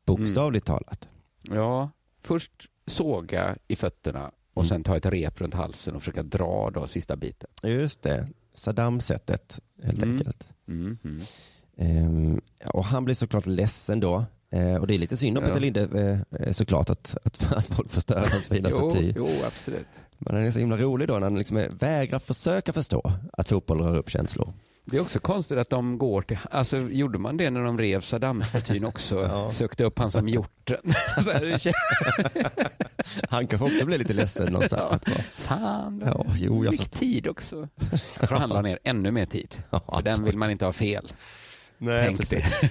Bokstavligt 0.06 0.68
Mm. 0.68 0.78
talat. 0.78 1.08
Ja, 1.42 1.90
först 2.22 2.52
såga 2.86 3.56
i 3.68 3.76
fötterna 3.76 4.30
och 4.54 4.66
sen 4.66 4.84
ta 4.84 4.96
ett 4.96 5.06
rep 5.06 5.40
runt 5.40 5.54
halsen 5.54 5.94
och 5.96 6.02
försöka 6.02 6.22
dra 6.22 6.70
då 6.74 6.86
sista 6.86 7.16
biten. 7.16 7.48
Just 7.62 8.02
det. 8.02 8.26
Saddam-sättet 8.54 9.60
helt 9.82 9.98
Mm. 10.02 10.16
enkelt. 10.16 10.48
Mm, 10.68 10.98
mm. 11.04 11.20
Ehm, 11.76 12.40
och 12.66 12.84
han 12.84 13.04
blir 13.04 13.14
såklart 13.14 13.46
ledsen 13.46 14.00
då. 14.00 14.24
Eh, 14.50 14.76
och 14.76 14.86
det 14.86 14.94
är 14.94 14.98
lite 14.98 15.16
synd 15.16 15.38
om 15.38 15.44
Ja. 15.44 15.48
Peter 15.48 15.60
Linde 15.60 16.24
eh, 16.40 16.50
såklart 16.52 16.90
att, 16.90 17.16
att, 17.24 17.52
att 17.56 17.66
folk 17.68 17.90
förstör 17.90 18.28
hans 18.32 18.48
fina 18.48 18.68
Jo, 18.72 18.90
staty. 18.90 19.12
jo, 19.16 19.28
absolut. 19.46 19.86
Men 20.18 20.34
han 20.34 20.44
är 20.46 20.50
så 20.50 20.58
himla 20.58 20.76
rolig 20.76 21.08
då 21.08 21.14
när 21.14 21.20
han 21.22 21.38
liksom 21.38 21.62
vägrar 21.70 22.18
försöka 22.18 22.72
förstå 22.72 23.12
att 23.32 23.48
fotboll 23.48 23.80
rör 23.80 23.96
upp 23.96 24.10
känslor. 24.10 24.52
Det 24.86 24.96
är 24.96 25.00
också 25.00 25.18
konstigt 25.20 25.58
att 25.58 25.70
de 25.70 25.98
går 25.98 26.22
till, 26.22 26.38
alltså 26.50 26.76
gjorde 26.76 27.18
man 27.18 27.36
det 27.36 27.50
när 27.50 27.64
de 27.64 27.78
rev 27.78 28.00
Saddam-statyn 28.00 28.84
också? 28.88 29.50
Sökte 29.52 29.84
upp 29.84 29.98
han 29.98 30.10
som 30.10 30.28
hjorten. 30.28 30.80
Han 33.28 33.46
kanske 33.46 33.72
också 33.72 33.86
blir 33.86 33.98
lite 33.98 34.12
ledsen 34.14 34.52
någonstans. 34.52 35.02
Ja. 35.06 35.12
Fan, 35.32 36.02
Ja, 36.06 36.26
jo, 36.36 36.64
jag 36.64 36.72
fick 36.78 36.90
tid 36.90 37.26
också. 37.28 37.68
Jag 38.20 38.28
tror 38.28 38.38
han 38.38 38.48
la 38.48 38.60
ner 38.60 38.78
ännu 38.84 39.10
mer 39.10 39.26
tid. 39.26 39.56
För 39.70 40.02
den 40.02 40.24
vill 40.24 40.36
man 40.38 40.50
inte 40.50 40.64
ha 40.64 40.72
fel. 40.72 41.12
Nej, 41.78 42.04
Tänk 42.06 42.20
precis. 42.20 42.44
det. 42.60 42.70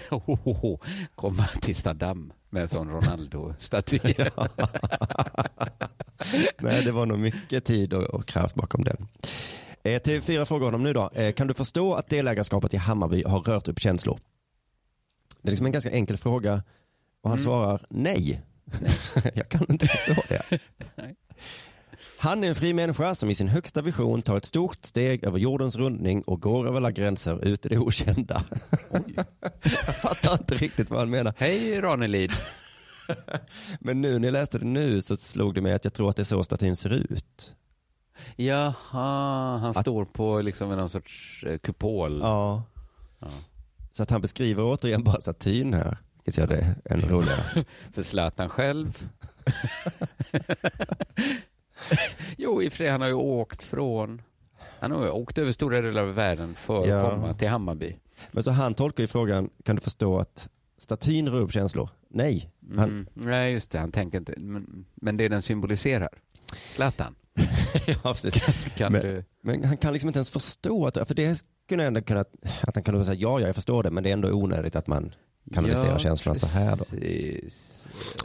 Komma 1.15 1.47
till 1.61 1.75
Saddam 1.75 2.33
med 2.49 2.61
en 2.61 2.67
sån 2.67 2.89
Ronaldo-staty. 2.91 3.99
Nej, 6.57 6.83
det 6.83 6.91
var 6.91 7.05
nog 7.05 7.19
mycket 7.19 7.65
tid 7.65 7.93
och, 7.93 8.03
och 8.03 8.25
kraft 8.25 8.55
bakom 8.55 8.83
den. 8.83 9.07
Eh, 9.83 9.99
TV4 10.01 10.45
frågar 10.45 10.65
honom 10.65 10.83
nu 10.83 10.93
då. 10.93 11.09
Eh, 11.13 11.33
kan 11.33 11.47
du 11.47 11.53
förstå 11.53 11.93
att 11.93 12.09
delägarskapet 12.09 12.73
i 12.73 12.77
Hammarby 12.77 13.23
har 13.27 13.39
rört 13.39 13.67
upp 13.67 13.79
känslor? 13.79 14.19
Det 15.41 15.49
är 15.49 15.51
liksom 15.51 15.65
en 15.65 15.71
ganska 15.71 15.91
enkel 15.91 16.17
fråga 16.17 16.63
och 17.21 17.29
han 17.29 17.39
Mm. 17.39 17.43
svarar 17.45 17.85
nej. 17.89 18.41
Jag 19.33 19.49
kan 19.49 19.65
inte 19.69 19.87
förstå 19.87 20.21
det. 20.29 20.59
Han 22.17 22.43
är 22.43 22.47
en 22.47 22.55
fri 22.55 22.73
människa 22.73 23.15
som 23.15 23.29
i 23.29 23.35
sin 23.35 23.47
högsta 23.47 23.81
vision 23.81 24.21
tar 24.21 24.37
ett 24.37 24.45
stort 24.45 24.85
steg 24.85 25.23
över 25.23 25.39
jordens 25.39 25.75
rundning 25.75 26.21
och 26.21 26.41
går 26.41 26.67
över 26.67 26.77
alla 26.77 26.91
gränser 26.91 27.45
ut 27.45 27.65
i 27.65 27.69
det 27.69 27.77
okända. 27.77 28.43
Jag 29.85 29.95
fattar 30.01 30.33
inte 30.33 30.55
riktigt 30.55 30.89
vad 30.89 30.99
han 30.99 31.09
menar. 31.09 31.33
Hej 31.37 31.81
Ranelid. 31.81 32.31
Men 33.79 34.01
nu 34.01 34.19
när 34.19 34.27
jag 34.27 34.33
läste 34.33 34.57
det 34.59 34.65
nu 34.65 35.01
så 35.01 35.17
slog 35.17 35.53
det 35.53 35.61
mig 35.61 35.73
att 35.73 35.83
jag 35.83 35.93
tror 35.93 36.09
att 36.09 36.15
det 36.15 36.21
är 36.21 36.23
så 36.23 36.43
statyn 36.43 36.75
ser 36.75 36.89
ut. 36.93 37.55
Jaha, 38.35 39.57
han 39.57 39.73
står 39.73 40.05
på 40.05 40.41
liksom 40.41 40.69
någon 40.69 40.89
sorts 40.89 41.43
eh, 41.47 41.57
kupol. 41.57 42.19
Ja. 42.21 42.63
Ja. 43.19 43.27
Så 43.91 44.03
att 44.03 44.09
han 44.09 44.21
beskriver 44.21 44.63
återigen 44.63 45.03
bara 45.03 45.21
statyn 45.21 45.73
här, 45.73 45.97
vilket 46.15 46.37
gör 46.37 46.47
det 46.47 46.75
ännu 46.85 47.07
roligare. 47.07 47.65
För 47.93 48.03
Zlatan 48.03 48.49
själv. 48.49 49.09
jo, 52.37 52.61
i 52.63 52.67
och 52.67 52.71
för 52.71 52.77
sig, 52.77 52.89
han 52.89 53.01
har 53.01 53.07
ju 53.07 53.13
åkt 53.13 53.63
från... 53.63 54.21
Han 54.79 54.91
har 54.91 55.03
ju 55.03 55.09
åkt 55.09 55.37
över 55.37 55.51
stora 55.51 55.81
delar 55.81 56.01
av 56.01 56.13
världen 56.13 56.55
för 56.55 56.87
Ja. 56.87 56.95
att 56.97 57.11
komma 57.13 57.33
till 57.33 57.47
Hammarby. 57.49 57.97
Men 58.31 58.43
så 58.43 58.51
han 58.51 58.73
tolkar 58.73 59.03
ju 59.03 59.07
frågan, 59.07 59.49
kan 59.63 59.75
du 59.75 59.81
förstå 59.81 60.19
att 60.19 60.49
statyn 60.77 61.29
rör 61.29 61.41
upp 61.41 61.51
känslor? 61.51 61.89
Nej. 62.09 62.51
Han, 62.75 62.89
Mm. 62.89 63.07
Nej, 63.13 63.53
just 63.53 63.71
det. 63.71 63.79
Han 63.79 63.91
tänker 63.91 64.17
inte... 64.17 64.33
Men, 64.37 64.85
men 64.95 65.17
det 65.17 65.27
den 65.27 65.41
symboliserar. 65.41 66.09
Zlatan. 66.71 67.15
ja. 68.03 68.15
Kan 68.75 68.91
men, 68.91 69.01
du... 69.01 69.23
men 69.41 69.63
han 69.63 69.77
kan 69.77 69.93
liksom 69.93 70.07
inte 70.09 70.17
ens 70.17 70.29
förstå, 70.29 70.87
att, 70.87 71.07
för 71.07 71.15
det 71.15 71.35
skulle 71.65 71.83
ändå 71.83 72.01
kunna, 72.01 72.19
att 72.61 72.75
han 72.75 72.83
kunde 72.83 73.05
säga 73.05 73.19
ja, 73.19 73.39
ja, 73.39 73.45
jag 73.45 73.55
förstår 73.55 73.83
det, 73.83 73.91
men 73.91 74.03
det 74.03 74.09
är 74.09 74.13
ändå 74.13 74.31
onödigt 74.31 74.75
att 74.75 74.87
man 74.87 75.13
kanaliserar 75.53 75.91
Ja, 75.91 75.99
känslorna 75.99 76.35
så 76.35 76.47
här 76.47 76.75
då. 76.75 76.85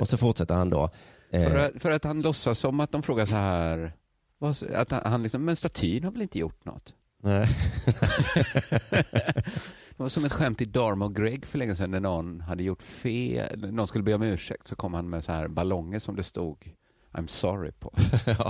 Och 0.01 0.09
så 0.09 0.17
fortsätter 0.17 0.55
han 0.55 0.71
då. 0.71 0.91
Eh, 1.31 1.49
För, 1.49 1.59
att, 1.59 1.83
för 1.83 1.91
att 1.91 2.05
han 2.05 2.23
låtsas 2.23 2.59
som 2.59 2.81
att 2.81 2.93
de 2.93 3.03
frågar 3.03 3.27
så 3.27 3.35
här... 3.35 3.93
Att 4.75 4.91
han, 4.91 5.01
han 5.05 5.23
liksom, 5.23 5.45
men 5.45 5.57
statyn 5.57 6.05
har 6.05 6.11
väl 6.11 6.23
inte 6.23 6.39
gjort 6.39 6.65
något? 6.65 6.95
nej. 7.23 7.49
Det 9.99 10.03
var 10.03 10.09
som 10.09 10.25
ett 10.25 10.33
skämt 10.33 10.61
i 10.61 10.65
Dharma 10.65 11.05
och 11.05 11.17
Greg 11.17 11.47
för 11.47 11.59
länge 11.59 11.75
sedan 11.75 11.91
när 11.91 12.01
någon 12.01 12.41
hade 12.41 12.63
gjort 12.63 12.83
fel. 12.83 13.73
Någon 13.73 13.89
skulle 13.89 14.05
be 14.05 14.15
om 14.15 14.23
ursäkt 14.23 14.67
så 14.67 14.77
kom 14.77 14.95
han 14.95 15.11
med 15.11 15.25
så 15.25 15.33
här 15.33 15.49
ballonger 15.49 15.99
som 15.99 16.17
det 16.17 16.23
stod 16.23 16.71
I'm 17.13 17.29
sorry 17.29 17.73
på. 17.73 17.93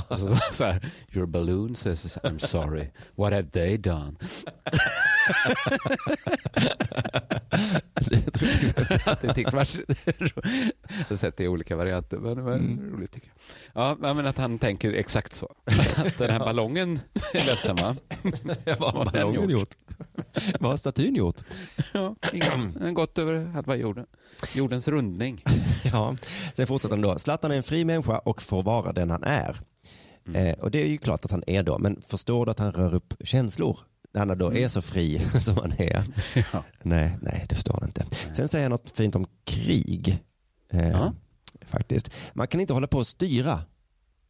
Så, 0.17 0.39
så 0.53 0.65
här, 0.65 0.81
Your 1.13 1.27
balloon 1.27 1.75
says 1.75 2.17
I'm 2.25 2.39
sorry. 2.39 2.91
What 3.17 3.33
have 3.33 3.51
they 3.51 3.77
done? 3.77 4.17
det 8.11 8.31
tror 8.31 8.51
jag 8.51 9.09
Att 9.09 9.23
det 11.09 11.19
sett 11.19 11.37
det 11.37 11.45
i 11.45 11.49
olika 11.49 11.77
varianter, 11.77 12.17
men 12.17 12.37
det 12.37 12.43
var 12.43 12.53
Mm. 12.55 12.93
roligt 12.93 13.13
tycker 13.13 13.33
jag. 13.75 13.99
Ja, 14.03 14.15
men 14.15 14.27
att 14.27 14.39
han 14.39 14.59
tänker 14.59 14.93
exakt 14.93 15.33
så. 15.35 15.55
Att 15.97 16.19
den 16.19 16.31
här 16.31 16.39
ballongen 16.39 17.01
är 17.33 17.47
ledsen 17.47 17.77
va? 17.77 17.97
Vad 18.79 18.95
har 18.95 19.05
ballongen 19.05 19.51
gjort? 19.51 19.75
Vad 20.61 20.71
har 20.71 20.77
statyn 20.77 21.15
gjort? 21.15 21.41
Ja. 21.93 22.15
Den 22.33 22.77
har 22.83 22.91
gått 22.93 23.19
över 23.19 23.45
halva 23.45 23.77
jorden. 23.77 24.07
Jordens 24.55 24.89
rundning. 24.89 25.45
Ja, 25.85 26.17
sen 26.55 26.67
fortsätter 26.67 26.97
han 26.97 27.03
då. 27.03 27.19
Zlatan 27.19 27.51
är 27.51 27.57
en 27.57 27.63
fri 27.63 27.85
människa 27.85 28.19
och 28.19 28.43
får 28.43 28.63
vara 28.63 28.93
den 28.93 29.11
han 29.11 29.25
är. 29.25 29.57
Eh, 30.35 30.59
och 30.59 30.71
det 30.71 30.83
är 30.83 30.87
ju 30.87 30.99
klart 30.99 31.25
att 31.25 31.31
han 31.31 31.45
är 31.47 31.63
då, 31.63 31.79
men 31.79 32.03
förstår 32.09 32.45
du 32.47 32.51
att 32.51 32.59
han 32.59 32.73
rör 32.73 32.95
upp 32.95 33.15
känslor? 33.25 33.79
När 34.19 34.27
han 34.27 34.39
då 34.39 34.55
är 34.55 34.69
så 34.69 34.83
fri 34.83 35.19
som 35.41 35.57
han 35.57 35.73
är. 35.79 36.03
Ja. 36.53 36.65
Nej, 36.83 37.19
nej, 37.23 37.47
det 37.49 37.55
förstår 37.55 37.75
han 37.81 37.89
inte. 37.89 38.07
Sen 38.35 38.49
säger 38.49 38.65
han 38.65 38.71
något 38.71 38.91
fint 38.97 39.15
om 39.15 39.27
krig. 39.45 40.19
Eh, 40.73 40.89
Ja. 40.91 41.15
Faktiskt. 41.67 42.11
Man 42.33 42.47
kan 42.49 42.61
inte 42.61 42.73
hålla 42.73 42.87
på 42.87 42.99
och 42.99 43.07
styra. 43.07 43.61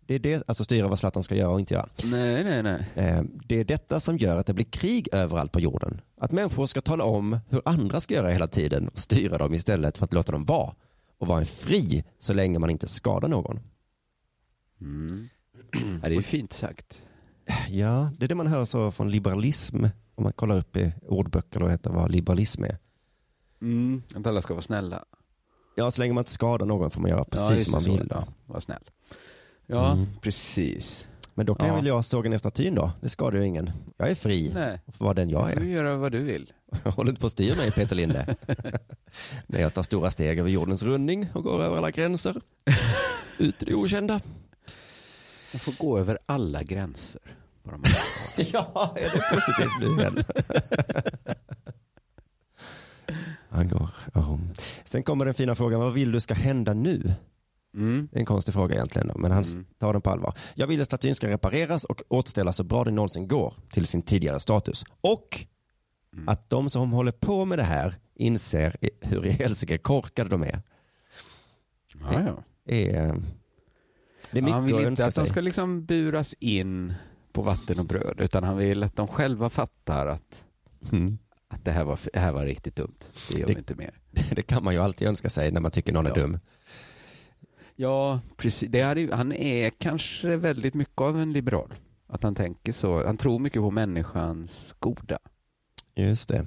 Det 0.07 0.15
är 0.15 0.19
det, 0.19 0.43
alltså 0.49 0.65
styra 0.65 0.89
vad 0.89 0.99
Zlatan 0.99 1.23
ska 1.23 1.35
göra 1.35 1.51
och 1.51 1.61
inte 1.61 1.75
göra. 1.75 1.89
Nej, 2.05 2.45
nej, 2.45 2.63
nej. 2.63 2.85
Eh, 2.95 3.23
Det 3.47 3.61
är 3.61 3.65
detta 3.65 4.01
som 4.01 4.17
gör 4.17 4.37
att 4.37 4.47
det 4.47 4.55
blir 4.55 4.65
krig 4.65 5.09
överallt 5.13 5.53
på 5.53 5.61
jorden. 5.61 6.01
Att 6.21 6.33
människor 6.33 6.67
ska 6.67 6.81
tala 6.81 7.05
om 7.05 7.39
hur 7.49 7.63
andra 7.65 8.01
ska 8.01 8.15
göra 8.15 8.31
hela 8.31 8.47
tiden 8.47 8.89
och 8.89 8.99
styra 8.99 9.39
dem 9.39 9.55
istället 9.55 9.99
för 9.99 10.05
att 10.05 10.13
låta 10.13 10.33
dem 10.33 10.45
vara. 10.45 10.75
Och 11.19 11.27
vara 11.27 11.39
en 11.41 11.47
fri 11.47 12.05
så 12.19 12.33
länge 12.33 12.59
man 12.59 12.71
inte 12.71 12.87
skadar 12.89 13.29
någon. 13.29 13.61
Mm. 14.81 15.29
Ja, 15.73 15.79
det 16.01 16.07
är 16.07 16.11
ju 16.11 16.23
fint 16.23 16.53
sagt. 16.53 17.03
Ja, 17.69 18.11
det 18.19 18.27
är 18.27 18.29
det 18.29 18.35
man 18.35 18.47
hör 18.47 18.65
så 18.65 18.91
från 18.91 19.11
liberalism. 19.11 19.85
Om 20.15 20.25
man 20.25 20.33
kollar 20.33 20.57
upp 20.57 20.77
i 20.77 20.93
ordböcker 21.03 21.63
och 21.63 21.71
heter 21.73 21.91
vad 21.91 22.11
liberalism 22.11 22.65
är. 22.65 22.77
Mm, 23.63 24.03
att 24.15 24.27
alla 24.27 24.43
ska 24.43 24.55
vara 24.55 24.63
snälla. 24.63 25.05
Ja, 25.77 25.91
så 25.91 26.01
länge 26.01 26.13
man 26.13 26.21
inte 26.23 26.31
skadar 26.31 26.67
någon 26.67 26.91
får 26.91 27.01
man 27.01 27.11
göra 27.11 27.25
precis 27.25 27.65
som 27.65 27.73
man 27.73 27.83
vill. 27.83 28.09
Ja, 28.11 28.27
var 28.47 28.61
snäll. 28.61 28.91
Ja, 29.67 29.93
Mm. 29.93 30.07
precis. 30.23 31.07
Men 31.35 31.47
då 31.47 31.55
kan 31.55 31.69
Ja. 31.69 31.75
väl 31.75 31.87
jag 31.87 32.05
såga 32.05 32.31
ner 32.31 32.39
statyn 32.39 32.75
då? 32.75 32.91
Det 33.01 33.09
skadar 33.09 33.39
ju 33.39 33.47
ingen. 33.47 33.71
Jag 33.97 34.11
är 34.11 34.15
fri 34.15 34.51
Nej. 34.55 34.81
och 34.87 34.95
får 34.95 35.05
vara 35.05 35.15
den 35.15 35.31
jag 35.31 35.49
Du 35.49 35.53
får 35.55 35.61
är. 35.63 35.67
göra 35.67 35.97
vad 35.97 36.13
du 36.13 36.23
vill. 36.23 36.53
Håll 36.85 37.09
inte 37.09 37.21
på 37.21 37.27
att 37.27 37.33
styra 37.33 37.57
mig 37.57 37.71
Peter 37.71 37.97
Linde. 37.97 38.37
När 39.47 39.61
jag 39.61 39.75
tar 39.75 39.83
stora 39.83 40.11
steg 40.11 40.39
över 40.39 40.51
jordens 40.51 40.83
rundning 40.83 41.29
och 41.33 41.45
går 41.45 41.63
över 41.63 41.77
alla 41.77 41.91
gränser. 41.91 42.37
Ut 43.39 43.63
i 43.63 43.67
det 43.67 43.75
okända. 43.75 44.21
Man 45.53 45.61
får 45.61 45.73
gå 45.79 45.99
över 45.99 46.19
alla 46.27 46.63
gränser. 46.63 47.21
Bara 47.63 47.77
man 47.77 47.85
ja, 48.53 48.95
är 48.97 49.11
det 49.11 49.35
positivt 49.35 49.81
nu 49.81 49.87
igen? 49.87 50.25
Han 53.51 53.69
går. 53.69 53.89
ja. 54.15 54.39
Sen 54.85 55.03
kommer 55.03 55.25
den 55.25 55.35
fina 55.35 55.55
frågan, 55.55 55.81
vad 55.81 55.93
vill 55.93 56.13
du 56.13 56.21
ska 56.21 56.35
hända 56.35 56.75
nu? 56.75 57.13
Mm. 57.75 58.09
Det 58.13 58.17
är 58.17 58.21
en 58.21 58.27
konstig 58.27 58.55
fråga 58.55 58.75
egentligen, 58.75 59.11
men 59.17 59.31
han 59.33 59.45
Mm. 59.45 59.67
tar 59.79 59.93
den 59.93 60.03
på 60.03 60.11
allvar. 60.11 60.35
Jag 60.55 60.67
vill 60.67 60.81
att 60.81 60.87
statyn 60.87 61.15
ska 61.15 61.29
repareras 61.29 61.85
och 61.85 62.03
återställas 62.09 62.57
så 62.57 62.65
bra 62.65 62.85
det 62.85 62.91
någonsin 62.91 63.29
går 63.29 63.55
till 63.73 63.87
sin 63.87 64.03
tidigare 64.03 64.41
status. 64.41 64.85
Och 65.01 65.47
Mm. 66.13 66.29
att 66.29 66.51
de 66.51 66.71
som 66.71 66.93
håller 66.93 67.13
på 67.13 67.45
med 67.45 67.59
det 67.59 67.63
här 67.65 67.95
inser 68.15 68.77
hur 69.01 69.27
i 69.27 69.31
helsike 69.31 69.79
korkade 69.79 70.31
de 70.31 70.43
är. 70.43 70.63
Ja, 72.01 72.23
ja. 72.27 72.43
är 72.75 73.23
det 74.33 74.39
är 74.39 74.43
mycket 74.43 74.55
han 74.55 74.65
vill 74.65 74.75
att 74.77 74.87
inte 74.87 75.07
att 75.07 75.15
de 75.15 75.25
sig. 75.25 75.27
ska 75.33 75.41
liksom 75.41 75.85
buras 75.85 76.35
in 76.41 76.95
på 77.33 77.43
vatten 77.43 77.79
och 77.79 77.85
bröd, 77.87 78.21
utan 78.21 78.45
han 78.45 78.57
vill 78.57 78.83
att 78.83 78.97
de 78.97 79.09
själva 79.09 79.51
fattar 79.51 80.07
att, 80.07 80.45
Mm. 80.93 81.19
att 81.49 81.65
det, 81.65 81.73
här 81.73 81.85
var, 81.85 81.99
det 82.13 82.19
här 82.19 82.33
var 82.33 82.45
riktigt 82.47 82.77
dumt. 82.77 82.95
Det 83.31 83.39
gör 83.39 83.47
Det- 83.47 83.53
vi 83.53 83.59
inte 83.59 83.75
mer. 83.75 83.95
Det 84.35 84.43
kan 84.43 84.65
man 84.65 84.75
ju 84.75 84.81
alltid 84.81 85.09
önska 85.09 85.31
sig 85.31 85.53
när 85.53 85.61
man 85.61 85.71
tycker 85.71 85.93
någon 85.93 86.07
är 86.07 86.11
Ja. 86.11 86.15
dum. 86.15 86.39
Ja, 87.77 88.21
precis. 88.37 88.69
Ju- 88.75 89.13
han 89.13 89.33
är 89.33 89.71
kanske 89.71 90.37
väldigt 90.37 90.75
mycket 90.75 91.01
av 91.01 91.21
en 91.21 91.33
liberal. 91.33 91.75
Att 92.07 92.23
han 92.23 92.35
tänker 92.35 92.73
så. 92.73 93.07
Han 93.07 93.17
tror 93.17 93.39
mycket 93.39 93.63
på 93.63 93.71
människans 93.71 94.75
goda. 94.79 95.19
Just 95.95 96.29
det. 96.29 96.47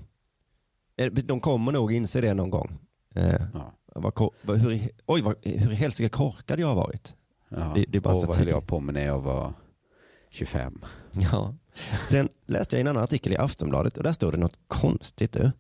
De 1.23 1.39
kommer 1.39 1.71
nog 1.71 1.93
inse 1.93 2.21
det 2.21 2.33
någon 2.33 2.49
gång. 2.49 2.77
Eh, 3.15 3.41
Ja. 3.53 3.73
vad, 3.95 4.31
vad, 4.41 4.57
hur, 4.61 4.79
oj, 5.05 5.21
vad, 5.21 5.35
hur 5.45 5.71
helsike 5.71 6.09
korkad 6.09 6.59
jag 6.59 6.67
har 6.67 6.75
varit. 6.75 7.15
Ja. 7.55 7.71
Det- 7.75 7.85
det 7.87 7.97
är 7.97 7.99
bara 8.01 8.13
och 8.15 8.23
vad 8.27 8.35
höll 8.37 8.47
jag 8.47 8.67
på 8.67 8.79
med 8.79 8.93
när 8.93 9.05
jag 9.05 9.19
var 9.19 9.53
25? 10.29 10.85
Ja. 11.11 11.55
Sen 12.03 12.29
läste 12.45 12.75
jag 12.75 12.81
en 12.81 12.87
annan 12.87 13.03
artikel 13.03 13.33
i 13.33 13.37
Aftonbladet 13.37 13.97
och 13.97 14.03
där 14.03 14.13
stod 14.13 14.33
det 14.33 14.37
något 14.37 14.57
konstigt. 14.67 15.31
Du. 15.33 15.51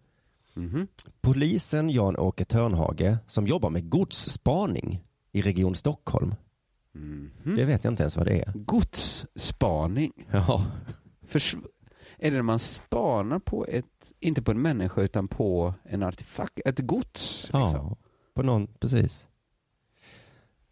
Mhm. 0.53 0.87
Polisen 1.21 1.89
Jan-Åke 1.89 2.45
Törnhage 2.45 3.15
som 3.27 3.47
jobbar 3.47 3.69
med 3.69 3.89
godsspaning 3.89 5.03
i 5.31 5.41
Region 5.41 5.75
Stockholm. 5.75 6.35
Mhm. 6.93 7.55
Det 7.55 7.65
vet 7.65 7.83
jag 7.83 7.91
inte 7.91 8.03
ens 8.03 8.17
vad 8.17 8.25
det 8.25 8.39
är. 8.41 8.53
Godsspaning. 8.55 10.11
Ja. 10.31 10.65
Förs- 11.27 11.55
är 12.17 12.31
det 12.31 12.35
när 12.37 12.41
man 12.43 12.59
spanar 12.59 13.39
på 13.39 13.65
ett, 13.65 14.11
inte 14.19 14.41
på 14.41 14.51
en 14.51 14.61
människa 14.61 15.01
utan 15.01 15.27
på 15.27 15.73
en 15.83 16.03
artefakt, 16.03 16.59
ett 16.65 16.79
gods? 16.79 17.43
Liksom? 17.43 17.61
Ja, 17.61 17.97
på 18.33 18.43
någon, 18.43 18.67
precis. 18.67 19.27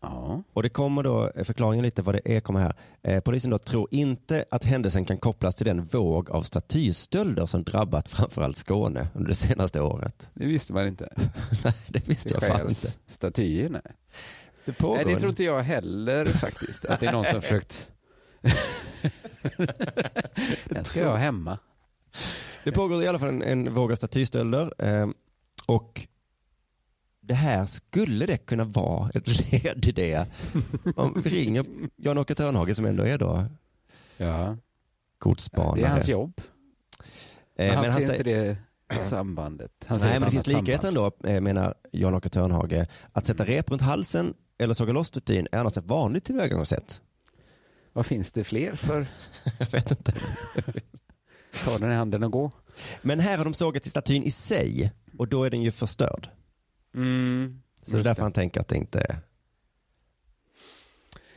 Ja. 0.01 0.43
Och 0.53 0.63
det 0.63 0.69
kommer 0.69 1.03
då, 1.03 1.31
eh, 1.35 1.43
förklaringen 1.43 1.85
lite 1.85 2.01
vad 2.01 2.15
det 2.15 2.35
är 2.35 2.39
kommer 2.39 2.59
här. 2.59 2.73
Eh, 3.03 3.19
polisen 3.19 3.51
då 3.51 3.57
tror 3.57 3.87
inte 3.91 4.45
att 4.51 4.63
händelsen 4.63 5.05
kan 5.05 5.17
kopplas 5.17 5.55
till 5.55 5.65
den 5.65 5.85
våg 5.85 6.29
av 6.29 6.41
statystölder 6.41 7.45
som 7.45 7.63
drabbat 7.63 8.09
framförallt 8.09 8.57
Skåne 8.57 9.07
under 9.13 9.27
det 9.27 9.35
senaste 9.35 9.81
året. 9.81 10.31
Det 10.33 10.45
visste 10.45 10.73
man 10.73 10.87
inte. 10.87 11.09
Nej, 11.63 11.73
det 11.87 12.09
visste 12.09 12.33
jag 12.33 12.43
fan 12.43 12.69
inte. 12.69 12.87
Statyer, 13.07 13.69
nej. 13.69 13.81
Det 14.65 14.73
pågår 14.73 14.95
Nej, 14.95 15.05
det 15.05 15.19
tror 15.19 15.29
inte 15.29 15.43
jag 15.43 15.61
heller 15.61 16.25
faktiskt. 16.25 16.85
Att 16.85 16.99
det 16.99 17.05
är 17.05 17.11
någon 17.11 17.25
som 17.25 17.41
försökt... 17.41 17.89
Den 20.65 20.85
ska 20.85 20.99
jag 20.99 21.09
ha 21.09 21.17
hemma. 21.17 21.57
Det 22.63 22.71
pågår 22.71 23.03
i 23.03 23.07
alla 23.07 23.19
fall 23.19 23.29
en, 23.29 23.41
en 23.41 23.73
våg 23.73 23.91
av 23.91 23.95
statystölder. 23.95 24.73
Eh, 24.77 25.07
och 25.67 26.07
det 27.29 27.35
här 27.35 27.65
skulle 27.65 28.25
det 28.25 28.37
kunna 28.37 28.63
vara 28.63 29.09
ett 29.13 29.27
led 29.51 29.85
i 29.87 29.91
det. 29.91 30.25
Om 30.95 31.21
vi 31.23 31.29
ringer 31.29 31.65
Jan-Åke 31.95 32.35
Törnhage 32.35 32.75
som 32.75 32.85
ändå 32.85 33.03
är 33.03 33.17
då 33.17 33.45
Ja. 34.17 34.57
godsspanare. 35.19 35.79
Det 35.81 35.85
är 35.85 35.89
hans 35.89 36.07
jobb. 36.07 36.41
Eh, 37.55 37.65
Men 37.67 37.69
han 37.75 37.81
men 37.81 37.83
ser 37.83 37.91
han 37.91 38.01
inte 38.01 38.23
säger, 38.23 38.57
det 38.89 38.95
sambandet. 38.99 39.71
Han 39.85 39.99
ser 39.99 40.05
nej, 40.05 40.19
men 40.19 40.25
det 40.27 40.31
finns 40.31 40.47
likheter 40.47 40.87
ändå, 40.87 41.11
eh, 41.23 41.41
menar 41.41 41.73
Jan-Åke 41.91 42.29
Törnhage. 42.29 42.85
Att 43.13 43.25
sätta 43.25 43.43
Mm. 43.43 43.55
rep 43.55 43.71
runt 43.71 43.81
halsen 43.81 44.33
eller 44.57 44.73
såga 44.73 44.93
loss 44.93 45.07
statyn 45.07 45.47
är 45.51 45.57
annars 45.59 45.77
ett 45.77 45.85
vanligt 45.85 46.23
tillvägagångssätt. 46.23 47.01
Vad 47.93 48.05
finns 48.05 48.31
det 48.31 48.43
fler 48.43 48.75
för? 48.75 49.07
Jag 49.59 49.71
vet 49.71 49.91
inte. 49.91 50.13
Ta 51.65 51.77
den 51.77 51.91
i 51.91 51.95
handen 51.95 52.23
och 52.23 52.31
gå. 52.31 52.51
Men 53.01 53.19
här 53.19 53.37
har 53.37 53.45
de 53.45 53.53
sågat 53.53 53.85
i 53.85 53.89
statyn 53.89 54.23
i 54.23 54.31
sig 54.31 54.91
och 55.17 55.27
då 55.27 55.43
är 55.43 55.49
den 55.49 55.61
ju 55.61 55.71
förstörd. 55.71 56.29
Mm. 56.95 57.61
Så 57.81 57.91
det 57.91 57.99
är 57.99 58.03
därför 58.03 58.21
han 58.21 58.31
tänker 58.31 58.61
att 58.61 58.67
det 58.67 58.77
inte 58.77 58.99
är... 58.99 59.17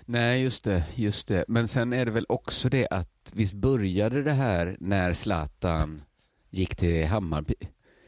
Nej, 0.05 0.43
just 0.43 0.65
det, 0.65 0.85
just 0.95 1.29
det. 1.29 1.45
Men 1.49 1.69
sen 1.69 1.93
är 1.93 2.05
det 2.05 2.11
väl 2.11 2.27
också 2.29 2.69
det 2.69 2.89
att 2.91 3.33
visst 3.35 3.55
började 3.55 4.23
det 4.23 4.33
här 4.33 4.77
när 4.81 5.13
Zlatan 5.13 6.03
gick 6.51 6.77
till 6.77 7.07
Hammarby? 7.07 7.55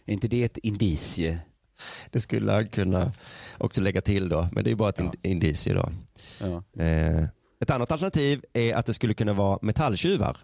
Är 0.05 0.12
inte 0.12 0.28
det 0.28 0.45
ett 0.45 0.59
indicie? 0.59 1.38
Det 2.11 2.20
skulle 2.20 2.53
han 2.53 2.68
kunna 2.68 3.12
också 3.59 3.80
lägga 3.80 4.01
till 4.01 4.28
då, 4.28 4.49
men 4.53 4.64
det 4.64 4.70
är 4.70 4.74
bara 4.74 4.88
ett 4.88 5.01
ind- 5.01 5.16
indicie 5.22 5.74
då. 5.74 5.92
Ja. 6.40 6.82
Eh, 6.82 7.24
ett 7.61 7.70
annat 7.70 7.92
alternativ 7.92 8.45
är 8.53 8.74
att 8.74 8.86
det 8.86 8.95
skulle 8.95 9.14
kunna 9.14 9.32
vara 9.32 9.59
metalltjuvar. 9.62 10.36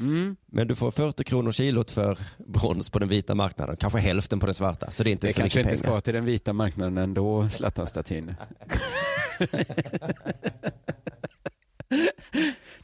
Mm. 0.00 0.36
Men 0.46 0.68
du 0.68 0.74
får 0.74 0.90
40 0.90 1.24
kronor 1.24 1.52
kilot 1.52 1.90
för 1.90 2.18
brons 2.38 2.90
på 2.90 2.98
den 2.98 3.08
vita 3.08 3.34
marknaden, 3.34 3.76
kanske 3.76 3.98
hälften 3.98 4.40
på 4.40 4.46
den 4.46 4.54
svarta, 4.54 4.90
så 4.90 5.04
det 5.04 5.10
är 5.10 5.12
inte 5.12 5.26
Det 5.26 5.32
så 5.32 5.40
kanske 5.40 5.60
inte 5.60 5.76
ska 5.76 6.00
till 6.00 6.14
den 6.14 6.24
vita 6.24 6.52
marknaden 6.52 6.98
ändå, 6.98 7.48
Zlatan-statyn. 7.48 8.34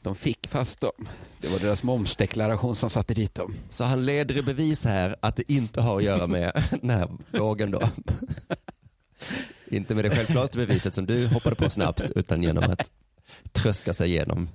De 0.01 0.15
fick 0.15 0.47
fast 0.47 0.81
dem. 0.81 1.07
Det 1.41 1.47
var 1.47 1.59
deras 1.59 1.83
momsdeklaration 1.83 2.75
som 2.75 2.89
satte 2.89 3.13
dit 3.13 3.35
dem. 3.35 3.55
Så 3.69 3.83
han 3.83 4.05
leder 4.05 4.37
i 4.37 4.41
bevis 4.41 4.85
här 4.85 5.15
att 5.19 5.35
det 5.35 5.51
inte 5.51 5.81
har 5.81 5.97
att 5.97 6.03
göra 6.03 6.27
med 6.27 6.63
den 6.81 6.89
här 6.89 7.09
vågen 7.31 7.71
då. 7.71 7.81
inte 9.67 9.95
med 9.95 10.05
det 10.05 10.09
självklaraste 10.09 10.57
beviset 10.57 10.95
som 10.95 11.05
du 11.05 11.27
hoppade 11.27 11.55
på 11.55 11.69
snabbt, 11.69 12.01
utan 12.15 12.43
genom 12.43 12.63
att 12.63 12.91
tröska 13.51 13.93
sig 13.93 14.09
igenom. 14.09 14.49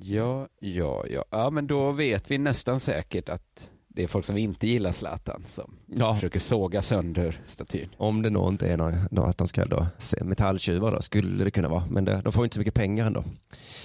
Ja, 0.00 0.48
ja, 0.60 1.04
ja. 1.10 1.24
Ja, 1.30 1.50
men 1.50 1.66
då 1.66 1.92
vet 1.92 2.30
vi 2.30 2.38
nästan 2.38 2.80
säkert 2.80 3.28
att 3.28 3.70
det 3.88 4.02
är 4.02 4.06
folk 4.06 4.26
som 4.26 4.36
inte 4.36 4.66
gillar 4.66 4.92
Zlatan 4.92 5.44
som 5.46 5.76
Ja. 5.86 6.14
försöker 6.14 6.40
såga 6.40 6.82
sönder 6.82 7.40
statyn. 7.46 7.88
Om 7.96 8.22
det 8.22 8.30
nog 8.30 8.48
inte 8.48 8.68
är 8.72 8.76
någon, 8.76 8.94
någon, 9.10 9.28
att 9.30 9.38
de 9.38 9.48
ska 9.48 9.64
då 9.64 9.86
se 9.98 10.24
metalltjuvar 10.24 10.92
då, 10.92 11.00
skulle 11.02 11.44
det 11.44 11.50
kunna 11.50 11.68
vara. 11.68 11.84
Men 11.90 12.04
det, 12.04 12.20
de 12.24 12.32
får 12.32 12.44
inte 12.44 12.54
så 12.54 12.60
mycket 12.60 12.74
pengar 12.74 13.06
ändå. 13.06 13.24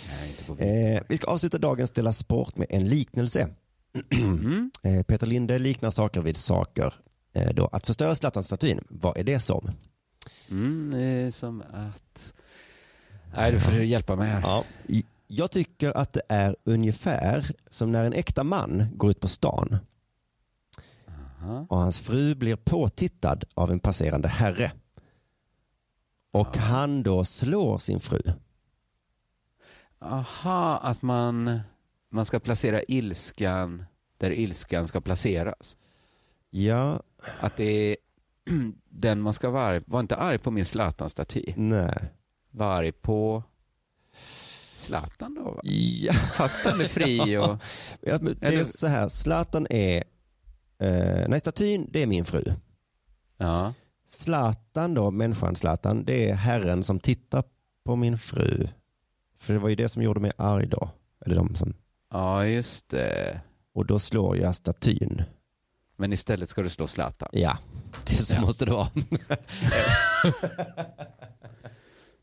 Nej, 0.09 0.95
Eh, 0.95 1.01
vi 1.09 1.17
ska 1.17 1.27
avsluta 1.31 1.57
dagens 1.57 1.91
Dela 1.91 2.13
Sport 2.13 2.57
med 2.57 2.67
en 2.69 2.89
liknelse. 2.89 3.47
Mm. 4.11 4.71
eh, 4.83 5.03
Peter 5.03 5.27
Linde 5.27 5.59
liknar 5.59 5.91
saker 5.91 6.21
vid 6.21 6.37
saker. 6.37 6.93
Eh, 7.33 7.53
då, 7.53 7.65
att 7.71 7.85
förstöra 7.87 8.15
Zlatan-statyn, 8.15 8.83
vad 8.89 9.17
är 9.17 9.23
det 9.23 9.39
som? 9.39 9.71
Mm, 10.49 11.31
som 11.31 11.61
att... 11.73 12.33
Nej, 13.35 13.51
du 13.51 13.59
får 13.59 13.73
hjälpa 13.73 14.15
mig 14.15 14.27
här. 14.29 14.41
Ja, 14.41 14.63
jag 15.31 15.51
tycker 15.51 15.97
att 15.97 16.13
det 16.13 16.21
är 16.29 16.55
ungefär 16.63 17.45
som 17.69 17.91
när 17.91 18.05
en 18.05 18.13
äkta 18.13 18.43
man 18.43 18.87
går 18.95 19.09
ut 19.11 19.19
på 19.19 19.27
stan 19.27 19.77
Aha. 21.07 21.65
och 21.69 21.77
hans 21.77 21.99
fru 21.99 22.35
blir 22.35 22.55
påtittad 22.55 23.43
av 23.53 23.71
en 23.71 23.79
passerande 23.79 24.27
herre. 24.27 24.71
Och 26.31 26.57
han 26.57 27.03
då 27.03 27.25
slår 27.25 27.77
sin 27.77 27.99
fru. 27.99 28.21
Aha, 29.99 30.77
att 30.77 31.01
man, 31.01 31.59
man 32.09 32.25
ska 32.25 32.39
placera 32.39 32.83
ilskan 32.83 33.85
där 34.17 34.31
ilskan 34.31 34.87
ska 34.87 35.01
placeras. 35.01 35.75
Ja, 36.49 37.03
Att 37.39 37.57
det 37.57 37.63
är 37.63 37.97
den 38.89 39.21
man 39.21 39.33
ska 39.33 39.49
vara 39.49 39.63
arg 39.63 39.81
Var 39.85 39.99
inte 39.99 40.15
arg 40.15 40.37
på 40.37 40.51
min 40.51 40.65
Zlatan-staty. 40.65 41.53
nej. 41.57 42.09
Var 42.51 42.67
arg 42.77 42.91
på 42.91 43.43
Zlatan 44.79 45.33
då? 45.35 45.41
Va? 45.51 45.59
Ja. 45.63 46.13
Fast 46.13 46.65
han 46.65 46.81
är 46.81 46.85
fri 46.85 47.19
och... 47.37 47.57
Ja, 48.01 48.17
det 48.17 48.47
är 48.55 48.63
så 48.63 48.87
här, 48.87 49.09
Zlatan 49.09 49.67
är, 49.69 50.03
eh, 50.79 51.27
nej 51.27 51.39
statyn 51.39 51.87
det 51.91 52.03
är 52.03 52.07
min 52.07 52.25
fru. 52.25 52.43
Ja. 53.37 53.73
Zlatan 54.07 54.93
då, 54.93 55.11
människan 55.11 55.55
Zlatan, 55.55 56.05
det 56.05 56.29
är 56.29 56.35
herren 56.35 56.83
som 56.83 56.99
tittar 56.99 57.43
på 57.85 57.95
min 57.95 58.17
fru. 58.17 58.67
För 59.39 59.53
det 59.53 59.59
var 59.59 59.69
ju 59.69 59.75
det 59.75 59.89
som 59.89 60.03
gjorde 60.03 60.19
mig 60.19 60.31
arg 60.37 60.67
då. 60.67 60.89
Eller 61.25 61.35
de 61.35 61.55
som... 61.55 61.73
Ja, 62.11 62.45
just 62.45 62.89
det. 62.89 63.41
Och 63.73 63.85
då 63.85 63.99
slår 63.99 64.37
jag 64.37 64.55
statyn. 64.55 65.23
Men 65.97 66.13
istället 66.13 66.49
ska 66.49 66.61
du 66.61 66.69
slå 66.69 66.87
Zlatan. 66.87 67.29
Ja, 67.31 67.57
det 68.05 68.15
så 68.15 68.35
Ja. 68.35 68.41
måste 68.41 68.65
det 68.65 68.71
vara. 68.71 68.87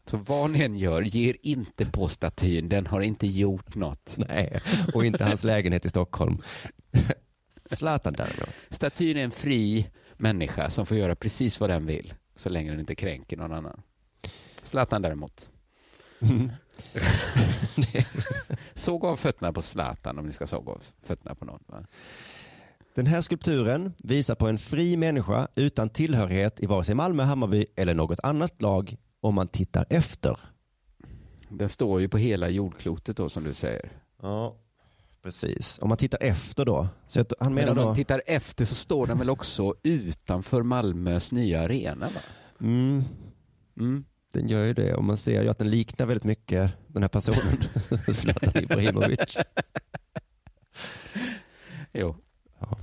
Så 0.07 0.17
vad 0.17 0.51
ni 0.51 0.63
än 0.63 0.77
gör, 0.77 1.03
ger 1.03 1.37
inte 1.43 1.87
på 1.87 2.09
statyn. 2.09 2.69
Den 2.69 2.87
har 2.87 3.01
inte 3.01 3.27
gjort 3.27 3.75
något. 3.75 4.15
Nej, 4.29 4.61
och 4.95 5.05
inte 5.05 5.25
hans 5.25 5.45
lägenhet 5.45 5.85
i 5.85 5.89
Stockholm. 5.89 6.39
Zlatan 7.51 8.13
däremot. 8.13 8.55
Statyn 8.71 9.17
är 9.17 9.25
en 9.25 9.31
fri 9.31 9.91
människa 10.17 10.71
som 10.71 10.87
får 10.87 10.97
göra 10.97 11.17
precis 11.17 11.61
vad 11.61 11.71
den 11.71 11.87
vill, 11.87 12.15
så 12.37 12.49
länge 12.49 12.71
den 12.71 12.81
inte 12.81 12.95
kränker 12.95 13.37
någon 13.37 13.53
annan. 13.53 13.83
Zlatan 14.65 15.03
däremot. 15.03 15.51
såg 18.75 19.05
av 19.05 19.17
fötterna 19.17 19.53
på 19.53 19.63
Zlatan 19.63 20.19
om 20.19 20.27
ni 20.27 20.33
ska 20.33 20.47
såga 20.47 20.73
av 20.73 20.83
fötterna 21.03 21.35
på 21.35 21.45
någon. 21.45 21.61
Va? 21.67 21.87
Den 22.95 23.07
här 23.07 23.21
skulpturen 23.21 23.93
visar 23.99 24.35
på 24.35 24.49
en 24.49 24.59
fri 24.59 24.97
människa 24.97 25.49
utan 25.55 25.91
tillhörighet 25.91 26.61
i 26.61 26.67
vare 26.67 26.85
sig 26.85 26.95
Malmö, 26.95 27.23
Hammarby 27.23 27.67
eller 27.77 27.95
något 27.95 28.21
annat 28.23 28.63
lag 28.63 28.97
om 29.21 29.35
man 29.35 29.49
tittar 29.49 29.87
efter. 29.91 30.39
Den 31.49 31.69
står 31.69 32.01
ju 32.01 32.09
på 32.09 32.19
hela 32.19 32.49
jordklotet 32.49 33.17
då 33.17 33.29
som 33.29 33.45
du 33.45 33.55
säger. 33.55 33.93
Ja, 34.23 34.57
precis. 35.23 35.79
Om 35.83 35.89
man 35.89 35.99
tittar 35.99 36.19
efter 36.23 36.65
då. 36.65 36.89
Så 37.07 37.21
att 37.21 37.33
han 37.41 37.55
Men 37.55 37.65
menar 37.65 37.71
om 37.73 37.77
då... 37.79 37.85
man 37.85 37.97
tittar 37.97 38.23
efter 38.27 38.65
så 38.65 38.75
står 38.75 39.07
den 39.07 39.19
väl 39.19 39.31
också 39.31 39.75
utanför 39.83 40.63
Malmös 40.63 41.33
nya 41.33 41.61
arena? 41.61 42.07
Va? 42.07 42.21
Mm. 42.61 43.05
Mm. 43.77 44.05
Den 44.33 44.49
gör 44.49 44.65
ju 44.65 44.73
det 44.73 44.95
och 44.95 45.05
man 45.05 45.17
ser 45.17 45.43
ju 45.43 45.49
att 45.49 45.59
den 45.59 45.71
liknar 45.71 46.07
väldigt 46.07 46.25
mycket 46.25 46.73
den 46.87 47.03
här 47.03 47.09
personen, 47.09 47.59
Zlatan 48.15 48.63
Ibrahimovic. 48.63 49.37
Jo. 51.93 52.17
Ja. 52.61 52.79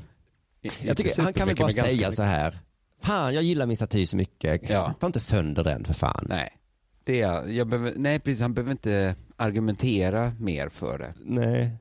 Jag 0.81 0.97
tycker, 0.97 1.21
han 1.21 1.33
kan 1.33 1.47
väl 1.47 1.55
bara 1.57 1.65
men 1.67 1.75
säga 1.75 2.11
så 2.11 2.23
här. 2.23 2.59
Fan, 3.03 3.33
jag 3.33 3.43
gillar 3.43 3.65
min 3.65 3.77
staty 3.77 4.05
så 4.05 4.17
mycket. 4.17 4.69
Ja. 4.69 4.93
Ta 4.99 5.07
inte 5.07 5.19
sönder 5.19 5.63
den 5.63 5.83
för 5.85 5.93
fan. 5.93 6.25
Nej. 6.29 6.57
Det 7.03 7.21
är, 7.21 7.47
jag 7.47 7.67
behöver, 7.67 7.93
nej, 7.97 8.19
precis. 8.19 8.41
Han 8.41 8.53
behöver 8.53 8.71
inte 8.71 9.15
argumentera 9.35 10.33
mer 10.39 10.69
för 10.69 10.97
det. 10.97 11.13
Nej. 11.19 11.71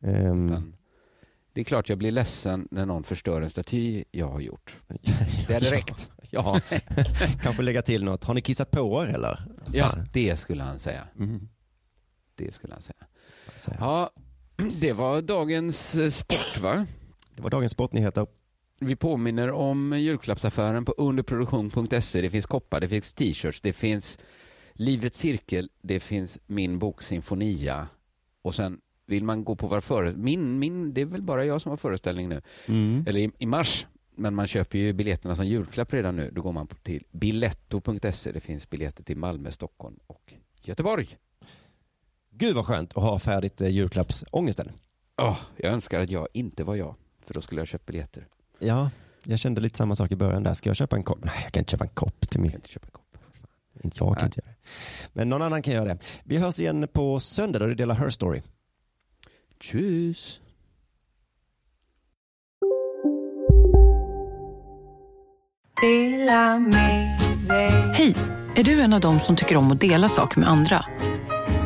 Utan 0.00 0.74
Det 1.52 1.60
är 1.60 1.64
klart 1.64 1.88
jag 1.88 1.98
blir 1.98 2.10
ledsen 2.10 2.68
när 2.70 2.86
någon 2.86 3.04
förstör 3.04 3.42
en 3.42 3.50
staty 3.50 4.04
jag 4.10 4.28
har 4.28 4.40
gjort. 4.40 4.76
Det 5.48 5.54
hade 5.54 5.70
räckt. 5.70 6.10
ja, 6.30 6.60
kanske 7.42 7.62
lägga 7.62 7.82
till 7.82 8.04
något. 8.04 8.24
Har 8.24 8.34
ni 8.34 8.40
kissat 8.40 8.70
på 8.70 9.02
er 9.04 9.06
eller? 9.06 9.40
Ja, 9.72 9.84
Fan. 9.88 10.08
det 10.12 10.36
skulle 10.36 10.62
han 10.62 10.78
säga. 10.78 11.08
Mm. 11.18 11.48
Det 12.34 12.54
skulle 12.54 12.72
han 12.72 12.82
säga. 12.82 13.06
Säga. 13.56 13.76
Ja, 13.80 14.10
det 14.80 14.92
var 14.92 15.22
dagens 15.22 15.94
eh, 15.94 16.10
sport 16.10 16.60
va? 16.62 16.86
Det 17.34 17.42
var 17.42 17.50
dagens 17.50 17.72
sportnyheter. 17.72 18.26
Vi 18.78 18.96
påminner 18.96 19.52
om 19.52 19.92
julklappsaffären 19.98 20.84
på 20.84 20.92
underproduktion.se. 20.92 22.20
Det 22.20 22.30
finns 22.30 22.46
koppar, 22.46 22.80
det 22.80 22.88
finns 22.88 23.12
t-shirts, 23.12 23.60
det 23.60 23.72
finns 23.72 24.18
Livets 24.72 25.18
cirkel, 25.18 25.70
det 25.82 26.00
finns 26.00 26.38
min 26.46 26.78
bok 26.78 27.02
Sinfonia 27.02 27.88
och 28.42 28.54
sen 28.54 28.80
vill 29.06 29.24
man 29.24 29.44
gå 29.44 29.56
på 29.56 29.66
vår 29.68 29.80
föreställning, 29.80 30.24
min, 30.24 30.58
min, 30.58 30.94
det 30.94 31.00
är 31.00 31.04
väl 31.04 31.22
bara 31.22 31.44
jag 31.44 31.60
som 31.62 31.70
har 31.70 31.76
föreställning 31.76 32.28
nu, 32.28 32.42
Mm. 32.66 33.04
eller 33.08 33.20
i, 33.20 33.30
i 33.38 33.46
mars, 33.46 33.86
men 34.16 34.34
man 34.34 34.46
köper 34.46 34.78
ju 34.78 34.92
biljetterna 34.92 35.34
som 35.34 35.46
julklapp 35.46 35.92
redan 35.92 36.16
nu. 36.16 36.30
Då 36.30 36.42
går 36.42 36.52
man 36.52 36.66
till 36.82 37.04
biletto.se. 37.10 38.32
Det 38.32 38.40
finns 38.40 38.70
biljetter 38.70 39.04
till 39.04 39.16
Malmö, 39.16 39.50
Stockholm 39.50 39.98
och 40.06 40.32
Göteborg. 40.62 41.16
Gud 42.30 42.54
vad 42.54 42.66
skönt 42.66 42.96
att 42.96 43.02
ha 43.02 43.18
färdigt 43.18 43.60
eh, 43.60 43.68
julklappsångesten. 43.68 44.72
Åh, 45.22 45.38
jag 45.56 45.72
önskar 45.72 46.00
att 46.00 46.10
jag 46.10 46.28
inte 46.32 46.64
var 46.64 46.74
jag, 46.74 46.94
för 47.26 47.34
då 47.34 47.40
skulle 47.40 47.60
jag 47.60 47.68
köpt 47.68 47.86
biljetter. 47.86 48.26
Ja, 48.58 48.90
jag 49.24 49.38
kände 49.38 49.60
lite 49.60 49.78
samma 49.78 49.96
sak 49.96 50.12
i 50.12 50.16
början 50.16 50.42
där. 50.42 50.54
Ska 50.54 50.68
jag 50.68 50.76
köpa 50.76 50.96
en 50.96 51.02
kopp? 51.02 51.24
Nej, 51.24 51.40
jag 51.42 51.52
kan 51.52 51.60
inte 51.60 51.70
köpa 51.70 51.84
en 51.84 51.90
kopp 51.94 52.30
till 52.30 52.40
min. 52.40 52.50
Jag 52.50 52.52
kan 52.52 52.58
inte 52.58 52.72
köpa 52.72 52.86
en 52.86 52.92
kopp. 52.92 53.02
Inte 53.84 53.96
jag 54.00 54.08
kan 54.08 54.14
Nej. 54.14 54.24
inte 54.24 54.40
göra 54.40 54.50
det. 54.50 54.68
Men 55.12 55.28
någon 55.28 55.42
annan 55.42 55.62
kan 55.62 55.74
göra 55.74 55.84
det. 55.84 55.98
Vi 56.24 56.38
hörs 56.38 56.60
igen 56.60 56.88
på 56.92 57.20
söndag 57.20 57.58
då 57.58 57.66
det 57.66 57.74
delar 57.74 57.94
Her 57.94 58.10
Story. 58.10 58.42
Tjus! 59.60 60.40
Hej! 67.94 68.14
Är 68.56 68.64
du 68.64 68.80
en 68.80 68.92
av 68.92 69.00
dem 69.00 69.20
som 69.20 69.36
tycker 69.36 69.56
om 69.56 69.72
att 69.72 69.80
dela 69.80 70.08
saker 70.08 70.40
med 70.40 70.48
andra? 70.48 70.84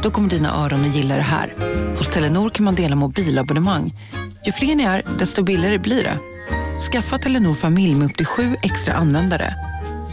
Då 0.02 0.10
kommer 0.10 0.28
dina 0.28 0.64
öron 0.64 0.80
att 0.80 0.96
gilla 0.96 1.16
det 1.16 1.22
här. 1.22 1.54
Hos 1.98 2.08
Telenor 2.08 2.50
kan 2.50 2.64
man 2.64 2.74
dela 2.74 2.96
mobilabonnemang. 2.96 3.94
Ju 4.44 4.52
fler 4.52 4.74
ni 4.74 4.82
är, 4.84 5.02
desto 5.18 5.42
billigare 5.42 5.78
blir 5.78 6.04
det. 6.04 6.18
Skaffa 6.80 7.18
Telenor 7.18 7.54
familj 7.54 7.94
med 7.94 8.06
upp 8.06 8.16
till 8.16 8.26
sju 8.26 8.56
extra 8.62 8.94
användare. 8.94 9.54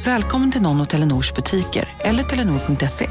Välkommen 0.05 0.51
till 0.51 0.61
någon 0.61 0.81
av 0.81 0.85
Telenors 0.85 1.33
butiker 1.33 1.87
eller 1.99 2.23
telenor.se. 2.23 3.09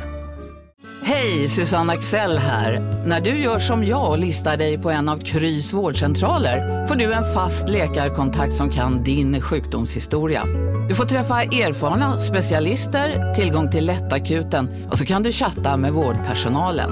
Hej, 1.03 1.49
Susanne 1.49 1.93
Axel 1.93 2.39
här. 2.39 3.03
När 3.07 3.21
du 3.21 3.31
gör 3.31 3.59
som 3.59 3.85
jag 3.85 4.11
och 4.11 4.19
listar 4.19 4.57
dig 4.57 4.79
på 4.79 4.91
en 4.91 5.09
av 5.09 5.19
Krys 5.19 5.73
vårdcentraler 5.73 6.87
får 6.87 6.95
du 6.95 7.13
en 7.13 7.35
fast 7.35 7.69
läkarkontakt 7.69 8.55
som 8.55 8.71
kan 8.71 9.05
din 9.05 9.41
sjukdomshistoria. 9.41 10.45
Du 10.89 10.95
får 10.95 11.05
träffa 11.05 11.43
erfarna 11.43 12.21
specialister, 12.21 13.35
tillgång 13.35 13.71
till 13.71 13.87
lättakuten 13.87 14.87
och 14.91 14.99
så 14.99 15.05
kan 15.07 15.23
du 15.23 15.33
chatta 15.33 15.77
med 15.77 15.93
vårdpersonalen. 15.93 16.91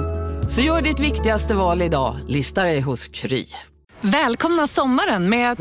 Så 0.50 0.60
gör 0.60 0.82
ditt 0.82 1.00
viktigaste 1.00 1.54
val 1.54 1.82
idag, 1.82 2.16
lista 2.28 2.64
dig 2.64 2.80
hos 2.80 3.08
Kry. 3.08 3.44
Välkomna 4.00 4.66
sommaren 4.66 5.28
med 5.28 5.52
att... 5.52 5.60